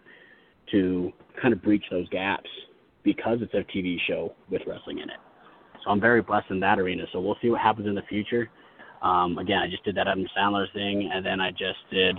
[0.70, 2.48] to kind of breach those gaps
[3.02, 5.18] because it's a TV show with wrestling in it.
[5.84, 7.04] So I'm very blessed in that arena.
[7.12, 8.48] So we'll see what happens in the future.
[9.02, 12.16] Um, again, I just did that Adam Sandler thing, and then I just did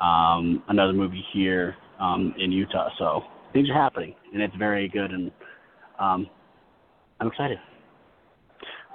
[0.00, 2.88] um, another movie here um, in Utah.
[2.98, 5.30] So things are happening, and it's very good, and
[5.98, 6.28] um,
[7.20, 7.58] I'm excited.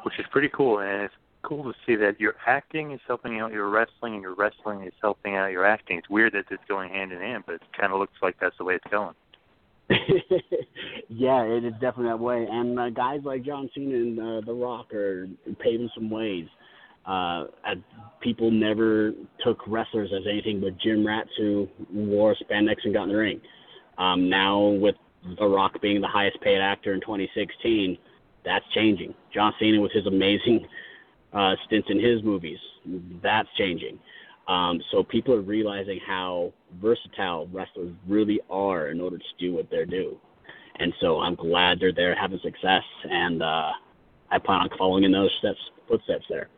[0.03, 1.13] Which is pretty cool, and it's
[1.43, 4.93] cool to see that your acting is helping out your wrestling, and your wrestling is
[5.01, 5.97] helping out your acting.
[5.97, 8.57] It's weird that it's going hand in hand, but it kind of looks like that's
[8.57, 9.15] the way it's going.
[11.09, 12.47] yeah, it is definitely that way.
[12.49, 15.27] And uh, guys like John Cena and uh, The Rock are
[15.59, 16.45] paving some ways.
[17.05, 17.45] Uh,
[18.21, 19.11] people never
[19.43, 23.41] took wrestlers as anything but gym rats who wore spandex and got in the ring.
[24.01, 24.95] Um, now, with
[25.37, 27.99] The Rock being the highest paid actor in 2016,
[28.43, 29.13] that's changing.
[29.31, 30.65] John Cena with his amazing
[31.31, 32.57] uh, stints in his movies,
[33.21, 33.99] that's changing.
[34.47, 36.51] Um, so people are realizing how
[36.81, 40.17] versatile wrestlers really are in order to do what they do.
[40.79, 43.69] And so I'm glad they're there having success, and uh,
[44.31, 46.49] I plan on following in those steps, footsteps there.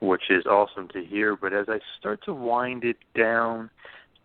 [0.00, 1.36] Which is awesome to hear.
[1.36, 3.68] But as I start to wind it down,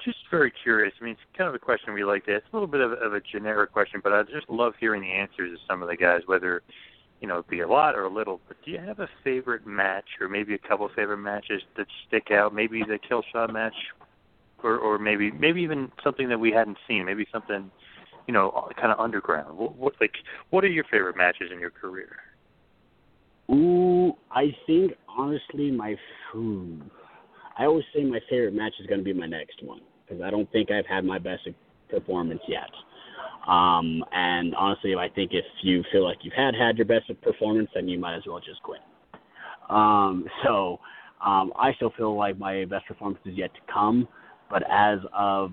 [0.03, 0.94] just very curious.
[0.99, 2.36] I mean, it's kind of a question we like to.
[2.36, 5.11] It's a little bit of, of a generic question, but I just love hearing the
[5.11, 6.61] answers of some of the guys, whether
[7.22, 9.65] you know, it be a lot or a little, but do you have a favorite
[9.65, 12.53] match or maybe a couple of favorite matches that stick out?
[12.53, 13.76] Maybe the kill shot match
[14.64, 17.69] or or maybe maybe even something that we hadn't seen, maybe something,
[18.28, 19.56] you know, kind of underground.
[19.56, 20.14] What, what like
[20.49, 22.10] what are your favorite matches in your career?
[23.52, 25.95] Ooh, I think honestly my
[26.36, 26.82] ooh,
[27.56, 29.82] I always say my favorite match is going to be my next one
[30.12, 31.48] because I don't think I've had my best
[31.90, 32.70] performance yet.
[33.48, 37.70] Um, and honestly, I think if you feel like you've had had your best performance,
[37.74, 38.82] then you might as well just quit.
[39.70, 40.80] Um, so
[41.26, 44.08] um, I still feel like my best performance is yet to come.
[44.50, 45.52] But as of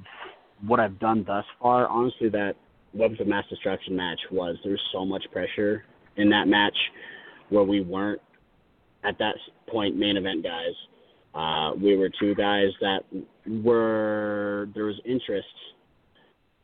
[0.66, 2.54] what I've done thus far, honestly, that
[2.94, 5.84] Weapons of Mass Destruction match was there's so much pressure
[6.16, 6.76] in that match
[7.50, 8.20] where we weren't
[9.04, 9.36] at that
[9.68, 10.72] point main event guys.
[11.34, 13.00] Uh, we were two guys that
[13.46, 15.46] were there was interest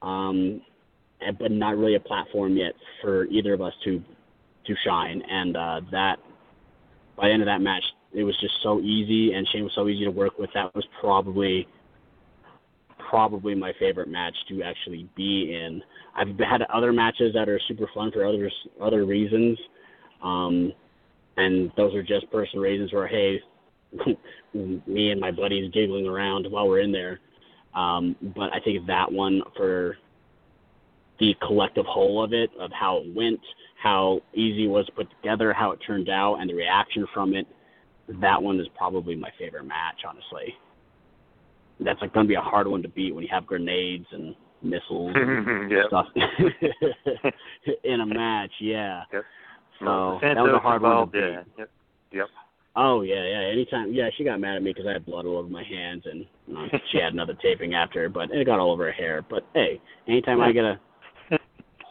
[0.05, 0.61] um,
[1.39, 4.03] but not really a platform yet for either of us to
[4.67, 5.23] to shine.
[5.29, 6.17] And uh, that
[7.17, 9.89] by the end of that match, it was just so easy, and Shane was so
[9.89, 10.51] easy to work with.
[10.55, 11.67] That was probably
[13.11, 15.83] probably my favorite match to actually be in.
[16.17, 18.51] I've had other matches that are super fun for other
[18.81, 19.59] other reasons,
[20.23, 20.73] um,
[21.37, 23.41] and those are just personal reasons where hey,
[24.55, 27.21] me and my buddies giggling around while we're in there.
[27.75, 29.97] Um, but I think that one for
[31.21, 33.41] the collective whole of it, of how it went,
[33.83, 37.47] how easy it was put together, how it turned out, and the reaction from it.
[38.21, 40.55] That one is probably my favorite match, honestly.
[41.81, 44.35] That's like going to be a hard one to beat when you have grenades and
[44.63, 46.07] missiles and stuff
[47.85, 48.51] in a match.
[48.61, 49.03] Yeah.
[49.13, 49.25] Yep.
[49.81, 51.21] So well, that was a hard one to beat.
[51.59, 51.65] Yeah.
[52.13, 52.29] Yep.
[52.77, 53.41] Oh yeah, yeah.
[53.53, 56.03] Anytime, yeah, she got mad at me because I had blood all over my hands,
[56.07, 59.25] and you know, she had another taping after, but it got all over her hair.
[59.29, 60.81] But hey, anytime I get a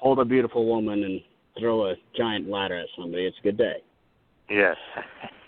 [0.04, 1.22] hold a beautiful woman and
[1.58, 3.78] throw a giant ladder at somebody, it's a good day.
[4.50, 4.76] Yes,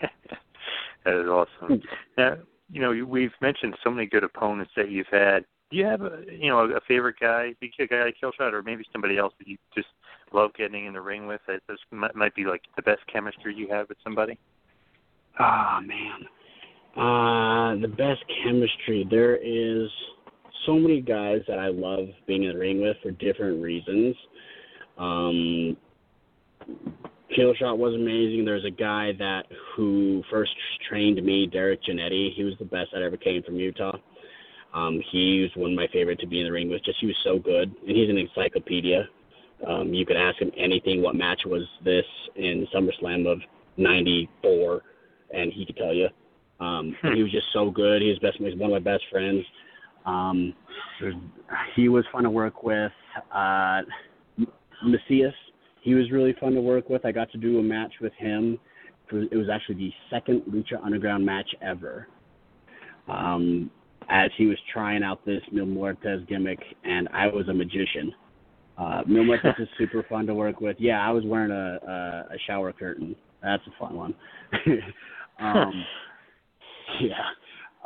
[1.04, 1.80] that is awesome.
[1.80, 1.86] Hmm.
[2.16, 2.36] now,
[2.70, 5.44] you know, we've mentioned so many good opponents that you've had.
[5.70, 8.62] Do you have a, you know, a favorite guy, be a guy like Killshot, or
[8.62, 9.88] maybe somebody else that you just
[10.32, 11.40] love getting in the ring with?
[11.46, 14.38] That this might be like the best chemistry you have with somebody.
[15.38, 16.26] Ah, man.
[16.96, 19.06] Uh, the best chemistry.
[19.10, 19.88] There is
[20.64, 24.16] so many guys that I love being in the ring with for different reasons.
[24.98, 25.76] Um,
[27.36, 28.44] Killshot was amazing.
[28.44, 29.42] There's a guy that
[29.74, 30.52] who first
[30.88, 32.32] trained me, Derek Janetti.
[32.34, 33.96] He was the best that ever came from Utah.
[34.72, 36.84] Um, he was one of my favorite to be in the ring with.
[36.84, 39.08] Just he was so good, and he's an encyclopedia.
[39.66, 41.02] Um, you could ask him anything.
[41.02, 42.04] What match was this
[42.36, 43.38] in SummerSlam of
[43.76, 44.82] '94,
[45.32, 46.08] and he could tell you.
[46.60, 47.14] Um, hmm.
[47.14, 48.02] He was just so good.
[48.02, 48.36] He was best.
[48.38, 49.44] He was one of my best friends.
[50.06, 50.54] Um,
[51.74, 52.92] he was fun to work with.
[53.34, 53.82] Uh,
[54.84, 55.32] Mesías,
[55.82, 57.04] he was really fun to work with.
[57.04, 58.58] I got to do a match with him.
[59.12, 62.08] It was actually the second Lucha Underground match ever.
[63.08, 63.70] Um,
[64.08, 68.12] as he was trying out this Mil Muertes gimmick, and I was a magician.
[68.78, 70.76] Uh, Mil Muertes is super fun to work with.
[70.78, 73.16] Yeah, I was wearing a, a, a shower curtain.
[73.42, 74.14] That's a fun one.
[75.40, 75.84] um,
[77.00, 77.14] yeah.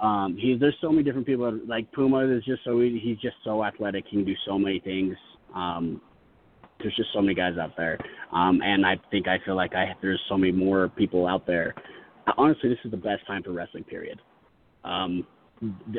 [0.01, 1.59] Um, he there's so many different people.
[1.67, 4.05] Like Puma is just so he's just so athletic.
[4.09, 5.15] He can do so many things.
[5.55, 6.01] Um,
[6.79, 7.99] there's just so many guys out there,
[8.33, 11.75] um, and I think I feel like I there's so many more people out there.
[12.39, 13.85] Honestly, this is the best time for wrestling.
[13.85, 14.21] Period.
[14.85, 15.27] Um,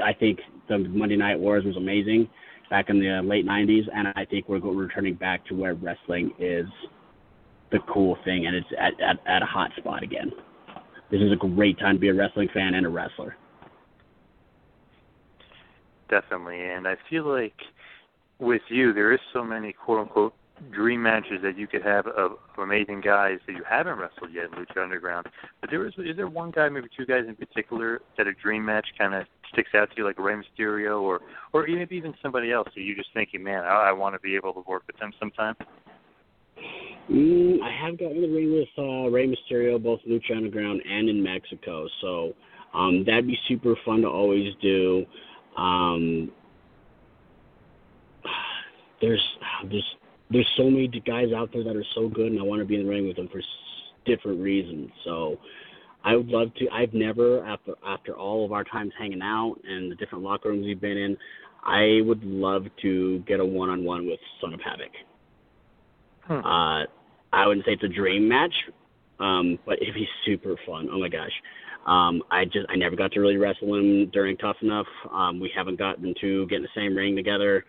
[0.03, 2.27] I think the Monday Night Wars was amazing
[2.71, 6.65] back in the late '90s, and I think we're returning back to where wrestling is
[7.71, 10.31] the cool thing, and it's at, at at a hot spot again.
[11.11, 13.35] This is a great time to be a wrestling fan and a wrestler.
[16.09, 17.53] Definitely, and I feel like
[18.39, 20.33] with you, there is so many quote unquote
[20.71, 24.51] dream matches that you could have of, amazing guys that you haven't wrestled yet in
[24.51, 25.25] Lucha Underground.
[25.61, 28.63] But there is is there one guy, maybe two guys in particular, that a dream
[28.63, 31.21] match kind of sticks out to you, like Rey Mysterio, or
[31.53, 34.35] or maybe even somebody else that you're just thinking, man, I, I want to be
[34.35, 35.55] able to work with them sometime.
[37.11, 41.09] Mm, I have gotten in the ring with uh, Rey Mysterio, both Lucha Underground and
[41.09, 42.33] in Mexico, so
[42.73, 45.05] um, that'd be super fun to always do.
[45.57, 46.31] Um,
[49.01, 49.21] there's
[49.69, 49.95] there's
[50.29, 52.75] there's so many guys out there that are so good, and I want to be
[52.75, 53.45] in the ring with them for s-
[54.05, 54.89] different reasons.
[55.03, 55.37] So
[56.05, 56.69] I would love to.
[56.69, 60.65] I've never after after all of our times hanging out and the different locker rooms
[60.65, 61.17] we've been in,
[61.65, 64.91] I would love to get a one-on-one with Son of Havoc.
[66.45, 66.85] Uh,
[67.33, 68.53] I wouldn't say it's a dream match,
[69.19, 70.89] um, but it'd be super fun.
[70.91, 71.31] Oh my gosh.
[71.85, 74.85] Um, I just I never got to really wrestle him during Tough Enough.
[75.11, 77.65] Um, we haven't gotten to get in the same ring together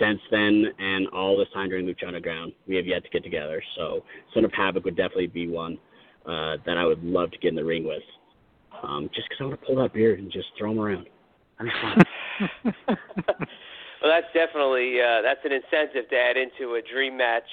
[0.00, 3.62] since then, and all this time during Lucha Underground, we have yet to get together.
[3.76, 4.04] So
[4.34, 5.78] Son of Havoc would definitely be one
[6.26, 8.02] uh, that I would love to get in the ring with.
[8.82, 11.06] Um, just because I want to pull that beard and just throw him around.
[11.58, 12.54] That'd be
[12.86, 12.96] fun.
[14.00, 17.48] Well, that's definitely uh, that's an incentive to add into a dream match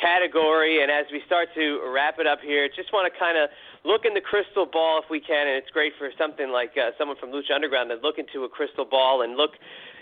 [0.00, 0.82] category.
[0.82, 3.50] And as we start to wrap it up here, just want to kind of
[3.84, 5.46] look in the crystal ball if we can.
[5.46, 8.48] And it's great for something like uh, someone from Lucha Underground to look into a
[8.48, 9.52] crystal ball and look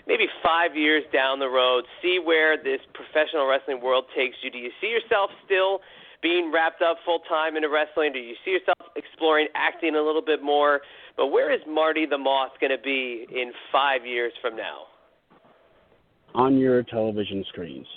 [0.07, 4.51] maybe five years down the road, see where this professional wrestling world takes you.
[4.51, 5.79] Do you see yourself still?
[6.21, 8.13] Being wrapped up full time into wrestling?
[8.13, 10.81] Do you see yourself exploring acting a little bit more?
[11.17, 14.89] But where is Marty the Moth going to be in five years from now?
[16.35, 17.87] on your television screens.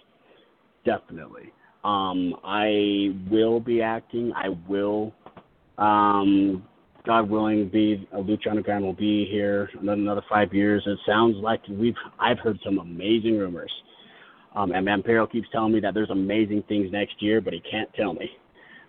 [0.85, 1.53] Definitely.
[1.85, 4.33] Um, I will be acting.
[4.35, 5.15] I will,
[5.79, 6.67] um,
[7.07, 10.83] God willing, be a Lucha Underground will be here another, another five years.
[10.87, 11.95] It sounds like we've.
[12.19, 13.73] I've heard some amazing rumors.
[14.55, 17.89] Um, and Vampiro keeps telling me that there's amazing things next year, but he can't
[17.95, 18.29] tell me.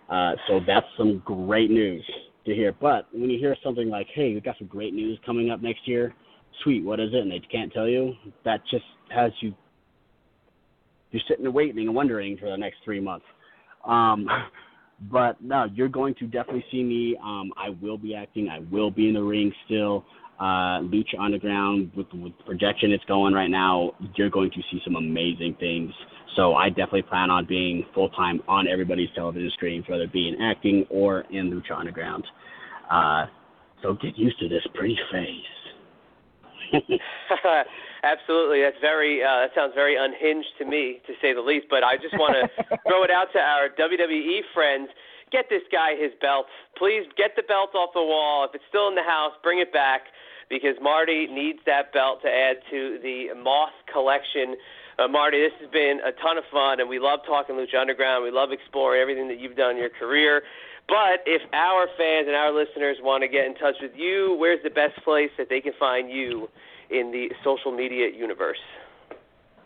[0.08, 2.04] Uh, so that's some great news
[2.44, 2.72] to hear.
[2.72, 5.86] But when you hear something like, "Hey, we've got some great news coming up next
[5.86, 6.14] year,"
[6.64, 7.20] sweet, what is it?
[7.20, 8.16] And they can't tell you.
[8.44, 9.54] That just has you
[11.10, 13.26] you're sitting there waiting and wondering for the next three months.
[13.86, 14.26] Um,
[15.10, 17.16] but no, you're going to definitely see me.
[17.22, 18.48] Um, I will be acting.
[18.48, 20.04] I will be in the ring still.
[20.38, 24.80] Uh, Lucha Underground with, with the projection it's going right now, you're going to see
[24.84, 25.92] some amazing things.
[26.34, 30.28] So I definitely plan on being full time on everybody's television screens, whether it be
[30.28, 32.24] in acting or in Lucha Underground.
[32.90, 33.26] Uh,
[33.82, 35.42] so get used to this pretty face.
[38.02, 39.22] Absolutely, that's very.
[39.22, 41.66] Uh, that sounds very unhinged to me, to say the least.
[41.68, 44.88] But I just want to throw it out to our WWE friends.
[45.30, 46.46] Get this guy his belt,
[46.76, 47.04] please.
[47.16, 48.44] Get the belt off the wall.
[48.48, 50.08] If it's still in the house, bring it back
[50.48, 54.56] because Marty needs that belt to add to the Moth collection.
[54.98, 58.24] Uh, Marty, this has been a ton of fun, and we love talking Lucha Underground.
[58.24, 60.42] We love exploring everything that you've done in your career.
[60.88, 64.58] But if our fans and our listeners want to get in touch with you, where's
[64.64, 66.48] the best place that they can find you
[66.90, 68.58] in the social media universe?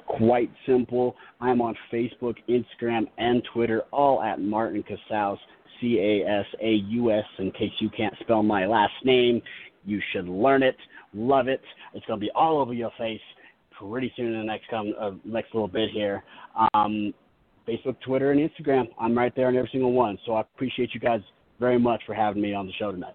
[0.06, 1.16] quite simple.
[1.40, 5.38] I'm on Facebook, Instagram, and Twitter, all at Martin Casaus,
[5.80, 7.24] C A S A U S.
[7.38, 9.40] In case you can't spell my last name,
[9.84, 10.76] you should learn it,
[11.12, 11.60] love it.
[11.94, 13.20] It's going to be all over your face
[13.78, 16.22] pretty soon in the next come uh, next little bit here.
[16.74, 17.12] Um,
[17.68, 18.84] Facebook, Twitter, and Instagram.
[18.98, 20.18] I'm right there on every single one.
[20.26, 21.20] So I appreciate you guys
[21.58, 23.14] very much for having me on the show tonight.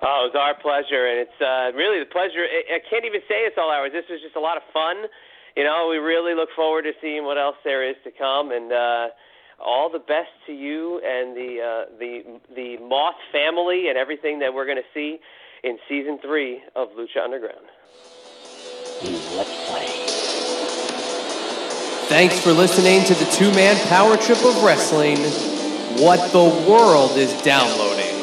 [0.00, 2.46] Oh, it was our pleasure, and it's uh, really the pleasure.
[2.46, 3.90] I, I can't even say it's all ours.
[3.92, 4.96] This was just a lot of fun.
[5.56, 8.72] You know, we really look forward to seeing what else there is to come, and
[8.72, 9.08] uh,
[9.58, 14.54] all the best to you and the uh, the the Moth family and everything that
[14.54, 15.18] we're going to see
[15.64, 17.66] in season three of Lucha Underground.
[19.02, 19.86] Let's play.
[22.06, 25.18] Thanks for listening to the two man power trip of wrestling.
[26.00, 28.17] What the world is downloading.